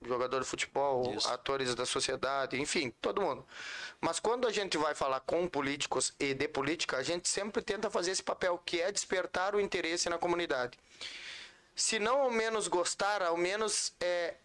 [0.05, 1.27] jogador de futebol, Isso.
[1.29, 3.45] atores da sociedade, enfim, todo mundo.
[4.01, 7.89] Mas quando a gente vai falar com políticos e de política, a gente sempre tenta
[7.89, 10.77] fazer esse papel, que é despertar o interesse na comunidade.
[11.75, 14.35] Se não ao menos gostar, ao menos é,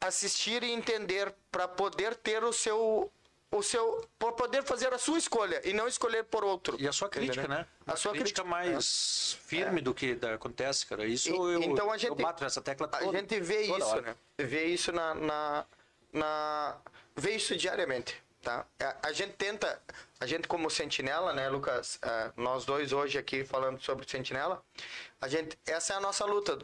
[0.00, 3.10] assistir e entender para poder ter o seu
[3.50, 6.76] o seu para poder fazer a sua escolha e não escolher por outro.
[6.80, 7.58] E a sua crítica, Entendeu?
[7.58, 7.66] né?
[7.86, 11.06] A sua crítica, crítica mais firme do que da- acontece, cara.
[11.06, 13.86] Isso E- eu, então a gente, eu bato nessa tecla A toda, gente vê isso,
[13.86, 14.02] hora.
[14.02, 14.16] né?
[14.38, 15.64] Vê isso na, na,
[16.12, 16.76] na-
[17.14, 18.66] Vê isso diariamente, tá?
[18.78, 19.80] A, a gente tenta...
[20.18, 21.98] A gente como sentinela, né, Lucas?
[22.02, 24.62] É, nós dois hoje aqui falando sobre sentinela.
[25.20, 25.58] A gente...
[25.66, 26.58] Essa é a nossa luta.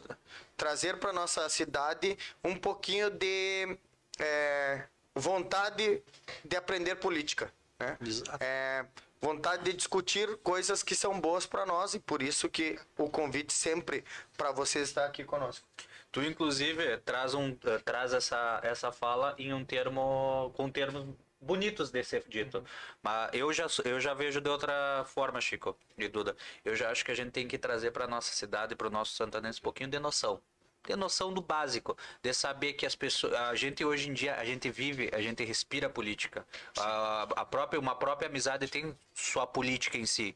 [0.57, 3.77] Trazer para nossa cidade um pouquinho de...
[4.19, 4.83] é,
[5.15, 6.01] vontade
[6.43, 7.97] de aprender política, né?
[8.39, 8.85] É,
[9.21, 13.53] vontade de discutir coisas que são boas para nós e por isso que o convite
[13.53, 14.03] sempre
[14.35, 15.67] para você estar aqui conosco.
[16.11, 21.07] Tu, inclusive, traz, um, traz essa, essa fala em um termo, com termos
[21.41, 22.63] bonitos de ser dito.
[23.01, 26.35] Mas eu já, eu já vejo de outra forma, Chico e Duda.
[26.63, 29.13] Eu já acho que a gente tem que trazer para nossa cidade, para o nosso
[29.13, 30.41] santanense, um pouquinho de noção.
[30.83, 33.33] Ter noção do básico, de saber que as pessoas.
[33.33, 36.45] A gente hoje em dia, a gente vive, a gente respira política.
[36.77, 40.35] A, a própria, uma própria amizade tem sua política em si.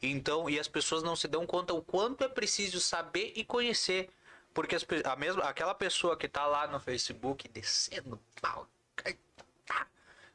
[0.00, 4.08] Então, e as pessoas não se dão conta o quanto é preciso saber e conhecer.
[4.54, 8.66] Porque as a mesma, aquela pessoa que tá lá no Facebook descendo pau,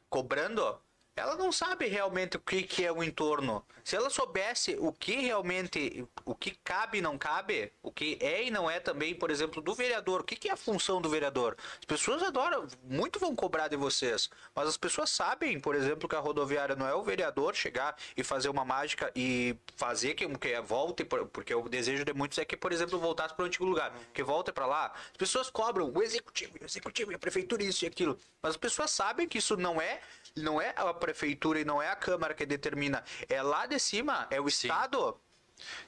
[0.08, 0.80] cobrando,
[1.16, 3.64] ela não sabe realmente o que, que é o entorno.
[3.84, 8.44] Se ela soubesse o que realmente, o que cabe e não cabe, o que é
[8.44, 11.08] e não é também, por exemplo, do vereador, o que, que é a função do
[11.08, 11.54] vereador?
[11.78, 16.16] As pessoas adoram, muito vão cobrar de vocês, mas as pessoas sabem, por exemplo, que
[16.16, 20.60] a rodoviária não é o vereador chegar e fazer uma mágica e fazer que, que
[20.62, 23.66] volte, por- porque o desejo de muitos é que, por exemplo, voltasse para o antigo
[23.66, 24.92] lugar, que volte para lá.
[25.10, 28.90] As pessoas cobram o executivo, o executivo, a prefeitura, isso e aquilo, mas as pessoas
[28.90, 30.00] sabem que isso não é
[30.36, 33.04] não é a prefeitura e não é a Câmara que determina.
[33.28, 35.18] É lá de cima, é o Estado.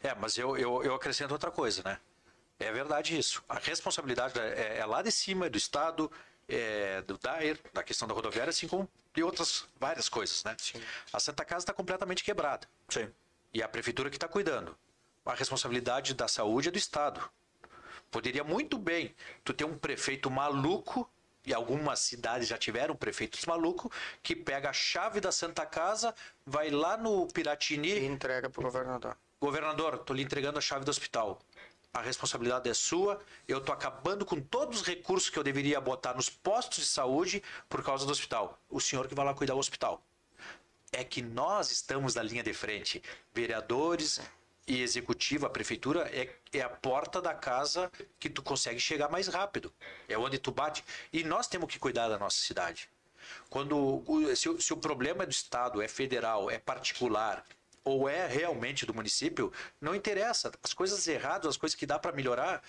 [0.02, 1.98] É, mas eu, eu, eu acrescento outra coisa, né?
[2.58, 3.42] É verdade isso.
[3.48, 6.10] A responsabilidade é, é lá de cima, é do Estado,
[6.48, 10.56] é do DAER, da questão da rodoviária, assim como de outras várias coisas, né?
[11.12, 12.68] A Santa Casa está completamente quebrada.
[12.88, 13.10] Sim.
[13.52, 14.76] E a prefeitura que está cuidando.
[15.24, 17.28] A responsabilidade da saúde é do Estado.
[18.10, 21.10] Poderia muito bem tu ter um prefeito maluco,
[21.46, 23.90] e algumas cidades já tiveram prefeitos malucos,
[24.22, 26.12] que pega a chave da Santa Casa,
[26.44, 29.16] vai lá no Piratini, E entrega pro governador.
[29.40, 31.38] Governador, tô lhe entregando a chave do hospital.
[31.94, 33.20] A responsabilidade é sua.
[33.48, 37.42] Eu tô acabando com todos os recursos que eu deveria botar nos postos de saúde
[37.68, 38.60] por causa do hospital.
[38.68, 40.02] O senhor que vai lá cuidar do hospital.
[40.92, 43.02] É que nós estamos na linha de frente.
[43.32, 44.20] Vereadores,
[44.66, 49.28] e executiva, a prefeitura, é, é a porta da casa que tu consegue chegar mais
[49.28, 49.72] rápido.
[50.08, 50.84] É onde tu bate.
[51.12, 52.88] E nós temos que cuidar da nossa cidade.
[53.48, 54.02] Quando
[54.34, 57.44] se, o- se o problema é do Estado, é federal, é particular
[57.84, 60.50] ou é realmente do município, não interessa.
[60.62, 62.62] As coisas erradas, as coisas que dá para melhorar,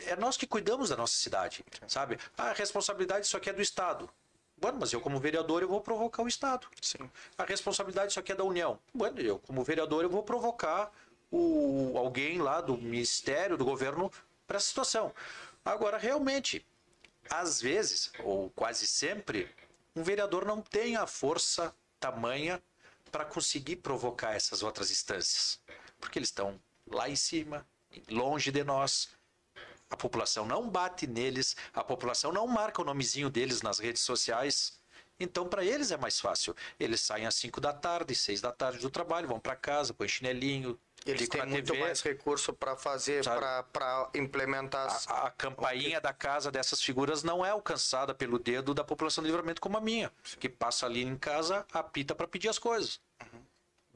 [0.00, 2.18] é nós que cuidamos da nossa cidade, sabe?
[2.36, 4.10] A responsabilidade isso aqui é do Estado.
[4.58, 6.66] Bueno, mas eu como vereador eu vou provocar o Estado.
[6.80, 7.10] Sim.
[7.38, 8.78] A responsabilidade isso aqui é da União.
[8.94, 10.92] Bueno, eu como vereador eu vou provocar
[11.32, 14.12] o alguém lá do ministério, do governo
[14.46, 15.12] para essa situação.
[15.64, 16.64] Agora realmente,
[17.30, 19.50] às vezes ou quase sempre,
[19.96, 22.62] um vereador não tem a força tamanha
[23.10, 25.60] para conseguir provocar essas outras instâncias,
[25.98, 27.66] porque eles estão lá em cima,
[28.10, 29.10] longe de nós.
[29.88, 34.80] A população não bate neles, a população não marca o nomezinho deles nas redes sociais.
[35.20, 36.56] Então, para eles é mais fácil.
[36.80, 40.08] Eles saem às 5 da tarde, 6 da tarde do trabalho, vão para casa, põem
[40.08, 41.80] chinelinho, Eles têm muito TV.
[41.80, 43.24] mais recurso para fazer,
[43.72, 44.86] para implementar.
[44.86, 49.22] as- A, a campainha da casa dessas figuras não é alcançada pelo dedo da população
[49.22, 53.00] de livramento como a minha, que passa ali em casa, apita para pedir as coisas.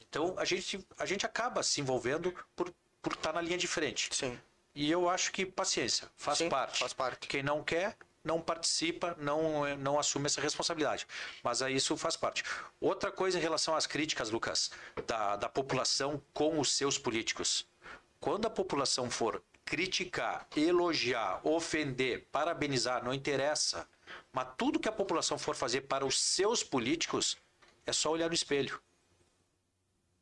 [0.08, 2.72] Então a gente, a gente acaba se envolvendo por
[3.02, 4.08] por estar na linha de frente.
[4.12, 4.36] Sim.
[4.74, 6.80] E eu acho que paciência, faz Sim, parte.
[6.80, 7.28] faz parte.
[7.28, 7.96] Quem não quer,
[8.26, 11.06] não participa, não, eh, não assume essa responsabilidade.
[11.42, 12.42] Mas aí isso faz parte.
[12.80, 14.70] Outra coisa em relação às críticas, Lucas,
[15.06, 17.66] da, da população com os seus políticos.
[18.18, 23.88] Quando a população for criticar, elogiar, ofender, parabenizar, não interessa.
[24.32, 27.36] Mas tudo que a população for fazer para os seus políticos,
[27.84, 28.80] é só olhar no espelho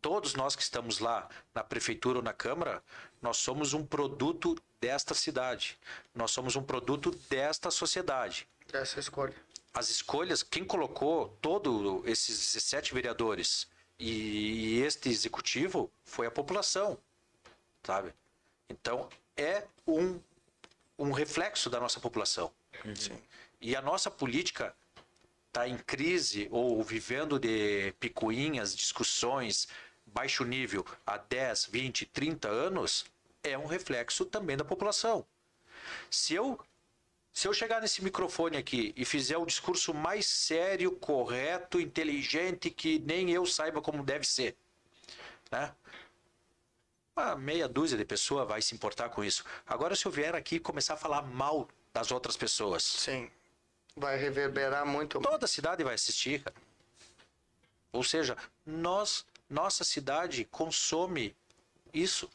[0.04, 2.82] todos nós que estamos lá na prefeitura ou na câmara,
[3.22, 4.54] nós somos um produto
[4.84, 5.78] desta cidade.
[6.14, 8.46] Nós somos um produto desta sociedade.
[8.70, 9.34] Essa escolha.
[9.72, 13.66] As escolhas, quem colocou todos esses 17 vereadores
[13.98, 16.98] e este executivo foi a população,
[17.82, 18.12] sabe?
[18.68, 20.20] Então é um,
[20.98, 22.52] um reflexo da nossa população.
[23.60, 24.76] E a nossa política
[25.48, 29.66] está em crise ou vivendo de picuinhas, discussões,
[30.04, 33.06] baixo nível há 10, 20, 30 anos,
[33.44, 35.24] é um reflexo também da população.
[36.10, 36.58] Se eu,
[37.32, 42.98] se eu chegar nesse microfone aqui e fizer o discurso mais sério, correto, inteligente, que
[43.00, 44.56] nem eu saiba como deve ser,
[45.52, 45.72] né?
[47.16, 49.44] Uma meia dúzia de pessoas vai se importar com isso.
[49.64, 53.30] Agora, se eu vier aqui e começar a falar mal das outras pessoas, Sim.
[53.96, 55.20] Vai reverberar muito.
[55.20, 56.56] toda a cidade vai assistir, cara.
[57.92, 61.36] Ou seja, nós, nossa cidade consome
[61.92, 62.28] isso.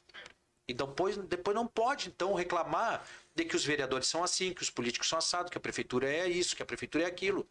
[0.69, 4.69] E depois, depois não pode, então, reclamar de que os vereadores são assim, que os
[4.69, 7.47] políticos são assados, que a prefeitura é isso, que a prefeitura é aquilo.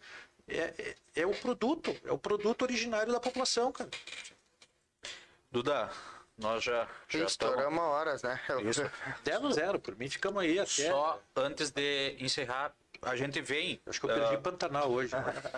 [0.47, 0.57] É,
[1.17, 3.91] é, é o produto, é o produto originário da população, cara.
[5.51, 5.91] Duda,
[6.39, 7.25] nós já, já.
[7.25, 8.41] Estouramos horas, né?
[8.65, 8.89] Isso.
[9.25, 10.89] 10 a 0, por mim ficamos aí até.
[10.89, 12.73] Só antes de encerrar,
[13.03, 13.81] a gente vem.
[13.85, 15.13] Acho que eu perdi Pantanal hoje,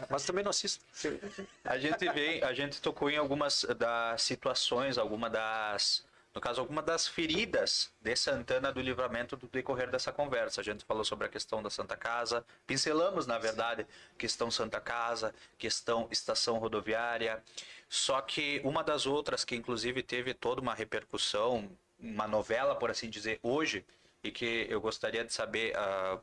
[0.09, 0.83] mas também não assisto.
[1.63, 6.05] A gente vem, a gente tocou em algumas das situações, alguma das,
[6.35, 10.61] no caso, alguma das feridas de Santana do Livramento do decorrer dessa conversa.
[10.61, 13.87] A gente falou sobre a questão da Santa Casa, pincelamos, na verdade,
[14.17, 17.43] questão Santa Casa, questão estação rodoviária.
[17.89, 23.11] Só que uma das outras que inclusive teve toda uma repercussão, uma novela, por assim
[23.11, 23.85] dizer, hoje,
[24.23, 26.21] e que eu gostaria de saber ah,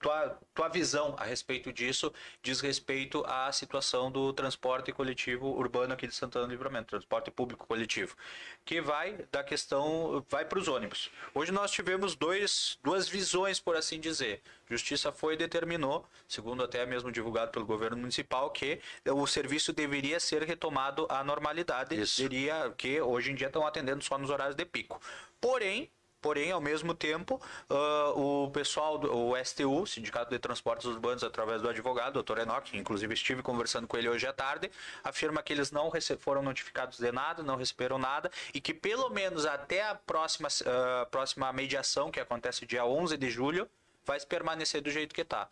[0.00, 2.12] tua, tua visão a respeito disso
[2.42, 7.66] diz respeito à situação do transporte coletivo urbano aqui de Santana do Livramento, transporte público
[7.66, 8.16] coletivo,
[8.64, 11.10] que vai da questão, vai para os ônibus.
[11.34, 14.42] Hoje nós tivemos dois, duas visões, por assim dizer.
[14.68, 20.20] Justiça foi e determinou, segundo até mesmo divulgado pelo governo municipal, que o serviço deveria
[20.20, 22.16] ser retomado à normalidade, Isso.
[22.16, 25.00] seria que hoje em dia estão atendendo só nos horários de pico.
[25.40, 27.40] Porém, Porém, ao mesmo tempo,
[27.70, 32.38] ah, o pessoal do o STU, Sindicato de Transportes Urbanos, através do advogado, Dr.
[32.38, 34.70] Enoch, inclusive estive conversando com ele hoje à tarde,
[35.04, 39.46] afirma que eles não foram notificados de nada, não receberam nada e que pelo menos
[39.46, 43.68] até a próxima, ah, próxima mediação, que acontece dia 11 de julho,
[44.04, 45.48] vai permanecer do jeito que está.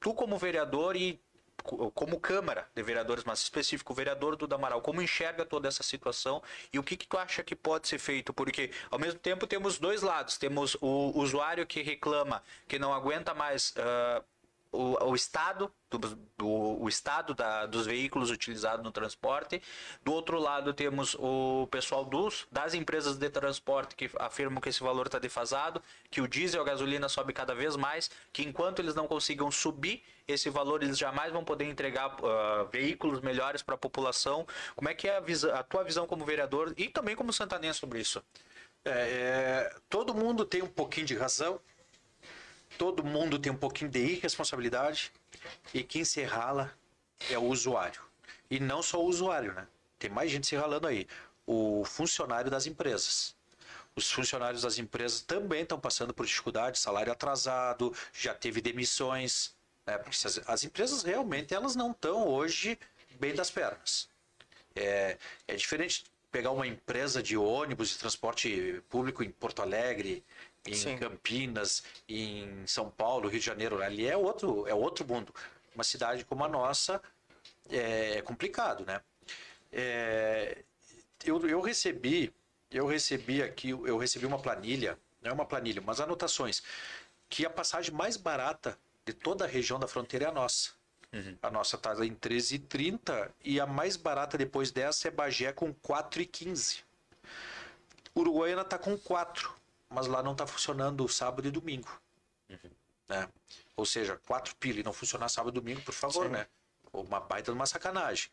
[0.00, 1.20] tu, como vereador e
[1.62, 6.42] como Câmara de Vereadores, mas específico o vereador do Amaral, como enxerga toda essa situação
[6.72, 8.32] e o que, que tu acha que pode ser feito?
[8.32, 10.36] Porque, ao mesmo tempo, temos dois lados.
[10.36, 14.22] Temos o usuário que reclama que não aguenta mais ah,
[14.74, 15.98] o, o estado do,
[16.36, 19.62] do o estado da, dos veículos utilizados no transporte.
[20.02, 24.82] Do outro lado temos o pessoal dos das empresas de transporte que afirmam que esse
[24.82, 28.94] valor está defasado, que o diesel a gasolina sobe cada vez mais, que enquanto eles
[28.94, 33.78] não consigam subir esse valor, eles jamais vão poder entregar uh, veículos melhores para a
[33.78, 34.46] população.
[34.74, 37.78] Como é que é a, visa, a tua visão como vereador e também como santanense
[37.78, 38.22] sobre isso?
[38.84, 41.58] É, é, todo mundo tem um pouquinho de razão,
[42.78, 45.12] todo mundo tem um pouquinho de irresponsabilidade
[45.72, 46.72] e quem se rala
[47.30, 48.02] é o usuário.
[48.50, 49.66] E não só o usuário, né?
[49.98, 51.06] Tem mais gente se ralando aí.
[51.46, 53.34] O funcionário das empresas.
[53.96, 59.54] Os funcionários das empresas também estão passando por dificuldade, salário atrasado, já teve demissões.
[59.86, 59.96] Né?
[59.98, 62.78] Porque as, as empresas realmente elas não estão hoje
[63.18, 64.08] bem das pernas.
[64.74, 70.24] É, é diferente pegar uma empresa de ônibus de transporte público em Porto Alegre,
[70.66, 70.96] em Sim.
[70.96, 75.34] Campinas, em São Paulo, Rio de Janeiro, ali é outro, é outro mundo.
[75.74, 77.02] Uma cidade como a nossa
[77.68, 79.00] é, é complicado, né?
[79.72, 80.58] É,
[81.24, 82.32] eu, eu recebi,
[82.70, 86.62] eu recebi aqui, eu recebi uma planilha, não é uma planilha, umas anotações,
[87.28, 90.70] que a passagem mais barata de toda a região da fronteira é a nossa.
[91.12, 91.36] Uhum.
[91.42, 96.82] A nossa está em 13,30 e a mais barata depois dessa é Bagé com 4,15.
[98.16, 99.54] Uruguaiana está com 4,
[99.94, 101.88] mas lá não está funcionando sábado e domingo.
[102.50, 102.70] Uhum.
[103.08, 103.28] Né?
[103.76, 106.32] Ou seja, 4 pila e não funcionar sábado e domingo, por favor, Sim.
[106.32, 106.46] né?
[106.92, 108.30] Uma baita de uma sacanagem.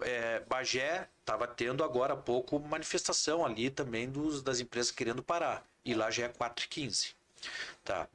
[0.00, 5.64] É, Bagé estava tendo agora há pouco manifestação ali também dos, das empresas querendo parar.
[5.84, 7.14] E lá já é 4,15.
[7.84, 8.08] Tá.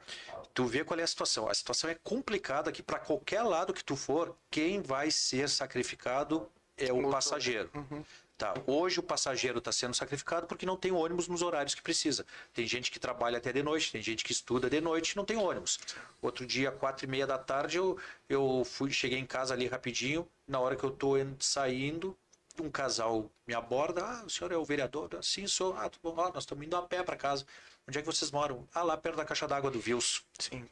[0.53, 1.49] Tu vê qual é a situação.
[1.49, 6.49] A situação é complicada que para qualquer lado que tu for, quem vai ser sacrificado
[6.77, 7.69] é o passageiro.
[7.73, 8.03] Uhum.
[8.37, 8.55] Tá.
[8.65, 12.25] Hoje o passageiro está sendo sacrificado porque não tem ônibus nos horários que precisa.
[12.53, 15.37] Tem gente que trabalha até de noite, tem gente que estuda de noite não tem
[15.37, 15.79] ônibus.
[16.21, 17.97] Outro dia, quatro e meia da tarde, eu,
[18.27, 20.27] eu fui, cheguei em casa ali rapidinho.
[20.47, 22.17] Na hora que eu estou saindo,
[22.59, 24.03] um casal me aborda.
[24.03, 25.09] Ah, o senhor é o vereador?
[25.21, 25.73] Sim, sou.
[25.77, 27.45] Ah, bom, nós estamos indo a pé para casa.
[27.87, 28.67] Onde é que vocês moram?
[28.73, 30.21] Ah, lá perto da caixa d'água do Wilson.
[30.39, 30.67] Sim.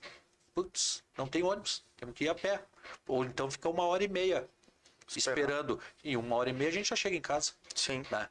[0.54, 1.84] Putz, não tem ônibus.
[1.96, 2.62] Temos que ir a pé.
[3.08, 4.50] Ou então fica uma hora e meia
[5.20, 5.80] esperando.
[6.04, 7.54] Em uma hora e meia a gente já chega em casa.
[7.76, 8.04] Sim.
[8.10, 8.30] Né?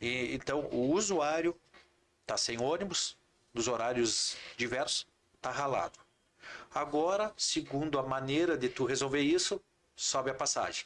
[0.00, 1.58] E, então, o usuário
[2.26, 3.16] tá sem ônibus,
[3.54, 5.06] nos horários diversos,
[5.40, 5.98] tá ralado.
[6.72, 9.60] Agora, segundo a maneira de tu resolver isso,
[9.96, 10.84] sobe a passagem.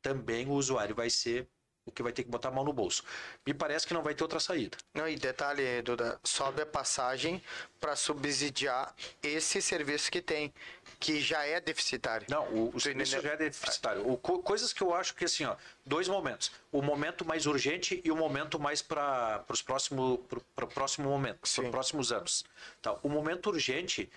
[0.00, 1.46] Também o usuário vai ser
[1.90, 3.04] que vai ter que botar a mão no bolso.
[3.46, 4.76] Me parece que não vai ter outra saída.
[4.94, 7.42] Não, e detalhe, Duda, sobe a passagem
[7.80, 10.52] para subsidiar esse serviço que tem,
[10.98, 12.26] que já é deficitário.
[12.28, 14.08] Não, o, o serviço já é deficitário.
[14.08, 16.52] O, coisas que eu acho que assim, ó, dois momentos.
[16.70, 20.20] O momento mais urgente e o momento mais para os próximos
[20.54, 22.44] para o próximo momento, para os próximos anos.
[22.82, 24.10] Tá, o momento urgente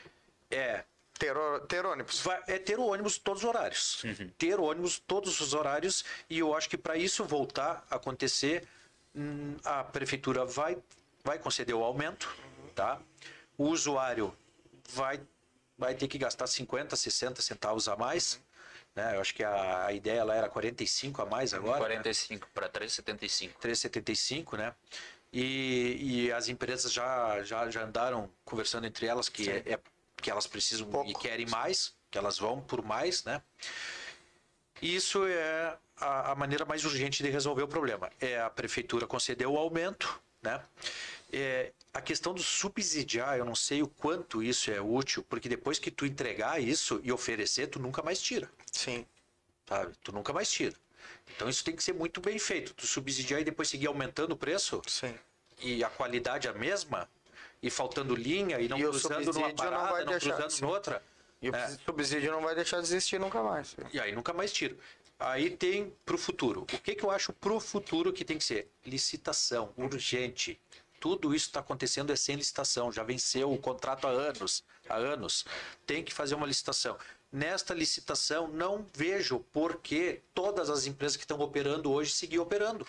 [0.51, 0.83] é
[1.17, 1.35] ter,
[1.67, 2.21] ter ônibus.
[2.21, 4.03] Vai, é ter o ônibus todos os horários.
[4.03, 4.29] Uhum.
[4.37, 6.03] Ter ônibus todos os horários.
[6.29, 8.67] E eu acho que para isso voltar a acontecer,
[9.15, 10.77] hum, a prefeitura vai,
[11.23, 12.35] vai conceder o aumento,
[12.75, 12.99] tá?
[13.57, 14.35] O usuário
[14.89, 15.21] vai,
[15.77, 18.41] vai ter que gastar 50, 60 centavos a mais.
[18.95, 19.15] Né?
[19.15, 21.79] Eu acho que a, a ideia lá era 45 a mais agora.
[21.79, 22.51] 45 né?
[22.53, 23.51] para 3,75.
[23.61, 24.73] 3,75, né?
[25.31, 29.79] E, e as empresas já, já, já andaram conversando entre elas que é, é
[30.23, 31.11] que elas precisam Pouco.
[31.11, 33.41] e querem mais, que elas vão por mais, né?
[34.81, 38.09] Isso é a, a, maneira mais urgente de resolver o problema.
[38.19, 40.63] É a prefeitura conceder o aumento, né?
[41.31, 45.77] É, a questão do subsidiar, eu não sei o quanto isso é útil, porque depois
[45.77, 48.49] que tu entregar isso e oferecer, tu nunca mais tira.
[48.71, 49.05] Sim.
[49.67, 49.93] Sabe?
[50.03, 50.75] Tu nunca mais tira.
[51.35, 52.73] Então isso tem que ser muito bem feito.
[52.73, 54.81] Tu subsidiar e depois seguir aumentando o preço.
[54.87, 55.13] Sim.
[55.59, 57.09] E a qualidade a mesma,
[57.63, 60.61] e faltando linha e não e cruzando numa parada, não, vai não deixar, cruzando sim.
[60.61, 61.01] noutra.
[61.41, 61.77] E o é.
[61.85, 63.75] subsídio não vai deixar de existir nunca mais.
[63.91, 64.77] E aí nunca mais tiro.
[65.17, 66.61] Aí tem para o futuro.
[66.61, 68.69] O que, que eu acho para o futuro que tem que ser?
[68.85, 70.59] Licitação, urgente.
[70.99, 72.91] Tudo isso está acontecendo é sem licitação.
[72.91, 74.63] Já venceu o contrato há anos.
[74.89, 75.45] Há anos.
[75.85, 76.97] Tem que fazer uma licitação.
[77.31, 82.85] Nesta licitação, não vejo por que todas as empresas que estão operando hoje seguir operando.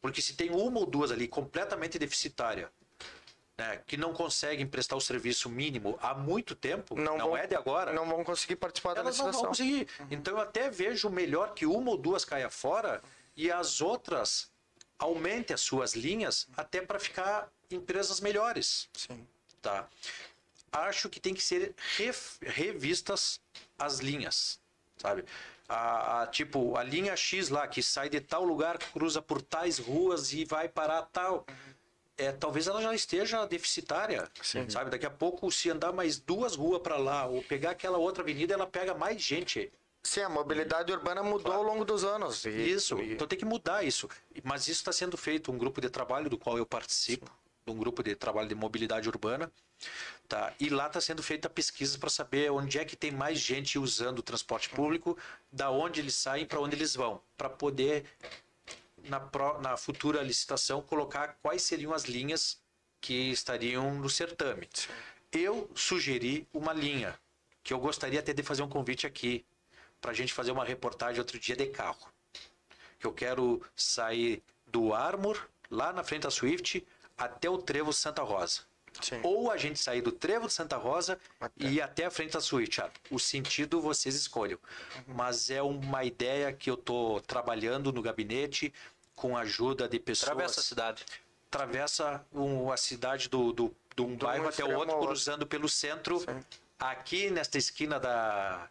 [0.00, 2.70] Porque se tem uma ou duas ali completamente deficitária
[3.60, 7.46] né, que não conseguem prestar o serviço mínimo há muito tempo, não, não vão, é
[7.46, 7.92] de agora.
[7.92, 9.32] Não vão conseguir participar da licitação.
[9.32, 9.86] Não vão conseguir.
[10.00, 10.06] Uhum.
[10.10, 13.02] Então eu até vejo melhor que uma ou duas caia fora
[13.36, 14.50] e as outras
[14.98, 18.88] aumentem as suas linhas até para ficar empresas melhores.
[18.94, 19.26] Sim.
[19.60, 19.86] Tá.
[20.72, 21.74] Acho que tem que ser
[22.40, 23.42] revistas
[23.78, 24.58] as linhas,
[24.96, 25.22] sabe?
[25.68, 29.78] A, a, tipo, a linha X lá, que sai de tal lugar, cruza por tais
[29.78, 31.44] ruas e vai parar tal.
[31.46, 31.79] Uhum
[32.20, 34.28] é, talvez ela já esteja deficitária,
[34.70, 34.90] sabe?
[34.90, 38.54] Daqui a pouco, se andar mais duas ruas para lá ou pegar aquela outra avenida,
[38.54, 39.72] ela pega mais gente.
[40.02, 42.44] Sim, a mobilidade urbana mudou ao longo dos anos.
[42.44, 44.08] E- Isso, e- então tem que mudar isso.
[44.42, 47.30] Mas isso está sendo feito, um grupo de trabalho do qual eu participo,
[47.66, 49.52] de um grupo de trabalho de mobilidade urbana,
[50.28, 50.52] tá?
[50.58, 54.20] E lá está sendo feita pesquisa para saber onde é que tem mais gente usando
[54.20, 55.16] o transporte público,
[55.52, 58.04] da onde eles saem para onde eles vão, para poder
[59.04, 62.60] na, pró- na futura licitação colocar quais seriam as linhas
[63.00, 64.68] que estariam no certame.
[65.32, 67.18] Eu sugeri uma linha
[67.62, 69.44] que eu gostaria até de fazer um convite aqui
[70.00, 72.10] para a gente fazer uma reportagem outro dia de carro
[73.02, 76.86] eu quero sair do Armor, lá na frente da Swift,
[77.16, 78.62] até o Trevo Santa Rosa.
[79.00, 79.20] Sim.
[79.22, 81.64] Ou a gente sair do Trevo de Santa Rosa Até.
[81.64, 82.40] e ir até a frente da.
[82.40, 84.58] Ah, O sentido vocês escolham.
[85.06, 88.72] Mas é uma ideia que eu estou trabalhando no gabinete
[89.14, 90.30] com a ajuda de pessoas.
[90.30, 91.04] Atravessa a cidade.
[91.48, 96.20] Atravessa um- a cidade do, do, de um bairro até o outro, cruzando pelo centro.
[96.20, 96.44] Sim.
[96.78, 98.68] Aqui nesta esquina da.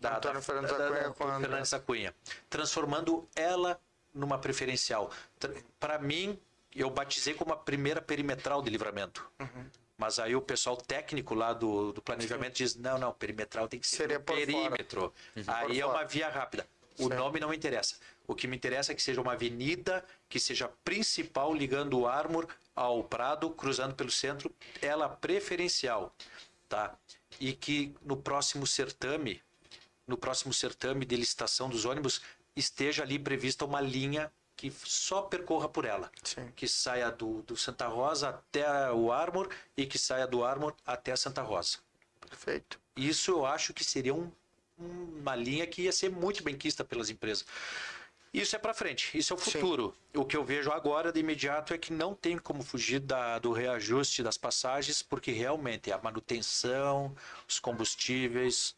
[0.00, 1.40] Da, Antônio da- Fernandes da- da Cunha da-.
[1.40, 2.14] Fernandes da Cunha,
[2.48, 3.80] transformando ela
[4.14, 5.10] numa preferencial.
[5.80, 6.38] Para mim,
[6.74, 9.30] eu batizei como a primeira perimetral de livramento.
[9.40, 9.66] Uhum.
[9.96, 13.86] Mas aí o pessoal técnico lá do, do planejamento diz: não, não, perimetral tem que
[13.86, 15.12] ser Seria perímetro.
[15.46, 15.86] Aí Por é fora.
[15.88, 16.66] uma via rápida.
[16.98, 17.14] O Sim.
[17.14, 17.96] nome não me interessa.
[18.26, 22.46] O que me interessa é que seja uma avenida que seja principal ligando o Armor
[22.76, 26.14] ao Prado, cruzando pelo centro, ela preferencial,
[26.68, 26.96] tá?
[27.40, 29.42] E que no próximo certame,
[30.06, 32.20] no próximo certame de licitação dos ônibus,
[32.54, 36.10] esteja ali prevista uma linha que só percorra por ela.
[36.22, 36.52] Sim.
[36.56, 41.12] Que saia do, do Santa Rosa até o Armor e que saia do Armor até
[41.12, 41.78] a Santa Rosa.
[42.28, 42.78] Perfeito.
[42.96, 44.30] Isso eu acho que seria um-
[44.76, 47.46] uma linha que ia ser muito bem quista pelas empresas.
[48.34, 49.52] Isso é para frente, isso é o Sim.
[49.52, 49.94] futuro.
[50.14, 53.52] O que eu vejo agora de imediato é que não tem como fugir da- do
[53.52, 57.16] reajuste das passagens, porque realmente a manutenção,
[57.48, 58.74] os combustíveis,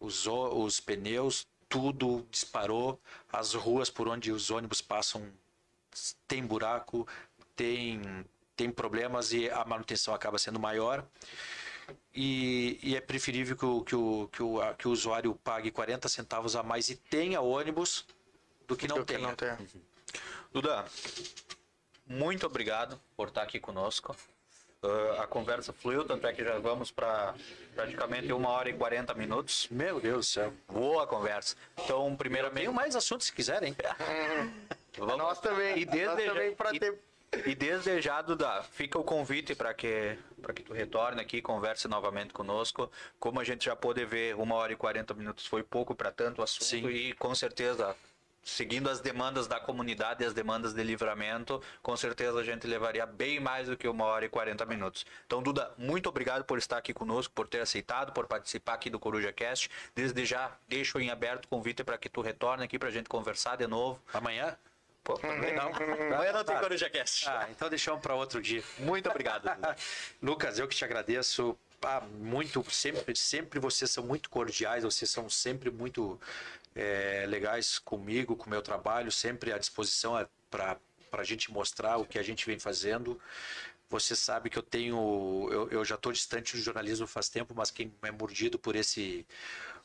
[0.00, 3.00] os, os pneus, tudo disparou.
[3.32, 5.32] As ruas por onde os ônibus passam
[6.28, 7.06] tem buraco,
[7.56, 11.06] tem, tem problemas e a manutenção acaba sendo maior.
[12.14, 16.08] E, e é preferível que o, que, o, que, o, que o usuário pague 40
[16.08, 18.04] centavos a mais e tenha ônibus
[18.66, 19.28] do que não Do que tenha.
[19.28, 19.56] não tem.
[20.52, 20.84] Duda,
[22.06, 24.14] muito obrigado por estar aqui conosco.
[24.82, 27.34] Ah, a conversa fluiu, tanto é que já vamos para
[27.74, 29.68] praticamente uma hora e 40 minutos.
[29.70, 30.52] Meu Deus do céu.
[30.68, 31.54] Boa conversa.
[31.84, 33.76] Então, Tenho primeiramente, mais assuntos se quiserem.
[34.96, 35.18] vamos...
[35.18, 35.78] Nós também.
[35.78, 36.98] E desde, Nós também pra e, ter-
[37.46, 41.42] e desde já, Duda, fica o convite para que, para que tu retorne aqui e
[41.42, 42.90] converse novamente conosco.
[43.18, 46.42] Como a gente já pôde ver, uma hora e 40 minutos foi pouco para tanto
[46.42, 46.88] assunto Sim.
[46.88, 47.94] e com certeza
[48.42, 53.06] seguindo as demandas da comunidade e as demandas de livramento, com certeza a gente levaria
[53.06, 55.06] bem mais do que uma hora e 40 minutos.
[55.26, 58.98] Então, Duda, muito obrigado por estar aqui conosco, por ter aceitado, por participar aqui do
[58.98, 59.70] Coruja Cast.
[59.94, 63.08] Desde já, deixo em aberto o convite para que tu retorne aqui para a gente
[63.08, 64.00] conversar de novo.
[64.12, 64.56] Amanhã?
[65.02, 65.68] Pô, também não.
[66.14, 67.28] Amanhã não tem Coruja Cast.
[67.28, 68.62] Ah, então deixamos para outro dia.
[68.78, 69.42] Muito obrigado.
[69.54, 69.76] Duda.
[70.20, 71.56] Lucas, eu que te agradeço.
[71.82, 76.20] Ah, muito, sempre, sempre vocês são muito cordiais, vocês são sempre muito
[76.80, 80.14] é, legais comigo, com o meu trabalho, sempre à disposição
[80.50, 80.78] para
[81.12, 83.20] a gente mostrar o que a gente vem fazendo.
[83.90, 87.70] Você sabe que eu tenho, eu, eu já estou distante do jornalismo faz tempo, mas
[87.70, 89.26] quem é mordido por esse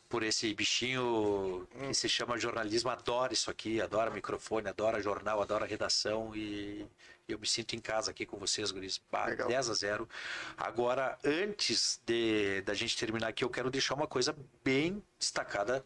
[0.07, 5.65] por esse bichinho que se chama jornalismo adora isso aqui, adora microfone, adora jornal, adora
[5.65, 6.85] redação e
[7.27, 9.01] eu me sinto em casa aqui com vocês, guris.
[9.11, 9.47] Bah, Legal.
[9.47, 10.09] 10 a 0.
[10.55, 15.83] Agora, antes de da gente terminar aqui, eu quero deixar uma coisa bem destacada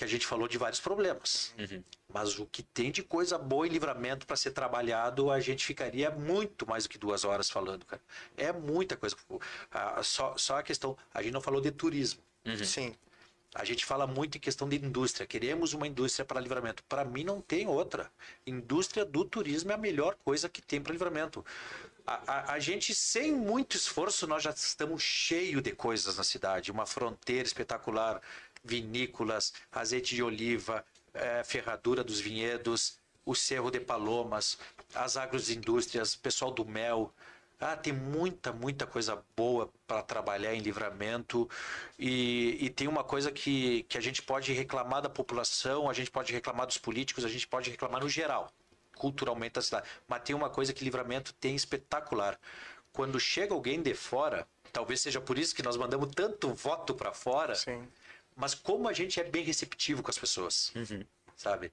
[0.00, 1.54] que a gente falou de vários problemas.
[2.08, 6.10] Mas o que tem de coisa boa em livramento para ser trabalhado, a gente ficaria
[6.10, 8.00] muito mais do que duas horas falando, cara.
[8.34, 9.14] É muita coisa.
[9.70, 12.22] Ah, só, só a questão, a gente não falou de turismo.
[12.64, 12.94] Sim.
[13.54, 15.26] A gente fala muito em questão de indústria.
[15.26, 16.82] Queremos uma indústria para livramento.
[16.84, 18.10] Para mim, não tem outra.
[18.46, 21.44] Indústria do turismo é a melhor coisa que tem para livramento.
[22.06, 26.72] A, a, a gente, sem muito esforço, nós já estamos cheio de coisas na cidade.
[26.72, 28.22] Uma fronteira espetacular,
[28.62, 30.84] vinícolas, azeite de oliva,
[31.14, 34.58] eh, ferradura dos vinhedos, o Cerro de Palomas,
[34.94, 37.12] as agroindústrias, pessoal do mel.
[37.60, 41.48] Ah, tem muita, muita coisa boa para trabalhar em livramento.
[41.98, 46.10] E, e tem uma coisa que, que a gente pode reclamar da população, a gente
[46.10, 48.50] pode reclamar dos políticos, a gente pode reclamar no geral,
[48.96, 49.86] culturalmente da cidade.
[50.08, 52.38] Mas tem uma coisa que livramento tem espetacular.
[52.92, 57.12] Quando chega alguém de fora, talvez seja por isso que nós mandamos tanto voto para
[57.12, 57.86] fora, Sim.
[58.40, 60.72] Mas como a gente é bem receptivo com as pessoas.
[61.36, 61.72] sabe?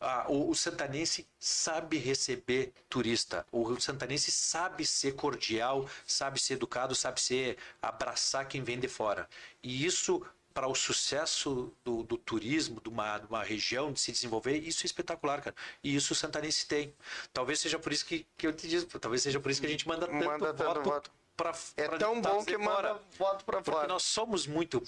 [0.00, 3.46] Ah, o, o santanense sabe receber turista.
[3.52, 9.28] O santanense sabe ser cordial, sabe ser educado, sabe ser abraçar quem vem de fora.
[9.62, 14.12] E isso para o sucesso do, do turismo de uma, de uma região de se
[14.12, 15.56] desenvolver, isso é espetacular, cara.
[15.82, 16.94] E isso o santanense tem.
[17.32, 19.70] Talvez seja por isso que, que eu te digo, talvez seja por isso que a
[19.70, 22.64] gente manda tanto Manda tanto voto, pra- É pra tão bom que fora.
[22.94, 23.88] manda voto pra Porque fora.
[23.88, 24.82] nós somos muito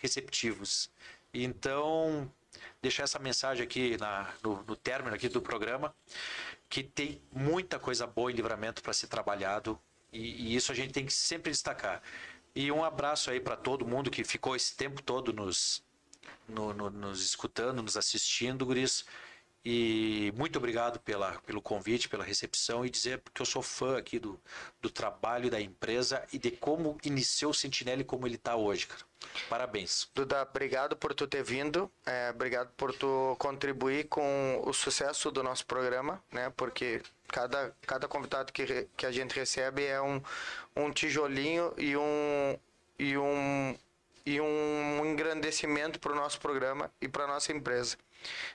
[0.00, 0.90] receptivos.
[1.32, 2.30] Então,
[2.80, 5.94] deixar essa mensagem aqui na, no, no término aqui do programa,
[6.68, 9.78] que tem muita coisa boa em livramento para ser trabalhado
[10.12, 12.02] e, e isso a gente tem que sempre destacar.
[12.54, 15.82] E um abraço aí para todo mundo que ficou esse tempo todo nos,
[16.48, 19.04] no- no- nos escutando, nos assistindo, Guris.
[19.70, 24.18] E muito obrigado pela, pelo convite, pela recepção e dizer que eu sou fã aqui
[24.18, 24.40] do,
[24.80, 28.86] do trabalho da empresa e de como iniciou o Sentinela e como ele está hoje,
[28.86, 29.02] cara.
[29.46, 30.08] Parabéns.
[30.14, 35.42] Duda, obrigado por tu ter vindo, é, obrigado por tu contribuir com o sucesso do
[35.42, 36.50] nosso programa, né?
[36.56, 40.22] Porque cada, cada convidado que, que a gente recebe é um,
[40.74, 42.58] um tijolinho e um,
[42.98, 43.76] e um,
[44.24, 47.98] e um engrandecimento para o nosso programa e para nossa empresa.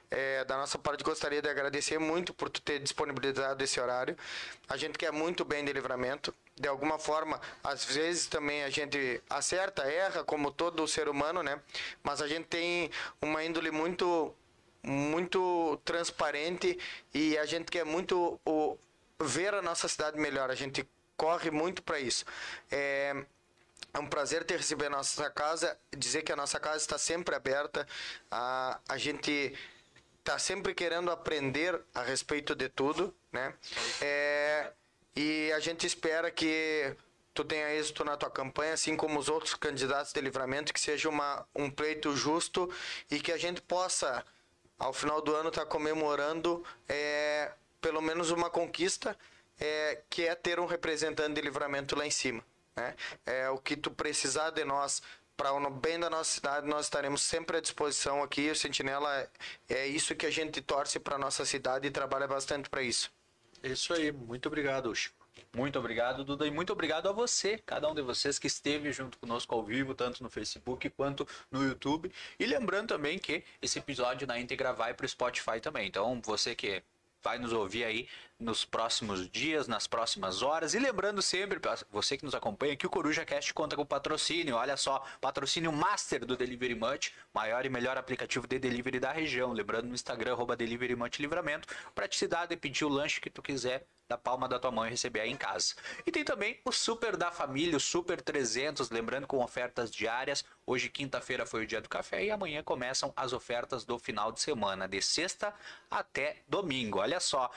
[0.10, 4.16] É, da nossa parte, gostaria de agradecer muito por tu ter disponibilizado esse horário.
[4.70, 6.34] A gente quer muito bem de livramento.
[6.56, 11.60] De alguma forma, às vezes também a gente acerta, erra, como todo ser humano, né?
[12.04, 12.92] Mas a gente tem
[13.22, 14.34] uma índole muito
[14.86, 16.78] muito transparente
[17.14, 18.78] e a gente quer muito o,
[19.18, 20.52] ver a nossa cidade melhor.
[20.52, 22.26] A gente corre muito para isso.
[22.70, 23.16] É,
[23.94, 27.36] é um prazer ter recebido a nossa casa, dizer que a nossa casa está sempre
[27.36, 27.88] aberta.
[28.30, 29.54] A, a gente
[30.20, 33.54] está sempre querendo aprender a respeito de tudo, né?
[34.02, 34.72] É,
[35.16, 36.96] e a gente espera que
[37.34, 41.10] tu tenha êxito na tua campanha, assim como os outros candidatos de livramento, que seja
[41.10, 42.72] uma, um pleito justo
[43.12, 44.24] e que a gente possa,
[44.78, 47.52] ao final do ano, estar comemorando é,
[47.82, 49.18] pelo menos uma conquista,
[49.60, 52.44] é, que é ter um representante de livramento lá em cima.
[52.76, 52.96] Né?
[53.26, 55.02] É o que tu precisar de nós
[55.36, 58.50] para o bem da nossa cidade, nós estaremos sempre à disposição aqui.
[58.52, 59.30] O Sentinela é,
[59.70, 63.12] é isso que a gente torce para nossa cidade e trabalha bastante para isso.
[63.62, 64.12] É isso aí.
[64.12, 65.24] Muito obrigado, Chico.
[65.56, 69.20] Muito obrigado, Duda, e muito obrigado a você, cada um de vocês que esteve junto
[69.20, 72.12] conosco ao vivo, tanto no Facebook quanto no YouTube.
[72.40, 75.88] E lembrando também que esse episódio na íntegra vai para o Spotify também.
[75.88, 76.82] Então, você que
[77.24, 78.08] vai nos ouvir aí
[78.40, 80.74] nos próximos dias, nas próximas horas.
[80.74, 84.56] E lembrando sempre, pra você que nos acompanha, que o Coruja Cast conta com patrocínio.
[84.56, 89.54] Olha só, patrocínio master do Delivery Much, maior e melhor aplicativo de delivery da região.
[89.54, 93.86] Lembrando no Instagram, arroba Delivery Much Livramento, praticidade de pedir o lanche que tu quiser
[94.14, 95.74] da palma da tua mão e receber aí em casa.
[96.06, 100.46] E tem também o Super da Família, o Super 300, lembrando com ofertas diárias.
[100.68, 104.40] Hoje, quinta-feira, foi o dia do café e amanhã começam as ofertas do final de
[104.40, 105.52] semana, de sexta
[105.90, 107.00] até domingo.
[107.00, 107.50] Olha só.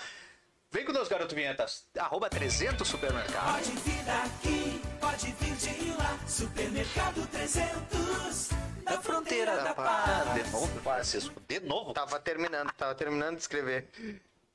[0.70, 1.86] Vem conosco, garoto vinhetas.
[1.98, 3.52] Arroba 300 Supermercado.
[3.52, 6.18] Pode vir daqui, pode vir de lá.
[6.26, 8.48] Supermercado 300,
[8.82, 10.34] da fronteira da paz.
[10.42, 11.42] De novo, Francisco.
[11.46, 11.92] De novo.
[11.92, 13.88] Tava terminando, tava terminando de escrever.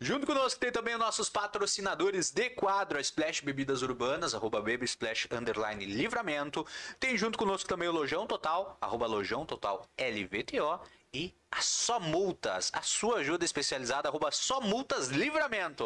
[0.04, 4.86] Junto conosco tem também os nossos patrocinadores de quadro, a Splash Bebidas Urbanas, arroba Baby
[4.86, 6.66] Splash Underline Livramento.
[7.00, 10.80] Tem junto conosco também o Lojão Total, arroba Lojão Total LVTO.
[11.14, 15.86] E a Só Multas, a sua ajuda especializada, arroba Só Multas Livramento.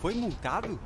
[0.00, 0.78] Foi multado?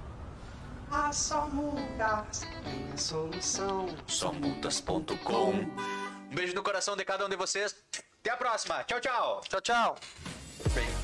[0.90, 3.94] A só multas tem a solução.
[4.06, 5.50] Somultas.com
[6.30, 7.76] Um beijo no coração de cada um de vocês.
[8.20, 8.82] Até a próxima.
[8.84, 9.42] Tchau, tchau.
[9.46, 9.96] Tchau, tchau.
[10.62, 11.03] Perfecto.